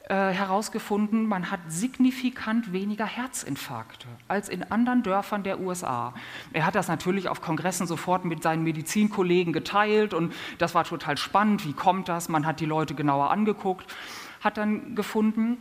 äh, 0.08 0.14
herausgefunden, 0.14 1.26
man 1.26 1.50
hat 1.50 1.58
signifikant 1.66 2.72
weniger 2.72 3.06
Herzinfarkte 3.06 4.06
als 4.28 4.48
in 4.48 4.62
anderen 4.70 5.02
Dörfern 5.02 5.42
der 5.42 5.58
USA. 5.58 6.14
Er 6.52 6.64
hat 6.64 6.76
das 6.76 6.86
natürlich 6.86 7.28
auf 7.28 7.40
Kongressen 7.40 7.88
sofort 7.88 8.24
mit 8.24 8.40
seinen 8.40 8.62
Medizinkollegen 8.62 9.52
geteilt 9.52 10.14
und 10.14 10.32
das 10.58 10.76
war 10.76 10.84
total 10.84 11.16
spannend. 11.16 11.66
Wie 11.66 11.72
kommt 11.72 12.08
das? 12.08 12.28
Man 12.28 12.46
hat 12.46 12.60
die 12.60 12.66
Leute 12.66 12.94
genauer 12.94 13.32
angeguckt, 13.32 13.92
hat 14.40 14.58
dann 14.58 14.94
gefunden, 14.94 15.58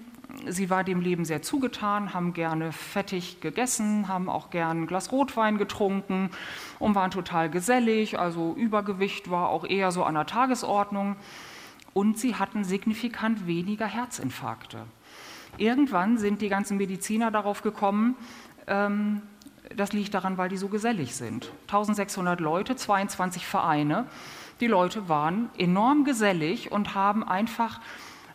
sie 0.47 0.69
war 0.69 0.83
dem 0.83 1.01
Leben 1.01 1.25
sehr 1.25 1.41
zugetan, 1.41 2.13
haben 2.13 2.33
gerne 2.33 2.71
fettig 2.71 3.41
gegessen, 3.41 4.07
haben 4.07 4.29
auch 4.29 4.51
gern 4.51 4.83
ein 4.83 4.87
Glas 4.87 5.11
Rotwein 5.11 5.57
getrunken 5.57 6.29
und 6.77 6.93
waren 6.93 7.09
total 7.09 7.49
gesellig. 7.49 8.19
Also 8.19 8.53
Übergewicht 8.53 9.31
war 9.31 9.49
auch 9.49 9.65
eher 9.65 9.91
so 9.91 10.03
an 10.03 10.13
der 10.13 10.27
Tagesordnung 10.27 11.15
und 11.95 12.19
sie 12.19 12.35
hatten 12.35 12.65
signifikant 12.65 13.47
weniger 13.47 13.87
Herzinfarkte. 13.87 14.85
Irgendwann 15.57 16.17
sind 16.17 16.41
die 16.41 16.49
ganzen 16.49 16.75
Mediziner 16.75 17.31
darauf 17.31 17.61
gekommen, 17.61 18.15
ähm, 18.67 19.21
das 19.73 19.93
liegt 19.93 20.13
daran, 20.13 20.37
weil 20.37 20.49
die 20.49 20.57
so 20.57 20.67
gesellig 20.67 21.15
sind. 21.15 21.51
1600 21.63 22.39
Leute, 22.41 22.75
22 22.75 23.47
Vereine. 23.47 24.05
Die 24.59 24.67
Leute 24.67 25.07
waren 25.07 25.49
enorm 25.57 26.03
gesellig 26.03 26.71
und 26.71 26.95
haben 26.95 27.23
einfach 27.23 27.79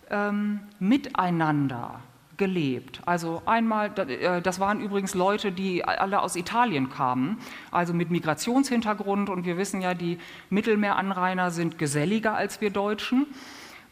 ähm, 0.08 0.61
miteinander 0.78 2.00
gelebt. 2.41 3.01
Also 3.07 3.43
einmal, 3.47 3.97
äh, 3.97 4.43
das 4.43 4.59
waren 4.59 4.80
übrigens 4.80 5.14
Leute, 5.14 5.53
die 5.53 5.84
alle 5.84 6.22
aus 6.22 6.34
Italien 6.34 6.91
kamen, 6.91 7.38
also 7.70 7.95
mit 7.95 8.11
Migrationshintergrund. 8.11 9.28
Und 9.28 9.45
wir 9.45 9.57
wissen 9.57 9.80
ja, 9.80 9.95
die 9.95 10.18
Mittelmeeranrainer 10.49 11.53
sind 11.53 11.78
geselliger 11.78 12.34
als 12.34 12.61
wir 12.61 12.70
Deutschen. 12.70 13.26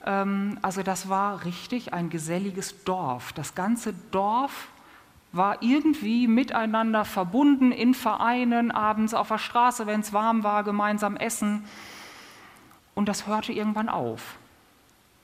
Ähm, 0.04 0.58
also 0.62 0.82
das 0.82 1.08
war 1.08 1.44
richtig 1.44 1.92
ein 1.94 2.10
geselliges 2.10 2.82
Dorf. 2.84 3.32
Das 3.34 3.54
ganze 3.54 3.92
Dorf 4.10 4.68
war 5.30 5.62
irgendwie 5.62 6.26
miteinander 6.26 7.04
verbunden 7.04 7.70
in 7.70 7.92
Vereinen, 7.92 8.70
abends 8.70 9.12
auf 9.12 9.28
der 9.28 9.38
Straße, 9.38 9.86
wenn 9.86 10.00
es 10.00 10.12
warm 10.14 10.42
war, 10.42 10.64
gemeinsam 10.64 11.16
essen. 11.16 11.64
Und 12.94 13.10
das 13.10 13.26
hörte 13.26 13.52
irgendwann 13.52 13.90
auf. 13.90 14.38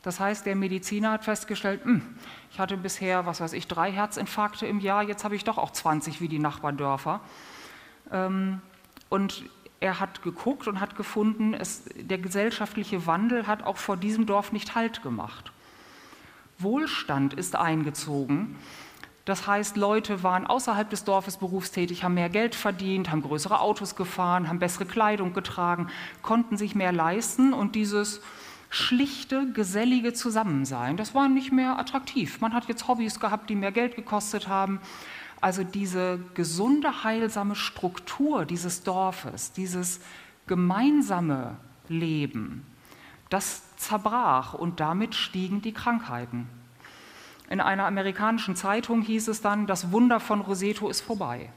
Das 0.05 0.21
heißt, 0.21 0.45
der 0.45 0.55
Mediziner 0.55 1.13
hat 1.13 1.25
festgestellt, 1.25 1.83
hm, 1.83 2.03
ich 2.53 2.61
hatte 2.61 2.77
bisher, 2.77 3.25
was 3.25 3.41
weiß 3.41 3.55
ich, 3.55 3.67
drei 3.69 3.91
Herzinfarkte 3.91 4.67
im 4.67 4.79
Jahr, 4.79 5.03
jetzt 5.03 5.25
habe 5.25 5.35
ich 5.35 5.45
doch 5.45 5.57
auch 5.57 5.71
20 5.71 6.21
wie 6.21 6.29
die 6.29 6.39
Nachbardörfer. 6.39 7.21
Ähm, 8.13 8.61
und 9.09 9.45
er 9.81 10.01
hat 10.01 10.23
geguckt 10.23 10.69
und 10.69 10.79
hat 10.79 10.95
gefunden, 10.97 11.55
es, 11.55 11.85
der 11.97 12.19
gesellschaftliche 12.19 13.07
Wandel 13.07 13.47
hat 13.47 13.63
auch 13.63 13.79
vor 13.79 13.97
diesem 13.97 14.27
Dorf 14.27 14.53
nicht 14.53 14.75
Halt 14.75 15.03
gemacht. 15.03 15.53
Wohlstand 16.59 17.33
ist 17.33 17.57
eingezogen. 17.57 18.57
Das 19.25 19.47
heißt, 19.47 19.79
Leute 19.79 20.23
waren 20.23 20.47
außerhalb 20.47 20.91
des 20.91 21.05
Dorfes 21.05 21.39
berufstätig, 21.39 22.05
haben 22.05 22.13
mehr 22.13 22.29
Geld 22.29 22.55
verdient, 22.55 23.11
haben 23.11 23.23
größere 23.23 23.59
Autos 23.59 23.97
gefahren, 23.97 24.49
haben 24.49 24.59
bessere 24.59 24.85
Kleidung 24.85 25.33
getragen, 25.33 25.89
konnten 26.21 26.59
sich 26.59 26.75
mehr 26.75 26.93
leisten 26.93 27.55
und 27.55 27.75
dieses 27.75 28.21
schlichte, 28.75 29.51
gesellige 29.53 30.13
Zusammensein. 30.13 30.97
Das 30.97 31.15
war 31.15 31.29
nicht 31.29 31.53
mehr 31.53 31.79
attraktiv. 31.79 32.41
Man 32.41 32.53
hat 32.53 32.67
jetzt 32.67 32.89
Hobbys 32.89 33.21
gehabt, 33.21 33.49
die 33.49 33.55
mehr 33.55 33.73
Geld 33.73 33.95
gekostet 33.95 34.49
haben. 34.49 34.81
Also 35.41 35.63
diese 35.63 36.19
gesunde, 36.35 37.05
heilsame 37.05 37.55
Struktur 37.55 38.45
dieses 38.45 38.83
Dorfes, 38.83 39.53
dieses 39.53 40.01
gemeinsame 40.47 41.57
Leben, 41.89 42.67
das 43.31 43.63
zerbrach 43.77 44.55
und 44.55 44.81
damit 44.81 45.15
stiegen 45.15 45.63
die 45.63 45.73
Krankheiten. 45.73 46.49
In 47.49 47.61
einer 47.61 47.87
amerikanischen 47.87 48.57
Zeitung 48.57 49.03
hieß 49.03 49.29
es 49.29 49.41
dann, 49.41 49.67
das 49.67 49.93
Wunder 49.93 50.19
von 50.19 50.41
Roseto 50.41 50.89
ist 50.89 51.03
vorbei. 51.03 51.51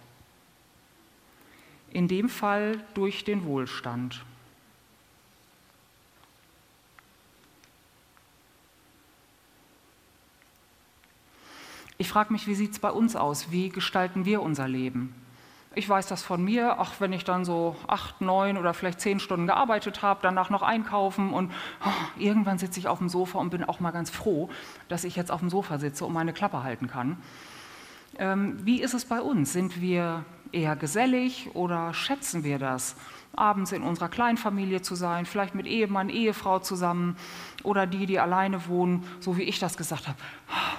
In 1.89 2.07
dem 2.07 2.30
Fall 2.30 2.84
durch 2.93 3.24
den 3.24 3.45
Wohlstand. 3.45 4.24
Ich 12.00 12.10
frage 12.10 12.32
mich, 12.32 12.45
wie 12.45 12.54
sieht 12.54 12.74
es 12.74 12.80
bei 12.80 12.91
uns 12.91 13.16
aus? 13.16 13.50
Wie 13.52 13.70
gestalten 13.70 14.26
wir 14.26 14.43
unser 14.43 14.68
Leben? 14.68 15.16
Ich 15.74 15.89
weiß 15.89 16.08
das 16.08 16.24
von 16.24 16.43
mir, 16.43 16.80
auch 16.80 16.91
wenn 17.00 17.12
ich 17.12 17.24
dann 17.24 17.43
so 17.43 17.76
acht, 17.88 18.22
neun 18.22 18.58
oder 18.58 18.74
vielleicht 18.74 19.00
zehn 19.00 19.20
Stunden 19.20 19.48
gearbeitet 19.48 20.02
habe, 20.02 20.20
danach 20.22 20.50
noch 20.50 20.62
einkaufen 20.62 21.34
und 21.34 21.52
oh, 21.86 22.20
irgendwann 22.20 22.58
sitze 22.60 22.80
ich 22.80 22.88
auf 22.88 23.00
dem 23.00 23.10
Sofa 23.10 23.39
und 23.39 23.50
bin 23.50 23.64
auch 23.64 23.80
mal 23.80 23.91
ganz 23.91 24.10
froh, 24.10 24.50
dass 24.89 25.04
ich 25.04 25.16
jetzt 25.16 25.32
auf 25.32 25.39
dem 25.39 25.50
Sofa 25.50 25.80
sitze 25.80 26.06
und 26.06 26.14
meine 26.14 26.34
Klappe 26.34 26.64
halten 26.64 26.88
kann. 26.88 27.18
Ähm, 28.18 28.58
wie 28.64 28.82
ist 28.82 28.93
es 28.93 29.06
bei 29.06 29.22
uns? 29.22 29.54
Sind 29.54 29.82
wir 29.82 30.24
eher 30.52 30.76
gesellig 30.76 31.50
oder 31.54 31.93
schätzen 31.93 32.43
wir 32.43 32.60
das, 32.60 32.95
abends 33.36 33.72
in 33.72 33.84
unserer 33.84 34.10
Kleinfamilie 34.10 34.82
zu 34.82 34.95
sein, 34.95 35.26
vielleicht 35.26 35.56
mit 35.56 35.68
Ehemann, 35.68 36.10
Ehefrau 36.10 36.60
zusammen 36.60 37.18
oder 37.64 37.86
die, 37.86 38.06
die 38.06 38.20
alleine 38.20 38.68
wohnen, 38.68 39.04
so 39.20 39.38
wie 39.38 39.43
ich 39.43 39.60
das 39.60 39.78
gesagt 39.78 40.08
habe? 40.08 40.18
Oh, 40.50 40.76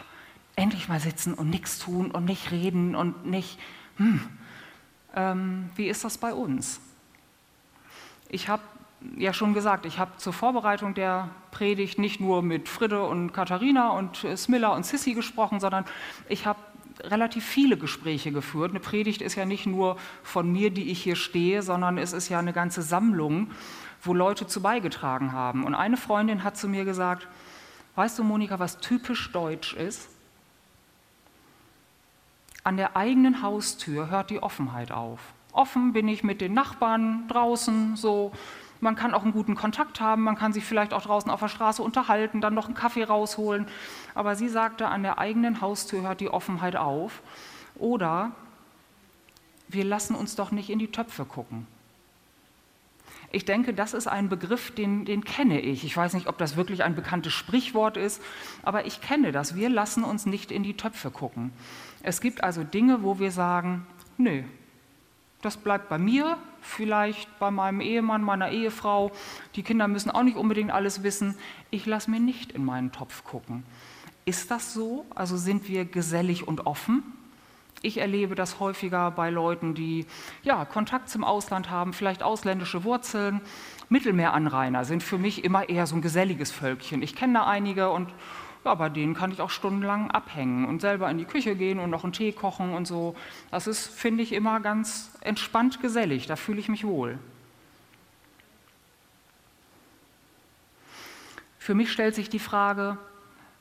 endlich 0.59 0.89
mal 0.89 1.01
sitzen 1.01 1.35
und 1.35 1.49
nichts 1.49 1.79
tun 1.79 2.11
und 2.11 2.25
nicht 2.25 2.51
reden 2.51 2.95
und 2.95 3.27
nicht, 3.27 3.59
hm, 3.97 4.21
ähm, 5.15 5.71
wie 5.77 5.89
ist 5.89 6.05
das 6.05 6.19
bei 6.19 6.35
uns? 6.35 6.81
Ich 8.29 8.49
habe 8.49 8.63
ja 9.17 9.33
schon 9.33 9.55
gesagt, 9.55 9.87
ich 9.87 9.99
habe 9.99 10.17
zur 10.17 10.33
Vorbereitung 10.33 10.95
der 10.95 11.31
Predigt 11.53 11.99
nicht 11.99 12.21
nur 12.21 12.43
mit 12.43 12.69
Fritte 12.69 13.03
und 13.03 13.33
Katharina 13.33 13.91
und 13.91 14.27
Smilla 14.37 14.69
und 14.71 14.85
Sissy 14.85 15.15
gesprochen, 15.15 15.61
sondern 15.61 15.85
ich 16.29 16.47
habe 16.47 16.59
relativ 17.05 17.45
viele 17.45 17.77
Gespräche 17.77 18.33
geführt. 18.33 18.71
Eine 18.71 18.81
Predigt 18.81 19.23
ist 19.23 19.37
ja 19.37 19.45
nicht 19.45 19.67
nur 19.67 19.97
von 20.25 20.51
mir, 20.51 20.71
die 20.71 20.91
ich 20.91 21.01
hier 21.01 21.15
stehe, 21.15 21.63
sondern 21.63 21.97
es 21.97 22.13
ist 22.13 22.29
ja 22.29 22.41
eine 22.41 22.53
ganze 22.53 22.83
Sammlung, 22.83 23.53
wo 24.03 24.13
Leute 24.15 24.49
zu 24.49 24.61
beigetragen 24.61 25.33
haben. 25.33 25.65
Und 25.65 25.77
eine 25.77 25.97
Freundin 25.97 26.43
hat 26.43 26.57
zu 26.57 26.69
mir 26.69 26.85
gesagt, 26.85 27.29
weißt 27.95 28.19
du, 28.19 28.25
Monika, 28.25 28.59
was 28.59 28.79
typisch 28.79 29.31
deutsch 29.31 29.75
ist? 29.75 30.09
An 32.69 32.77
der 32.77 32.99
eigenen 32.99 33.41
Haustür 33.41 34.11
hört 34.11 34.29
die 34.29 34.43
Offenheit 34.43 34.93
auf. 34.93 35.21
Offen 35.53 35.95
bin 35.95 36.07
ich 36.07 36.23
mit 36.23 36.43
den 36.43 36.53
Nachbarn 36.53 37.27
draußen, 37.27 37.97
so. 37.97 38.31
Man 38.83 38.95
kann 38.95 39.15
auch 39.15 39.23
einen 39.23 39.33
guten 39.33 39.55
Kontakt 39.55 40.03
haben, 40.03 40.23
man 40.23 40.37
kann 40.37 40.53
sich 40.53 40.67
vielleicht 40.67 40.93
auch 40.93 41.01
draußen 41.01 41.31
auf 41.31 41.41
der 41.41 41.49
Straße 41.49 41.83
unterhalten, 41.83 42.43
dann 42.43 42.53
noch 42.53 42.67
einen 42.67 42.75
Kaffee 42.75 43.05
rausholen. 43.05 43.67
Aber 44.15 44.37
sie 44.37 44.51
sagte, 44.51 44.89
an 44.89 45.03
der 45.03 45.19
eigenen 45.19 45.63
Haustür 45.63 46.03
hört 46.03 46.21
die 46.21 46.29
Offenheit 46.29 46.77
auf. 46.77 47.23
Oder 47.77 48.33
wir 49.69 49.85
lassen 49.85 50.15
uns 50.15 50.37
doch 50.37 50.51
nicht 50.51 50.69
in 50.69 50.79
die 50.79 50.93
Töpfe 50.93 51.25
gucken. 51.25 51.67
Ich 53.31 53.47
denke, 53.47 53.73
das 53.73 53.95
ist 53.95 54.09
ein 54.09 54.29
Begriff, 54.29 54.75
den, 54.75 55.07
den 55.07 55.25
kenne 55.25 55.61
ich. 55.61 55.85
Ich 55.85 55.97
weiß 55.97 56.13
nicht, 56.15 56.29
ob 56.29 56.37
das 56.37 56.57
wirklich 56.57 56.83
ein 56.83 56.95
bekanntes 56.95 57.33
Sprichwort 57.33 57.97
ist, 57.97 58.23
aber 58.63 58.85
ich 58.85 59.01
kenne 59.01 59.33
das. 59.33 59.55
Wir 59.55 59.71
lassen 59.71 60.05
uns 60.05 60.27
nicht 60.27 60.51
in 60.51 60.63
die 60.63 60.77
Töpfe 60.77 61.11
gucken. 61.11 61.53
Es 62.09 62.23
gibt 62.23 62.43
also 62.43 62.65
Dinge, 62.65 63.03
wo 63.03 63.19
wir 63.19 63.31
sagen, 63.31 63.87
nö, 64.17 64.43
das 65.43 65.59
bleibt 65.59 65.91
bei 65.91 65.99
mir, 65.99 66.39
vielleicht 66.63 67.39
bei 67.39 67.51
meinem 67.51 67.83
Ehemann, 67.83 68.23
meiner 68.23 68.49
Ehefrau. 68.49 69.13
Die 69.57 69.63
Kinder 69.63 69.89
müssen 69.89 70.11
auch 70.11 70.23
nicht 70.23 70.39
unbedingt 70.39 70.71
alles 70.71 71.03
wissen. 71.03 71.35
Ich 71.69 71.85
lasse 71.85 72.11
mir 72.11 72.19
nicht 72.19 72.53
in 72.53 72.65
meinen 72.65 72.93
Topf 72.93 73.25
gucken. 73.25 73.63
Ist 74.25 74.51
das 74.51 74.73
so? 74.73 75.05
Also 75.15 75.37
sind 75.37 75.69
wir 75.69 75.85
gesellig 75.85 76.49
und 76.49 76.67
offen? 76.67 77.03
Ich 77.83 77.99
erlebe 77.99 78.35
das 78.35 78.59
häufiger 78.59 79.11
bei 79.11 79.29
Leuten, 79.29 79.75
die 79.75 80.07
ja, 80.43 80.65
Kontakt 80.65 81.11
zum 81.11 81.25
Ausland 81.25 81.69
haben, 81.69 81.93
vielleicht 81.93 82.23
ausländische 82.23 82.85
Wurzeln. 82.85 83.43
Mittelmeeranrainer 83.91 84.87
sind 84.87 85.03
für 85.03 85.19
mich 85.19 85.45
immer 85.45 85.69
eher 85.69 85.87
so 85.87 85.95
ein 85.95 86.01
geselliges 86.01 86.53
Völkchen. 86.53 87.03
Ich 87.03 87.15
kenne 87.15 87.35
da 87.35 87.47
einige 87.47 87.91
und 87.91 88.09
ja, 88.69 88.75
bei 88.75 88.91
denen 88.91 89.15
kann 89.15 89.33
ich 89.33 89.41
auch 89.41 89.49
stundenlang 89.49 90.11
abhängen 90.11 90.67
und 90.67 90.83
selber 90.83 91.11
in 91.11 91.17
die 91.17 91.25
Küche 91.25 91.57
gehen 91.57 91.79
und 91.79 91.89
noch 91.89 92.05
einen 92.05 92.13
Tee 92.13 92.33
kochen 92.33 92.75
und 92.75 92.87
so. 92.87 93.17
Das 93.51 93.67
ist, 93.67 93.87
finde 93.87 94.23
ich, 94.23 94.33
immer 94.33 94.61
ganz 94.61 95.11
entspannt 95.23 95.81
gesellig, 95.81 96.27
da 96.27 96.37
fühle 96.37 96.61
ich 96.61 96.69
mich 96.69 96.85
wohl. 96.85 97.19
Für 101.59 101.75
mich 101.75 101.91
stellt 101.91 102.15
sich 102.15 102.29
die 102.29 102.39
Frage, 102.39 102.99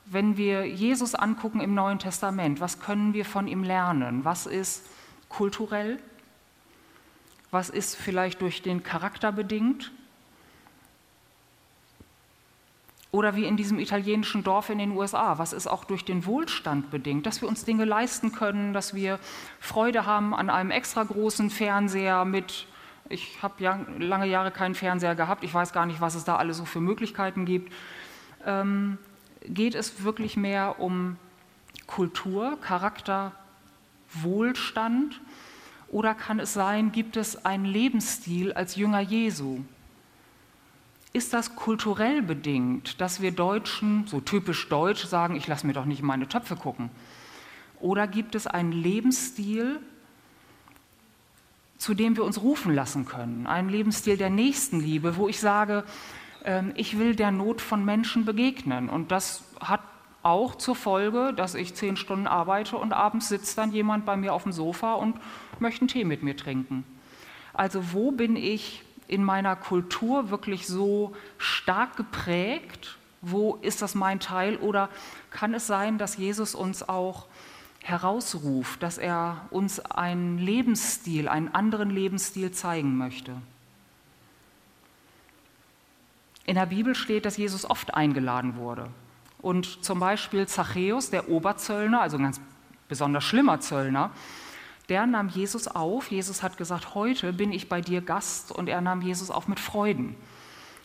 wenn 0.06 0.36
wir 0.36 0.66
Jesus 0.66 1.16
angucken 1.16 1.62
im 1.62 1.74
Neuen 1.74 2.00
Testament, 2.00 2.60
was 2.60 2.82
können 2.82 3.14
wir 3.14 3.24
von 3.24 3.48
ihm 3.48 3.64
lernen? 3.64 4.26
Was 4.26 4.46
ist 4.46 4.86
kulturell? 5.30 6.00
Was 7.50 7.70
ist 7.70 7.96
vielleicht 7.96 8.42
durch 8.42 8.62
den 8.62 8.84
Charakter 8.84 9.32
bedingt? 9.32 9.92
Oder 13.18 13.36
wie 13.36 13.46
in 13.46 13.58
diesem 13.58 13.80
italienischen 13.80 14.44
Dorf 14.44 14.70
in 14.70 14.78
den 14.78 14.92
USA, 14.92 15.40
was 15.40 15.52
ist 15.52 15.66
auch 15.66 15.86
durch 15.86 16.06
den 16.06 16.28
Wohlstand 16.28 16.92
bedingt, 16.92 17.26
dass 17.26 17.42
wir 17.42 17.48
uns 17.48 17.66
Dinge 17.66 17.84
leisten 17.84 18.32
können, 18.32 18.74
dass 18.74 18.94
wir 18.94 19.18
Freude 19.60 20.06
haben 20.06 20.36
an 20.36 20.52
einem 20.52 20.70
extra 20.70 21.02
großen 21.02 21.50
Fernseher 21.50 22.26
mit, 22.26 22.68
ich 23.10 23.42
habe 23.42 23.56
ja 23.64 23.80
lange 23.98 24.28
Jahre 24.28 24.52
keinen 24.52 24.76
Fernseher 24.76 25.16
gehabt, 25.16 25.44
ich 25.44 25.52
weiß 25.52 25.74
gar 25.74 25.88
nicht, 25.88 26.00
was 26.00 26.14
es 26.14 26.26
da 26.26 26.36
alles 26.36 26.58
so 26.58 26.66
für 26.66 26.80
Möglichkeiten 26.80 27.46
gibt. 27.46 27.74
Ähm, 28.46 29.00
geht 29.48 29.74
es 29.74 30.04
wirklich 30.04 30.38
mehr 30.38 30.80
um 30.80 31.18
Kultur, 31.88 32.60
Charakter, 32.62 33.32
Wohlstand? 34.14 35.20
Oder 35.88 36.14
kann 36.14 36.40
es 36.40 36.54
sein, 36.54 36.92
gibt 36.92 37.18
es 37.18 37.48
einen 37.48 37.66
Lebensstil 37.66 38.54
als 38.54 38.76
Jünger 38.76 39.00
Jesu? 39.00 39.62
Ist 41.18 41.34
das 41.34 41.56
kulturell 41.56 42.22
bedingt, 42.22 43.02
dass 43.02 43.24
wir 43.24 43.32
Deutschen, 43.32 44.06
so 44.06 44.20
typisch 44.20 44.70
deutsch, 44.70 45.04
sagen, 45.04 45.36
ich 45.36 45.48
lasse 45.48 45.66
mir 45.66 45.74
doch 45.74 45.86
nicht 45.86 46.02
in 46.02 46.06
meine 46.06 46.28
Töpfe 46.28 46.56
gucken? 46.56 46.92
Oder 47.80 48.06
gibt 48.06 48.36
es 48.36 48.46
einen 48.46 48.72
Lebensstil, 48.72 49.80
zu 51.80 51.96
dem 51.96 52.18
wir 52.18 52.24
uns 52.24 52.40
rufen 52.44 52.72
lassen 52.72 53.08
können? 53.08 53.48
Einen 53.48 53.70
Lebensstil 53.70 54.16
der 54.16 54.30
Nächstenliebe, 54.30 55.18
wo 55.18 55.28
ich 55.28 55.40
sage, 55.40 55.86
ähm, 56.46 56.72
ich 56.76 57.00
will 57.00 57.16
der 57.16 57.32
Not 57.32 57.62
von 57.62 57.84
Menschen 57.84 58.24
begegnen. 58.24 58.88
Und 58.88 59.12
das 59.12 59.44
hat 59.60 59.82
auch 60.22 60.54
zur 60.54 60.76
Folge, 60.76 61.34
dass 61.36 61.56
ich 61.56 61.74
zehn 61.74 61.98
Stunden 61.98 62.28
arbeite 62.28 62.78
und 62.78 62.94
abends 62.94 63.30
sitzt 63.30 63.58
dann 63.58 63.72
jemand 63.72 64.06
bei 64.06 64.18
mir 64.18 64.36
auf 64.36 64.44
dem 64.44 64.52
Sofa 64.52 64.94
und 64.94 65.20
möchte 65.58 65.82
einen 65.82 65.88
Tee 65.88 66.04
mit 66.04 66.22
mir 66.22 66.38
trinken. 66.38 66.84
Also 67.54 67.92
wo 67.92 68.12
bin 68.12 68.36
ich 68.36 68.84
in 69.08 69.24
meiner 69.24 69.56
Kultur 69.56 70.30
wirklich 70.30 70.68
so 70.68 71.16
stark 71.38 71.96
geprägt? 71.96 72.98
Wo 73.22 73.56
ist 73.62 73.82
das 73.82 73.96
mein 73.96 74.20
Teil? 74.20 74.58
Oder 74.58 74.90
kann 75.32 75.54
es 75.54 75.68
sein, 75.68 75.98
dass 75.98 76.18
Jesus 76.18 76.56
uns 76.56 76.88
auch 76.88 77.26
herausruft, 77.82 78.84
dass 78.84 78.98
er 78.98 79.46
uns 79.50 79.80
einen 79.80 80.38
Lebensstil, 80.38 81.28
einen 81.28 81.54
anderen 81.54 81.90
Lebensstil 81.90 82.52
zeigen 82.52 82.98
möchte? 82.98 83.34
In 86.46 86.56
der 86.56 86.66
Bibel 86.66 86.96
steht, 86.96 87.26
dass 87.26 87.38
Jesus 87.38 87.70
oft 87.70 87.94
eingeladen 87.94 88.56
wurde. 88.56 88.90
Und 89.42 89.84
zum 89.84 90.00
Beispiel 90.00 90.48
Zachäus, 90.48 91.10
der 91.10 91.30
Oberzöllner, 91.30 92.02
also 92.02 92.18
ein 92.18 92.24
ganz 92.24 92.42
besonders 92.88 93.24
schlimmer 93.24 93.60
Zöllner, 93.60 94.12
der 94.90 95.06
nahm 95.06 95.30
Jesus 95.30 95.68
auf. 95.68 96.12
Jesus 96.12 96.44
hat 96.44 96.58
gesagt, 96.58 96.96
heute 96.96 97.34
bin 97.34 97.52
ich 97.52 97.70
bei 97.70 97.82
dir 97.82 98.02
Gast 98.02 98.52
und 98.52 98.70
er 98.70 98.82
nahm 98.82 99.02
Jesus 99.02 99.30
auf 99.30 99.48
mit 99.48 99.60
Freuden. 99.60 100.16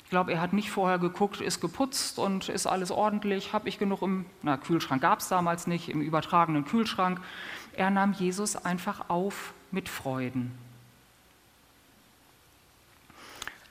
Ich 0.05 0.11
glaube, 0.11 0.33
er 0.33 0.41
hat 0.41 0.53
nicht 0.53 0.71
vorher 0.71 0.99
geguckt, 0.99 1.41
ist 1.41 1.61
geputzt 1.61 2.19
und 2.19 2.49
ist 2.49 2.67
alles 2.67 2.91
ordentlich, 2.91 3.53
habe 3.53 3.69
ich 3.69 3.79
genug 3.79 4.03
im 4.03 4.27
na, 4.43 4.59
Kühlschrank, 4.59 5.01
gab 5.01 5.21
es 5.21 5.29
damals 5.29 5.67
nicht, 5.67 5.89
im 5.89 6.03
übertragenen 6.03 6.65
Kühlschrank. 6.67 7.21
Er 7.75 7.91
nahm 7.91 8.13
Jesus 8.13 8.57
einfach 8.57 9.09
auf 9.09 9.55
mit 9.71 9.89
Freuden. 9.89 10.53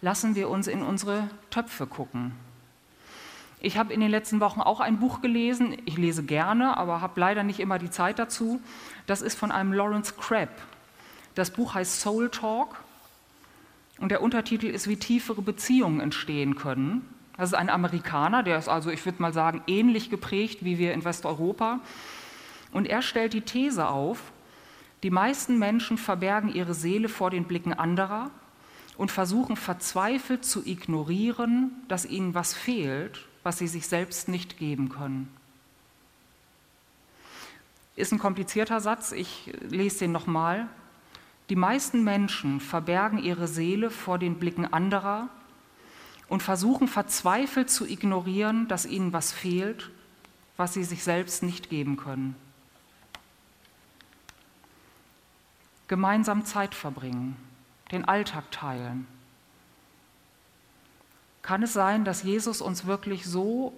Lassen 0.01 0.33
wir 0.33 0.49
uns 0.49 0.65
in 0.65 0.81
unsere 0.81 1.29
Töpfe 1.51 1.85
gucken. 1.85 2.33
Ich 3.63 3.77
habe 3.77 3.93
in 3.93 3.99
den 3.99 4.09
letzten 4.09 4.39
Wochen 4.39 4.59
auch 4.59 4.79
ein 4.79 4.97
Buch 4.97 5.21
gelesen. 5.21 5.77
Ich 5.85 5.95
lese 5.95 6.23
gerne, 6.23 6.77
aber 6.77 6.99
habe 6.99 7.19
leider 7.19 7.43
nicht 7.43 7.59
immer 7.59 7.77
die 7.77 7.91
Zeit 7.91 8.17
dazu. 8.17 8.59
Das 9.05 9.21
ist 9.21 9.37
von 9.37 9.51
einem 9.51 9.71
Lawrence 9.71 10.15
Crabb. 10.19 10.49
Das 11.35 11.51
Buch 11.51 11.75
heißt 11.75 12.01
Soul 12.01 12.29
Talk 12.29 12.75
und 13.99 14.09
der 14.09 14.23
Untertitel 14.23 14.65
ist, 14.65 14.87
wie 14.87 14.97
tiefere 14.97 15.43
Beziehungen 15.43 15.99
entstehen 15.99 16.55
können. 16.55 17.07
Das 17.37 17.49
ist 17.49 17.53
ein 17.53 17.69
Amerikaner, 17.69 18.41
der 18.41 18.57
ist 18.57 18.67
also, 18.67 18.89
ich 18.89 19.05
würde 19.05 19.21
mal 19.21 19.31
sagen, 19.31 19.61
ähnlich 19.67 20.09
geprägt 20.09 20.65
wie 20.65 20.79
wir 20.79 20.93
in 20.93 21.05
Westeuropa. 21.05 21.79
Und 22.71 22.87
er 22.87 23.03
stellt 23.03 23.33
die 23.33 23.41
These 23.41 23.87
auf, 23.87 24.31
die 25.03 25.11
meisten 25.11 25.59
Menschen 25.59 25.99
verbergen 25.99 26.51
ihre 26.51 26.73
Seele 26.73 27.09
vor 27.09 27.29
den 27.29 27.45
Blicken 27.45 27.73
anderer 27.73 28.31
und 28.97 29.11
versuchen 29.11 29.55
verzweifelt 29.55 30.45
zu 30.45 30.65
ignorieren, 30.65 31.71
dass 31.87 32.05
ihnen 32.05 32.33
was 32.33 32.55
fehlt 32.55 33.27
was 33.43 33.57
sie 33.57 33.67
sich 33.67 33.87
selbst 33.87 34.27
nicht 34.27 34.57
geben 34.57 34.89
können. 34.89 35.35
Ist 37.95 38.11
ein 38.11 38.19
komplizierter 38.19 38.79
Satz, 38.79 39.11
ich 39.11 39.53
lese 39.61 39.99
den 39.99 40.11
nochmal. 40.11 40.67
Die 41.49 41.55
meisten 41.55 42.03
Menschen 42.03 42.59
verbergen 42.59 43.19
ihre 43.19 43.47
Seele 43.47 43.89
vor 43.89 44.17
den 44.17 44.39
Blicken 44.39 44.71
anderer 44.71 45.29
und 46.29 46.41
versuchen 46.41 46.87
verzweifelt 46.87 47.69
zu 47.69 47.85
ignorieren, 47.85 48.67
dass 48.69 48.85
ihnen 48.85 49.11
was 49.11 49.33
fehlt, 49.33 49.91
was 50.55 50.73
sie 50.73 50.83
sich 50.83 51.03
selbst 51.03 51.43
nicht 51.43 51.69
geben 51.69 51.97
können. 51.97 52.35
Gemeinsam 55.89 56.45
Zeit 56.45 56.73
verbringen, 56.73 57.35
den 57.91 58.05
Alltag 58.05 58.49
teilen, 58.51 59.07
kann 61.51 61.63
es 61.63 61.73
sein, 61.73 62.05
dass 62.05 62.23
Jesus 62.23 62.61
uns 62.61 62.85
wirklich 62.85 63.25
so 63.25 63.73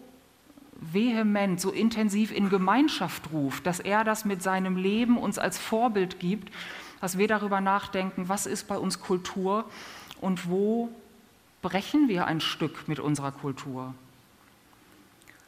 vehement, 0.80 1.60
so 1.60 1.72
intensiv 1.72 2.32
in 2.32 2.50
Gemeinschaft 2.50 3.32
ruft, 3.34 3.66
dass 3.66 3.80
er 3.80 4.04
das 4.04 4.26
mit 4.26 4.44
seinem 4.44 4.78
Leben 4.78 5.18
uns 5.18 5.40
als 5.40 5.58
Vorbild 5.58 6.20
gibt, 6.20 6.54
dass 7.02 7.18
wir 7.18 7.28
darüber 7.28 7.62
nachdenken, 7.62 8.30
was 8.30 8.46
ist 8.46 8.68
bei 8.68 8.78
uns 8.78 9.00
Kultur 9.00 9.66
und 10.22 10.48
wo 10.48 10.90
brechen 11.64 12.08
wir 12.10 12.28
ein 12.28 12.42
Stück 12.42 12.88
mit 12.88 13.00
unserer 13.00 13.32
Kultur. 13.32 13.96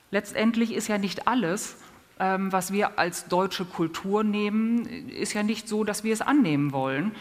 Letztendlich 0.09 0.73
ist 0.73 0.87
ja 0.87 0.97
nicht 0.97 1.27
alles, 1.27 1.75
ähm, 2.19 2.51
was 2.51 2.73
wir 2.73 2.97
als 2.97 3.27
deutsche 3.27 3.65
Kultur 3.65 4.23
nehmen, 4.23 4.87
ist 5.09 5.33
ja 5.33 5.43
nicht 5.43 5.67
so, 5.67 5.83
dass 5.83 6.03
wir 6.03 6.13
es 6.13 6.21
annehmen 6.21 6.71
wollen. 6.71 7.11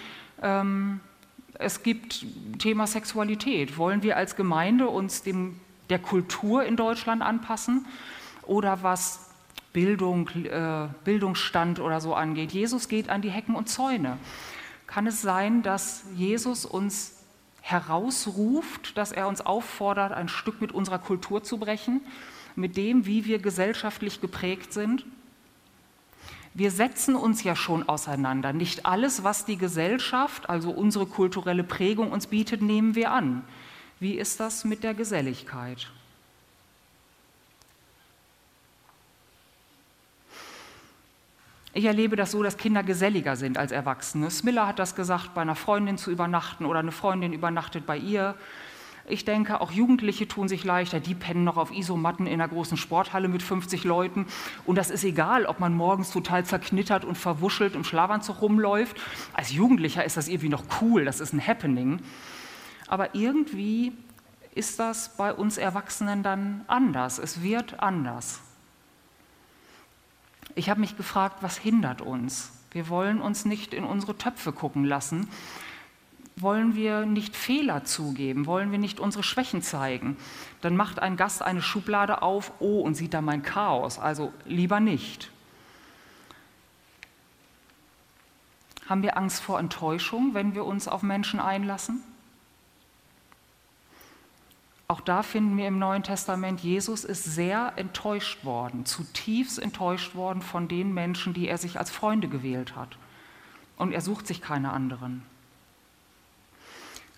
Es 1.59 1.83
gibt 1.83 2.27
Thema 2.59 2.87
Sexualität. 2.87 3.79
Wollen 3.79 4.03
wir 4.03 4.17
als 4.17 4.37
Gemeinde 4.37 4.89
uns 4.89 5.23
dem, 5.23 5.61
der 5.89 5.99
Kultur 5.99 6.65
in 6.65 6.77
Deutschland 6.77 7.23
anpassen 7.23 7.87
oder 8.43 8.83
was 8.83 9.31
Bildung, 9.73 10.29
äh, 10.29 10.89
Bildungsstand 11.05 11.79
oder 11.81 12.01
so 12.01 12.15
angeht? 12.15 12.53
Jesus 12.53 12.89
geht 12.89 13.09
an 13.09 13.23
die 13.23 13.31
Hecken 13.31 13.55
und 13.55 13.69
Zäune. 13.69 14.19
Kann 14.87 15.07
es 15.07 15.23
sein, 15.23 15.63
dass 15.63 16.05
Jesus 16.15 16.65
uns 16.65 17.15
herausruft, 17.61 18.97
dass 18.99 19.11
er 19.11 19.27
uns 19.27 19.41
auffordert, 19.41 20.13
ein 20.13 20.29
Stück 20.29 20.61
mit 20.61 20.73
unserer 20.73 20.99
Kultur 20.99 21.43
zu 21.43 21.59
brechen, 21.59 22.01
mit 22.57 22.77
dem, 22.77 23.07
wie 23.07 23.25
wir 23.25 23.39
gesellschaftlich 23.39 24.21
geprägt 24.21 24.73
sind? 24.73 25.07
Wir 26.57 26.71
setzen 26.71 27.17
uns 27.17 27.43
ja 27.43 27.57
schon 27.57 27.89
auseinander. 27.89 28.53
Nicht 28.53 28.87
alles, 28.87 29.25
was 29.25 29.45
die 29.45 29.59
Gesellschaft, 29.59 30.49
also 30.49 30.71
unsere 30.71 31.05
kulturelle 31.05 31.65
Prägung 31.65 32.13
uns 32.13 32.29
bietet, 32.29 32.63
nehmen 32.63 32.95
wir 32.95 33.11
an. 33.11 33.45
Wie 33.99 34.15
ist 34.15 34.39
das 34.39 34.65
mit 34.65 34.85
der 34.85 34.95
Geselligkeit? 34.95 35.91
Ich 41.77 41.85
erlebe 41.87 42.15
das 42.15 42.31
so, 42.31 42.41
dass 42.41 42.57
Kinder 42.57 42.85
geselliger 42.85 43.35
sind 43.35 43.59
als 43.59 43.73
Erwachsene. 43.73 44.31
Smiller 44.31 44.69
hat 44.69 44.79
das 44.79 44.95
gesagt, 44.95 45.35
bei 45.35 45.43
einer 45.43 45.57
Freundin 45.57 45.99
zu 45.99 46.13
übernachten 46.13 46.67
oder 46.67 46.79
eine 46.79 46.93
Freundin 46.93 47.33
übernachtet 47.33 47.85
bei 47.85 47.99
ihr. 47.99 48.37
Ich 49.07 49.27
denke, 49.27 49.61
auch 49.61 49.71
Jugendliche 49.71 50.27
tun 50.27 50.49
sich 50.49 50.65
leichter. 50.65 50.99
Die 50.99 51.15
pennen 51.15 51.45
noch 51.45 51.59
auf 51.59 51.71
Isomatten 51.71 52.27
in 52.27 52.35
einer 52.35 52.49
großen 52.49 52.79
Sporthalle 52.79 53.29
mit 53.29 53.43
50 53.43 53.85
Leuten. 53.85 54.27
Und 54.65 54.77
das 54.77 54.91
ist 54.91 55.05
egal, 55.05 55.45
ob 55.45 55.61
man 55.61 55.75
morgens 55.75 56.11
total 56.11 56.45
zerknittert 56.45 57.05
und 57.05 57.19
verwuschelt 57.19 57.75
im 57.75 57.85
Schlafanzug 57.85 58.41
rumläuft. 58.41 58.97
Als 59.35 59.53
Jugendlicher 59.53 60.05
ist 60.05 60.17
das 60.17 60.29
irgendwie 60.29 60.49
noch 60.49 60.65
cool, 60.81 61.05
das 61.05 61.21
ist 61.21 61.35
ein 61.35 61.47
Happening. 61.47 62.01
Aber 62.87 63.15
irgendwie 63.15 63.93
ist 64.55 64.79
das 64.79 65.17
bei 65.17 65.35
uns 65.35 65.59
Erwachsenen 65.59 66.23
dann 66.23 66.65
anders. 66.67 67.19
Es 67.19 67.43
wird 67.43 67.81
anders. 67.81 68.41
Ich 70.55 70.71
habe 70.71 70.81
mich 70.81 70.97
gefragt, 70.97 71.39
was 71.43 71.59
hindert 71.59 72.01
uns? 72.01 72.53
Wir 72.71 72.89
wollen 72.89 73.21
uns 73.21 73.45
nicht 73.45 73.75
in 73.75 73.85
unsere 73.85 74.17
Töpfe 74.17 74.53
gucken 74.53 74.85
lassen 74.85 75.29
wollen 76.37 76.75
wir 76.75 77.07
nicht 77.07 77.37
Fehler 77.37 77.85
zugeben, 77.85 78.47
wollen 78.47 78.73
wir 78.73 78.79
nicht 78.79 78.99
unsere 78.99 79.23
Schwächen 79.23 79.63
zeigen. 79.63 80.17
Dann 80.61 80.77
macht 80.77 80.99
ein 80.99 81.17
Gast 81.17 81.43
eine 81.43 81.63
Schublade 81.63 82.23
auf, 82.23 82.53
oh, 82.59 82.81
und 82.81 82.95
sieht 82.95 83.15
da 83.15 83.21
mein 83.21 83.43
Chaos. 83.43 83.99
Also 83.99 84.33
lieber 84.45 84.81
nicht. 84.81 85.31
Haben 88.89 89.03
wir 89.03 89.17
Angst 89.17 89.43
vor 89.43 89.59
Enttäuschung, 89.59 90.35
wenn 90.35 90.55
wir 90.55 90.65
uns 90.65 90.89
auf 90.89 91.03
Menschen 91.03 91.41
einlassen? 91.41 92.03
Auch 94.89 95.01
da 95.01 95.23
finden 95.23 95.57
wir 95.57 95.67
im 95.67 95.79
Neuen 95.79 96.03
Testament, 96.03 96.61
Jesus 96.61 97.05
ist 97.05 97.25
sehr 97.25 97.73
enttäuscht 97.77 98.45
worden, 98.45 98.85
zutiefst 98.85 99.59
enttäuscht 99.59 100.15
worden 100.15 100.43
von 100.43 100.69
den 100.69 100.93
Menschen, 100.93 101.33
die 101.33 101.49
er 101.49 101.57
sich 101.57 101.79
als 101.79 101.91
Freunde 101.91 102.29
gewählt 102.29 102.77
hat. 102.77 102.99
Und 103.77 103.93
er 103.93 104.03
sucht 104.03 104.27
sich 104.27 104.43
keine 104.43 104.73
anderen 104.73 105.23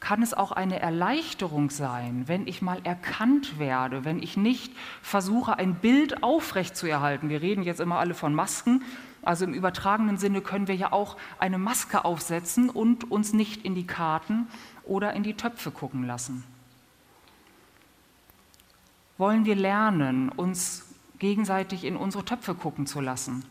kann 0.07 0.23
es 0.23 0.35
auch 0.35 0.53
eine 0.53 0.79
Erleichterung 0.79 1.69
sein, 1.69 2.29
wenn 2.29 2.47
ich 2.47 2.63
mal 2.63 2.81
erkannt 2.85 3.59
werde, 3.59 4.05
wenn 4.05 4.23
ich 4.23 4.37
nicht 4.37 4.73
versuche, 5.03 5.59
ein 5.59 5.75
Bild 5.75 6.23
aufrechtzuerhalten. 6.23 7.29
Wir 7.29 7.43
reden 7.43 7.65
jetzt 7.65 7.81
immer 7.81 7.99
alle 7.99 8.15
von 8.15 8.33
Masken, 8.33 8.85
also 9.23 9.45
im 9.45 9.53
übertragenen 9.53 10.17
Sinne 10.17 10.43
können 10.43 10.69
wir 10.69 10.77
ja 10.77 10.93
auch 10.93 11.17
eine 11.41 11.59
Maske 11.59 12.05
aufsetzen 12.05 12.71
und 12.71 13.11
uns 13.11 13.33
nicht 13.33 13.65
in 13.65 13.75
die 13.75 13.89
Karten 13.89 14.47
oder 14.85 15.13
in 15.13 15.25
die 15.25 15.35
Töpfe 15.35 15.73
gucken 15.73 16.05
lassen. 16.07 16.45
Wollen 19.19 19.45
wir 19.45 19.57
lernen, 19.57 20.29
uns 20.29 20.85
gegenseitig 21.19 21.83
in 21.83 21.97
unsere 21.97 22.25
Töpfe 22.25 22.55
gucken 22.55 22.87
zu 22.87 23.01
lassen? 23.01 23.45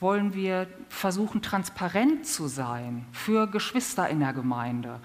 Wollen 0.00 0.34
wir 0.34 0.66
versuchen, 0.90 1.40
transparent 1.40 2.26
zu 2.26 2.46
sein 2.46 3.06
für 3.10 3.46
Geschwister 3.46 4.06
in 4.10 4.20
der 4.20 4.34
Gemeinde? 4.34 5.00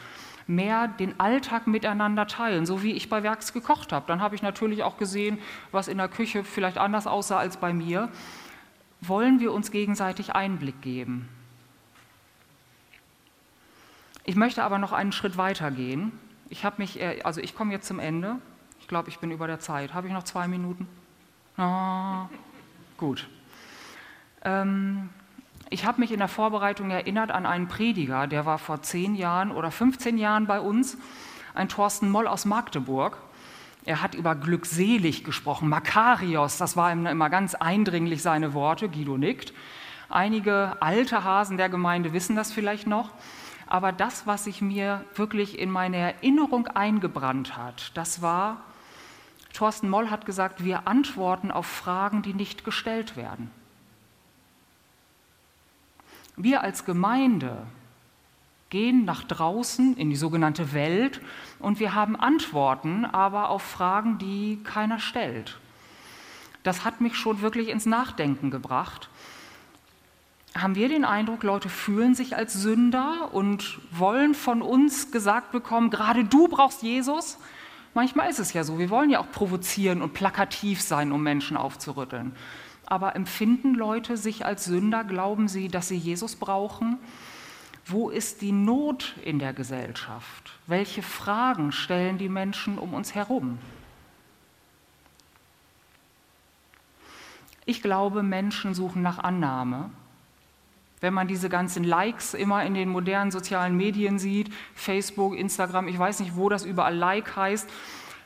Mehr 0.47 0.87
den 0.87 1.19
Alltag 1.19 1.67
miteinander 1.67 2.25
teilen, 2.25 2.65
so 2.65 2.81
wie 2.81 2.93
ich 2.93 3.09
bei 3.09 3.21
Werks 3.21 3.51
gekocht 3.51 3.91
habe. 3.91 4.05
Dann 4.07 4.21
habe 4.21 4.33
ich 4.33 4.41
natürlich 4.41 4.83
auch 4.83 4.97
gesehen, 4.97 5.39
was 5.71 5.89
in 5.89 5.97
der 5.97 6.07
Küche 6.07 6.43
vielleicht 6.43 6.77
anders 6.77 7.05
aussah 7.05 7.37
als 7.37 7.57
bei 7.57 7.73
mir. 7.73 8.09
Wollen 9.01 9.39
wir 9.39 9.51
uns 9.51 9.71
gegenseitig 9.71 10.33
Einblick 10.33 10.81
geben? 10.81 11.27
Ich 14.23 14.35
möchte 14.35 14.63
aber 14.63 14.77
noch 14.77 14.91
einen 14.93 15.11
Schritt 15.11 15.37
weiter 15.37 15.69
gehen. 15.71 16.11
Ich 16.49 16.65
habe 16.65 16.75
mich, 16.79 16.99
also 17.25 17.41
ich 17.41 17.55
komme 17.55 17.71
jetzt 17.73 17.87
zum 17.87 17.99
Ende. 17.99 18.37
Ich 18.79 18.87
glaube, 18.87 19.09
ich 19.09 19.19
bin 19.19 19.31
über 19.31 19.47
der 19.47 19.59
Zeit. 19.59 19.93
Habe 19.93 20.07
ich 20.07 20.13
noch 20.13 20.23
zwei 20.23 20.47
Minuten? 20.47 20.87
Ah, 21.57 22.27
gut. 22.97 23.27
Ähm, 24.43 25.09
ich 25.69 25.85
habe 25.85 25.99
mich 25.99 26.11
in 26.11 26.19
der 26.19 26.27
Vorbereitung 26.27 26.91
erinnert 26.91 27.31
an 27.31 27.45
einen 27.45 27.67
Prediger, 27.67 28.27
der 28.27 28.45
war 28.45 28.57
vor 28.57 28.81
zehn 28.81 29.15
Jahren 29.15 29.51
oder 29.51 29.71
15 29.71 30.17
Jahren 30.17 30.47
bei 30.47 30.59
uns, 30.59 30.97
ein 31.53 31.69
Thorsten 31.69 32.09
Moll 32.09 32.27
aus 32.27 32.45
Magdeburg. 32.45 33.17
Er 33.85 34.01
hat 34.01 34.15
über 34.15 34.35
glückselig 34.35 35.23
gesprochen, 35.23 35.69
Makarios, 35.69 36.57
das 36.57 36.75
war 36.75 36.91
ihm 36.91 37.05
immer 37.05 37.29
ganz 37.29 37.55
eindringlich 37.55 38.21
seine 38.21 38.53
Worte, 38.53 38.89
Guido 38.89 39.17
nickt. 39.17 39.53
Einige 40.09 40.77
alte 40.81 41.23
Hasen 41.23 41.57
der 41.57 41.69
Gemeinde 41.69 42.13
wissen 42.13 42.35
das 42.35 42.51
vielleicht 42.51 42.87
noch. 42.87 43.11
Aber 43.65 43.91
das, 43.91 44.25
was 44.25 44.45
sich 44.45 44.61
mir 44.61 45.03
wirklich 45.15 45.59
in 45.59 45.69
meine 45.69 45.97
Erinnerung 45.97 46.67
eingebrannt 46.67 47.57
hat, 47.57 47.91
das 47.95 48.21
war, 48.21 48.61
Thorsten 49.53 49.89
Moll 49.89 50.09
hat 50.09 50.25
gesagt, 50.25 50.63
wir 50.63 50.87
antworten 50.87 51.51
auf 51.51 51.65
Fragen, 51.65 52.21
die 52.21 52.33
nicht 52.33 52.63
gestellt 52.63 53.17
werden. 53.17 53.51
Wir 56.37 56.61
als 56.61 56.85
Gemeinde 56.85 57.67
gehen 58.69 59.05
nach 59.05 59.23
draußen 59.23 59.97
in 59.97 60.09
die 60.09 60.15
sogenannte 60.15 60.73
Welt 60.73 61.21
und 61.59 61.79
wir 61.79 61.93
haben 61.93 62.15
Antworten, 62.15 63.05
aber 63.05 63.49
auf 63.49 63.63
Fragen, 63.63 64.17
die 64.17 64.59
keiner 64.63 64.99
stellt. 64.99 65.59
Das 66.63 66.85
hat 66.85 67.01
mich 67.01 67.15
schon 67.15 67.41
wirklich 67.41 67.69
ins 67.69 67.85
Nachdenken 67.85 68.51
gebracht 68.51 69.09
haben 70.61 70.75
wir 70.75 70.89
den 70.89 71.05
Eindruck, 71.05 71.43
Leute 71.43 71.69
fühlen 71.69 72.15
sich 72.15 72.35
als 72.35 72.53
Sünder 72.53 73.29
und 73.31 73.79
wollen 73.91 74.33
von 74.33 74.61
uns 74.61 75.11
gesagt 75.11 75.51
bekommen, 75.51 75.89
gerade 75.89 76.23
du 76.23 76.47
brauchst 76.47 76.83
Jesus. 76.83 77.37
Manchmal 77.93 78.29
ist 78.29 78.39
es 78.39 78.53
ja 78.53 78.63
so, 78.63 78.79
wir 78.79 78.89
wollen 78.89 79.09
ja 79.09 79.19
auch 79.19 79.31
provozieren 79.31 80.01
und 80.01 80.13
plakativ 80.13 80.81
sein, 80.81 81.11
um 81.11 81.23
Menschen 81.23 81.57
aufzurütteln. 81.57 82.35
Aber 82.87 83.15
empfinden 83.15 83.75
Leute 83.75 84.17
sich 84.17 84.45
als 84.45 84.65
Sünder? 84.65 85.03
Glauben 85.03 85.47
sie, 85.47 85.67
dass 85.67 85.89
sie 85.89 85.97
Jesus 85.97 86.35
brauchen? 86.35 86.97
Wo 87.85 88.09
ist 88.09 88.41
die 88.41 88.51
Not 88.51 89.15
in 89.23 89.37
der 89.37 89.53
Gesellschaft? 89.53 90.57
Welche 90.65 91.03
Fragen 91.03 91.71
stellen 91.71 92.17
die 92.17 92.29
Menschen 92.29 92.79
um 92.79 92.95
uns 92.95 93.13
herum? 93.13 93.59
Ich 97.65 97.83
glaube, 97.83 98.23
Menschen 98.23 98.73
suchen 98.73 99.03
nach 99.03 99.19
Annahme 99.19 99.91
wenn 100.99 101.13
man 101.13 101.27
diese 101.27 101.49
ganzen 101.49 101.83
Likes 101.83 102.33
immer 102.33 102.63
in 102.63 102.73
den 102.73 102.89
modernen 102.89 103.31
sozialen 103.31 103.77
Medien 103.77 104.17
sieht, 104.17 104.51
Facebook, 104.73 105.37
Instagram, 105.37 105.87
ich 105.87 105.97
weiß 105.97 106.19
nicht, 106.21 106.35
wo 106.35 106.49
das 106.49 106.65
überall 106.65 106.95
Like 106.95 107.35
heißt, 107.35 107.69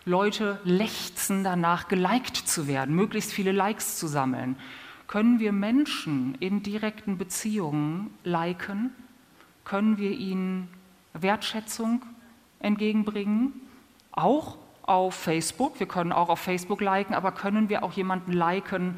Leute 0.06 0.60
lechzen 0.64 1.43
danach, 1.43 1.88
geliked 1.88 2.36
zu 2.36 2.68
werden, 2.68 2.95
möglichst 2.95 3.32
viele 3.32 3.52
Likes 3.52 3.97
zu 3.97 4.08
sammeln. 4.08 4.56
Können 5.08 5.39
wir 5.39 5.52
Menschen 5.52 6.36
in 6.36 6.64
direkten 6.64 7.18
Beziehungen 7.18 8.12
liken? 8.24 8.95
Können 9.64 9.97
wir 9.97 10.12
ihnen 10.12 10.70
Wertschätzung 11.14 12.02
entgegenbringen? 12.60 13.54
Auch 14.12 14.58
auf 14.84 15.14
Facebook, 15.14 15.80
wir 15.80 15.88
können 15.88 16.12
auch 16.12 16.30
auf 16.30 16.39
Facebook 16.39 16.82
liken, 16.82 17.14
aber 17.14 17.32
können 17.32 17.70
wir 17.70 17.84
auch 17.84 17.93
jemanden 17.93 18.34
liken, 18.34 18.97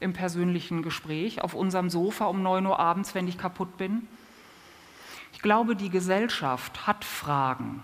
im 0.00 0.12
persönlichen 0.12 0.82
Gespräch, 0.82 1.42
auf 1.42 1.54
unserem 1.54 1.88
Sofa 1.88 2.26
um 2.26 2.42
9 2.42 2.66
Uhr 2.66 2.78
abends, 2.78 3.14
wenn 3.14 3.28
ich 3.28 3.38
kaputt 3.38 3.76
bin? 3.78 4.06
Ich 5.32 5.40
glaube, 5.40 5.76
die 5.76 5.88
Gesellschaft 5.88 6.86
hat 6.86 7.04
Fragen. 7.04 7.82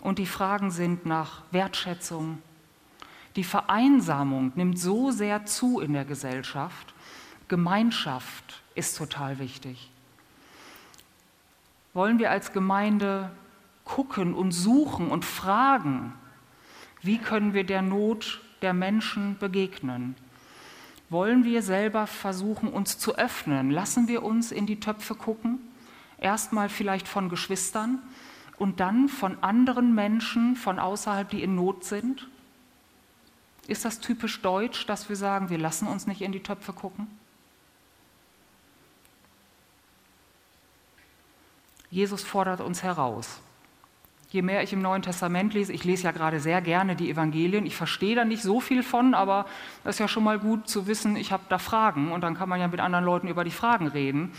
Und 0.00 0.18
die 0.18 0.26
Fragen 0.26 0.70
sind 0.70 1.06
nach 1.06 1.42
Wertschätzung. 1.50 2.38
Die 3.36 3.44
Vereinsamung 3.44 4.52
nimmt 4.54 4.78
so 4.78 5.10
sehr 5.10 5.44
zu 5.46 5.80
in 5.80 5.92
der 5.92 6.04
Gesellschaft. 6.04 6.94
Gemeinschaft 7.48 8.62
ist 8.74 8.96
total 8.96 9.38
wichtig. 9.38 9.90
Wollen 11.92 12.18
wir 12.18 12.30
als 12.30 12.52
Gemeinde 12.52 13.30
gucken 13.84 14.34
und 14.34 14.52
suchen 14.52 15.08
und 15.08 15.24
fragen, 15.24 16.14
wie 17.02 17.18
können 17.18 17.54
wir 17.54 17.64
der 17.64 17.82
Not 17.82 18.40
der 18.62 18.72
Menschen 18.72 19.38
begegnen? 19.38 20.14
wollen 21.10 21.44
wir 21.44 21.60
selber 21.60 22.06
versuchen, 22.06 22.68
uns 22.68 22.98
zu 22.98 23.16
öffnen. 23.16 23.70
Lassen 23.70 24.08
wir 24.08 24.22
uns 24.22 24.52
in 24.52 24.66
die 24.66 24.80
Töpfe 24.80 25.16
gucken, 25.16 25.58
erstmal 26.18 26.68
vielleicht 26.68 27.08
von 27.08 27.28
Geschwistern 27.28 27.98
und 28.60 28.78
dann 28.78 29.08
von 29.08 29.42
anderen 29.42 29.94
Menschen 29.94 30.54
von 30.54 30.78
außerhalb, 30.78 31.28
die 31.28 31.42
in 31.42 31.56
Not 31.56 31.82
sind. 31.84 32.28
Ist 33.66 33.84
das 33.84 34.00
typisch 34.00 34.40
deutsch, 34.42 34.86
dass 34.86 35.08
wir 35.08 35.16
sagen, 35.16 35.50
wir 35.50 35.58
lassen 35.58 35.88
uns 35.88 36.06
nicht 36.06 36.22
in 36.22 36.30
die 36.30 36.42
Töpfe 36.42 36.72
gucken? 36.72 37.06
Jesus 41.90 42.22
fordert 42.22 42.60
uns 42.60 42.82
heraus 42.84 43.40
je 44.30 44.42
mehr 44.42 44.62
ich 44.62 44.72
im 44.72 44.80
Neuen 44.80 45.02
Testament 45.02 45.54
lese, 45.54 45.72
ich 45.72 45.84
lese 45.84 46.04
ja 46.04 46.12
gerade 46.12 46.40
sehr 46.40 46.60
gerne 46.60 46.96
die 46.96 47.10
Evangelien, 47.10 47.66
ich 47.66 47.74
verstehe 47.74 48.14
da 48.14 48.24
nicht 48.24 48.42
so 48.42 48.60
viel 48.60 48.82
von, 48.82 49.14
aber 49.14 49.46
es 49.84 49.96
ist 49.96 49.98
ja 49.98 50.08
schon 50.08 50.24
mal 50.24 50.38
gut 50.38 50.68
zu 50.68 50.86
wissen, 50.86 51.16
ich 51.16 51.32
habe 51.32 51.42
da 51.48 51.58
Fragen 51.58 52.12
und 52.12 52.22
dann 52.22 52.36
kann 52.36 52.48
man 52.48 52.60
ja 52.60 52.68
mit 52.68 52.80
anderen 52.80 53.04
Leuten 53.04 53.28
über 53.28 53.44
die 53.44 53.50
Fragen 53.50 53.88
reden. 53.88 54.32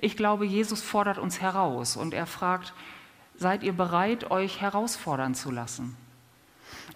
Ich 0.00 0.16
glaube, 0.16 0.46
Jesus 0.46 0.80
fordert 0.80 1.18
uns 1.18 1.40
heraus 1.40 1.96
und 1.96 2.14
er 2.14 2.26
fragt, 2.26 2.72
seid 3.40 3.62
ihr 3.62 3.72
bereit, 3.72 4.30
euch 4.30 4.60
herausfordern 4.60 5.34
zu 5.34 5.50
lassen? 5.50 5.96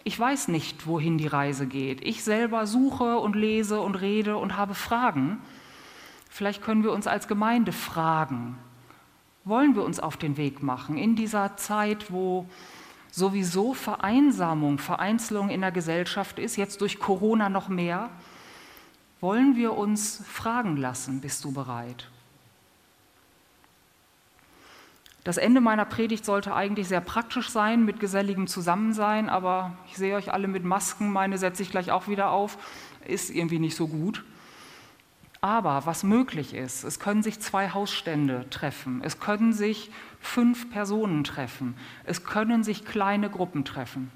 Ich 0.05 0.21
weiß 0.21 0.49
nicht, 0.49 0.87
wohin 0.87 1.17
die 1.17 1.27
Reise 1.27 1.67
geht. 1.67 2.05
Ich 2.05 2.23
selber 2.23 2.67
suche 2.67 3.19
und 3.19 3.35
lese 3.35 3.81
und 3.81 3.95
rede 3.95 4.37
und 4.37 4.59
habe 4.59 4.75
Fragen. 4.75 5.39
Vielleicht 6.29 6.63
können 6.63 6.85
wir 6.85 6.93
uns 6.93 7.07
als 7.07 7.29
Gemeinde 7.29 7.73
fragen, 7.73 8.59
wollen 9.45 9.75
wir 9.75 9.85
uns 9.85 10.01
auf 10.01 10.19
den 10.19 10.37
Weg 10.37 10.63
machen 10.63 10.99
in 10.99 11.17
dieser 11.17 11.57
Zeit, 11.57 12.13
wo 12.13 12.47
sowieso 13.11 13.73
Vereinsamung, 13.73 14.79
Vereinzelung 14.79 15.49
in 15.49 15.63
der 15.63 15.73
Gesellschaft 15.73 16.39
ist, 16.39 16.57
jetzt 16.57 16.83
durch 16.83 16.99
Corona 16.99 17.49
noch 17.49 17.69
mehr? 17.69 18.11
Wollen 19.23 19.57
wir 19.57 19.79
uns 19.79 20.23
fragen 20.27 20.77
lassen, 20.77 21.23
bist 21.23 21.43
du 21.45 21.53
bereit? 21.53 22.11
Das 25.25 25.39
Ende 25.39 25.63
meiner 25.63 25.87
Predigt 25.87 26.27
sollte 26.27 26.55
eigentlich 26.55 26.87
sehr 26.87 27.01
praktisch 27.01 27.49
sein, 27.49 27.87
mit 27.87 27.99
geselligem 27.99 28.47
Zusammensein, 28.47 29.31
aber 29.31 29.73
ich 29.89 29.97
sehe 29.97 30.15
euch 30.17 30.33
alle 30.33 30.49
mit 30.49 30.65
Masken, 30.65 31.11
meine 31.11 31.39
setze 31.39 31.63
ich 31.63 31.71
gleich 31.71 31.91
auch 31.91 32.09
wieder 32.09 32.31
auf, 32.31 32.59
ist 33.07 33.31
irgendwie 33.31 33.59
nicht 33.59 33.75
so 33.75 33.89
gut. 33.89 34.23
Aber 35.41 35.87
was 35.87 36.05
möglich 36.05 36.55
ist, 36.55 36.85
es 36.85 37.01
können 37.01 37.23
sich 37.23 37.41
zwei 37.41 37.71
Hausstände 37.71 38.47
treffen, 38.51 39.01
es 39.03 39.19
können 39.19 39.55
sich 39.55 39.91
fünf 40.21 40.71
Personen 40.71 41.25
treffen, 41.25 41.75
es 42.05 42.25
können 42.25 42.63
sich 42.63 42.85
kleine 42.85 43.31
Gruppen 43.31 43.65
treffen. 43.65 44.11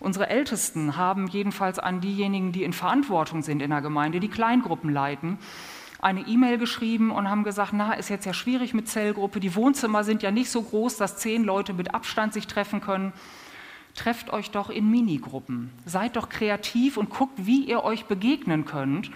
Unsere 0.00 0.28
Ältesten 0.28 0.96
haben 0.96 1.26
jedenfalls 1.26 1.78
an 1.78 2.00
diejenigen, 2.00 2.52
die 2.52 2.64
in 2.64 2.72
Verantwortung 2.72 3.42
sind 3.42 3.60
in 3.60 3.70
der 3.70 3.82
Gemeinde, 3.82 4.20
die 4.20 4.28
Kleingruppen 4.28 4.90
leiten, 4.90 5.38
eine 6.04 6.20
E-Mail 6.20 6.58
geschrieben 6.58 7.10
und 7.10 7.30
haben 7.30 7.44
gesagt, 7.44 7.72
na, 7.72 7.94
ist 7.94 8.10
jetzt 8.10 8.26
ja 8.26 8.34
schwierig 8.34 8.74
mit 8.74 8.88
Zellgruppe, 8.88 9.40
die 9.40 9.54
Wohnzimmer 9.54 10.04
sind 10.04 10.22
ja 10.22 10.30
nicht 10.30 10.50
so 10.50 10.62
groß, 10.62 10.98
dass 10.98 11.16
zehn 11.16 11.44
Leute 11.44 11.72
mit 11.72 11.94
Abstand 11.94 12.34
sich 12.34 12.46
treffen 12.46 12.82
können. 12.82 13.12
Trefft 13.94 14.30
euch 14.30 14.50
doch 14.50 14.70
in 14.70 14.90
Minigruppen, 14.90 15.70
seid 15.86 16.16
doch 16.16 16.28
kreativ 16.28 16.98
und 16.98 17.10
guckt, 17.10 17.46
wie 17.46 17.64
ihr 17.64 17.84
euch 17.84 18.04
begegnen 18.04 18.66
könnt 18.66 19.10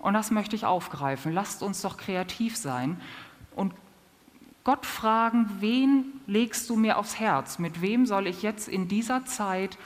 und 0.00 0.14
das 0.14 0.30
möchte 0.30 0.56
ich 0.56 0.66
aufgreifen. 0.66 1.32
Lasst 1.32 1.62
uns 1.62 1.82
doch 1.82 1.96
kreativ 1.96 2.56
sein 2.56 3.00
und 3.54 3.72
Gott 4.64 4.86
fragen, 4.86 5.48
wen 5.60 6.20
legst 6.26 6.68
du 6.68 6.76
mir 6.76 6.96
aufs 6.98 7.20
Herz? 7.20 7.58
Mit 7.58 7.80
wem 7.80 8.06
soll 8.06 8.26
ich 8.26 8.42
jetzt 8.42 8.66
in 8.66 8.88
dieser 8.88 9.24
Zeit 9.24 9.78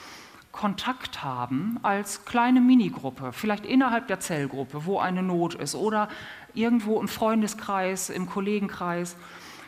Kontakt 0.52 1.22
haben 1.22 1.78
als 1.82 2.24
kleine 2.24 2.60
Minigruppe, 2.60 3.32
vielleicht 3.32 3.66
innerhalb 3.66 4.08
der 4.08 4.18
Zellgruppe, 4.18 4.86
wo 4.86 4.98
eine 4.98 5.22
Not 5.22 5.54
ist 5.54 5.74
oder 5.74 6.08
irgendwo 6.54 7.00
im 7.00 7.08
Freundeskreis, 7.08 8.10
im 8.10 8.26
Kollegenkreis, 8.28 9.16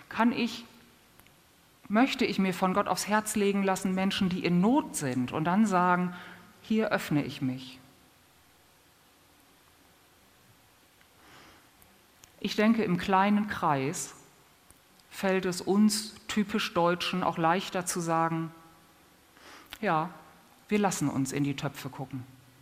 kann 0.09 0.33
ich, 0.33 0.65
möchte 1.89 2.25
ich 2.25 2.39
mir 2.39 2.55
von 2.55 2.75
Gott 2.75 2.89
aufs 2.89 3.07
Herz 3.07 3.37
legen 3.37 3.63
lassen, 3.63 3.95
Menschen, 3.95 4.29
die 4.29 4.45
in 4.45 4.61
Not 4.61 4.97
sind 4.97 5.33
und 5.33 5.45
dann 5.45 5.67
sagen, 5.67 6.15
hier 6.63 6.91
öffne 6.91 7.25
ich 7.25 7.43
mich. 7.43 7.79
Ich 12.41 12.57
denke, 12.57 12.83
im 12.85 12.97
kleinen 12.97 13.49
Kreis 13.49 14.15
fällt 15.11 15.45
es 15.45 15.61
uns 15.61 16.15
typisch 16.27 16.73
Deutschen 16.73 17.23
auch 17.23 17.37
leichter 17.37 17.85
zu 17.85 18.01
sagen, 18.01 18.51
ja, 19.81 20.11
wir 20.69 20.79
lassen 20.79 21.09
uns 21.09 21.33
in 21.33 21.45
die 21.45 21.57
Töpfe 21.57 21.91
gucken. 21.91 22.25